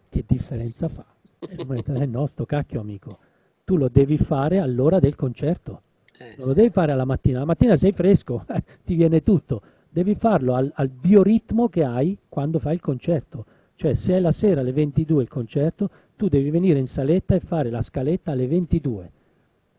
che 0.09 0.23
differenza 0.25 0.87
fa? 0.87 1.05
E 1.39 1.55
lui 1.55 1.77
detto, 1.77 1.93
eh 1.93 2.05
no, 2.05 2.25
sto 2.27 2.45
cacchio 2.45 2.79
amico, 2.79 3.17
tu 3.65 3.75
lo 3.77 3.89
devi 3.89 4.17
fare 4.17 4.59
all'ora 4.59 4.99
del 4.99 5.15
concerto, 5.15 5.81
eh, 6.17 6.35
non 6.37 6.47
lo 6.47 6.53
devi 6.53 6.69
fare 6.69 6.91
alla 6.91 7.05
mattina, 7.05 7.39
la 7.39 7.45
mattina 7.45 7.75
sei 7.75 7.91
fresco, 7.91 8.45
ti 8.85 8.95
viene 8.95 9.23
tutto, 9.23 9.61
devi 9.91 10.15
farlo 10.15 10.55
al, 10.55 10.71
al, 10.75 10.89
bioritmo 10.89 11.69
che 11.69 11.83
hai 11.83 12.17
quando 12.27 12.59
fai 12.59 12.73
il 12.73 12.79
concerto, 12.79 13.45
cioè 13.75 13.93
se 13.93 14.15
è 14.15 14.19
la 14.19 14.31
sera 14.31 14.61
alle 14.61 14.71
22 14.71 15.21
il 15.21 15.29
concerto, 15.29 15.89
tu 16.15 16.27
devi 16.27 16.49
venire 16.49 16.79
in 16.79 16.87
saletta 16.87 17.35
e 17.35 17.39
fare 17.39 17.69
la 17.69 17.81
scaletta 17.81 18.31
alle 18.31 18.47
22 18.47 19.11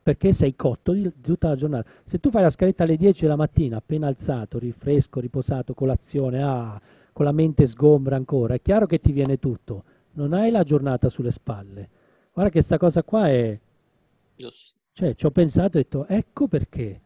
perché 0.03 0.33
sei 0.33 0.57
cotto 0.57 0.93
di, 0.93 1.13
tutta 1.21 1.49
la 1.49 1.55
giornata. 1.55 1.89
Se 2.05 2.19
tu 2.19 2.31
fai 2.31 2.43
la 2.43 2.51
scaletta 2.51 2.83
alle 2.83 2.97
10 2.97 3.23
della 3.23 3.37
mattina, 3.37 3.77
appena 3.77 4.09
alzato, 4.09 4.59
rifresco, 4.59 5.21
riposato, 5.21 5.75
colazione, 5.75 6.43
ah, 6.43 6.81
con 7.13 7.25
la 7.25 7.31
mente 7.31 7.67
sgombra 7.67 8.17
ancora, 8.17 8.55
è 8.55 8.61
chiaro 8.61 8.87
che 8.87 9.01
ti 9.01 9.13
viene 9.13 9.39
tutto 9.39 9.85
non 10.15 10.33
hai 10.33 10.51
la 10.51 10.65
giornata 10.65 11.09
sulle 11.09 11.31
spalle. 11.31 11.89
Guarda 12.33 12.51
che 12.51 12.63
sta 12.63 12.79
cosa 12.79 13.03
qua 13.03 13.29
è... 13.29 13.59
Cioè, 14.95 15.15
ci 15.15 15.27
ho 15.27 15.31
pensato 15.31 15.79
e 15.79 15.81
ho 15.81 15.83
detto, 15.83 16.07
ecco 16.07 16.49
perché 16.49 17.01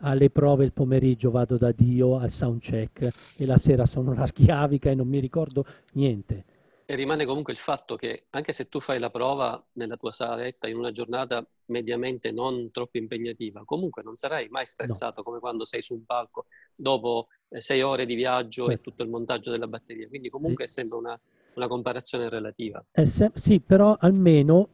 alle 0.00 0.30
prove 0.30 0.64
il 0.64 0.72
pomeriggio 0.72 1.30
vado 1.30 1.56
da 1.56 1.72
Dio 1.72 2.18
al 2.18 2.30
soundcheck 2.30 3.10
e 3.36 3.46
la 3.46 3.56
sera 3.56 3.86
sono 3.86 4.10
una 4.10 4.26
schiavica 4.26 4.90
e 4.90 4.94
non 4.94 5.08
mi 5.08 5.18
ricordo 5.18 5.64
niente. 5.92 6.44
E 6.88 6.94
rimane 6.94 7.24
comunque 7.24 7.52
il 7.52 7.58
fatto 7.58 7.96
che 7.96 8.26
anche 8.30 8.52
se 8.52 8.68
tu 8.68 8.78
fai 8.78 9.00
la 9.00 9.10
prova 9.10 9.60
nella 9.72 9.96
tua 9.96 10.12
saletta 10.12 10.68
in 10.68 10.76
una 10.76 10.92
giornata 10.92 11.44
mediamente 11.66 12.30
non 12.30 12.70
troppo 12.70 12.98
impegnativa, 12.98 13.64
comunque 13.64 14.04
non 14.04 14.14
sarai 14.14 14.46
mai 14.50 14.66
stressato 14.66 15.14
no. 15.16 15.22
come 15.24 15.40
quando 15.40 15.64
sei 15.64 15.82
su 15.82 15.94
un 15.94 16.04
palco 16.04 16.46
dopo 16.76 17.26
eh, 17.48 17.60
sei 17.60 17.82
ore 17.82 18.06
di 18.06 18.14
viaggio 18.14 18.66
certo. 18.66 18.72
e 18.72 18.80
tutto 18.80 19.02
il 19.02 19.08
montaggio 19.08 19.50
della 19.50 19.66
batteria. 19.66 20.06
Quindi 20.06 20.28
comunque 20.28 20.68
sì. 20.68 20.74
sembra 20.74 20.98
una, 20.98 21.20
una, 21.54 21.66
comparazione 21.66 22.28
relativa. 22.28 22.84
Se- 22.92 23.32
sì, 23.34 23.58
però 23.58 23.96
almeno 23.98 24.68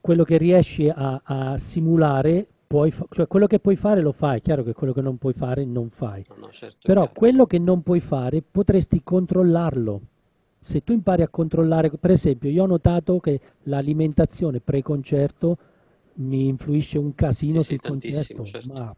quello 0.00 0.24
che 0.24 0.38
riesci 0.38 0.88
a, 0.88 1.20
a 1.22 1.58
simulare 1.58 2.48
Puoi 2.66 2.90
fa- 2.90 3.06
cioè 3.10 3.26
quello 3.26 3.46
che 3.46 3.60
puoi 3.60 3.76
fare 3.76 4.00
lo 4.00 4.12
fai, 4.12 4.38
è 4.38 4.42
chiaro 4.42 4.62
che 4.64 4.72
quello 4.72 4.92
che 4.92 5.00
non 5.00 5.18
puoi 5.18 5.32
fare 5.32 5.64
non 5.64 5.88
fai. 5.90 6.24
No, 6.28 6.46
no, 6.46 6.50
certo, 6.50 6.78
Però 6.82 7.10
quello 7.12 7.46
che 7.46 7.58
non 7.58 7.82
puoi 7.82 8.00
fare 8.00 8.42
potresti 8.42 9.02
controllarlo 9.04 10.00
se 10.66 10.82
tu 10.82 10.92
impari 10.92 11.22
a 11.22 11.28
controllare, 11.28 11.90
per 11.90 12.10
esempio, 12.10 12.50
io 12.50 12.64
ho 12.64 12.66
notato 12.66 13.20
che 13.20 13.40
l'alimentazione 13.64 14.58
pre-concerto 14.58 15.56
mi 16.14 16.48
influisce 16.48 16.98
un 16.98 17.14
casino 17.14 17.60
sì, 17.60 17.76
sul 17.76 17.80
sì, 17.80 17.88
concerto, 17.88 18.44
certo. 18.44 18.72
ma 18.72 18.96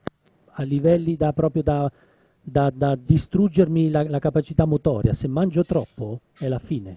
a 0.52 0.62
livelli 0.62 1.14
da 1.16 1.34
proprio 1.34 1.62
da, 1.62 1.92
da, 2.40 2.72
da 2.74 2.96
distruggermi 2.96 3.90
la, 3.90 4.02
la, 4.08 4.18
capacità 4.18 4.64
motoria. 4.64 5.12
Se 5.12 5.28
mangio 5.28 5.62
troppo 5.62 6.20
è 6.38 6.48
la 6.48 6.58
fine. 6.58 6.96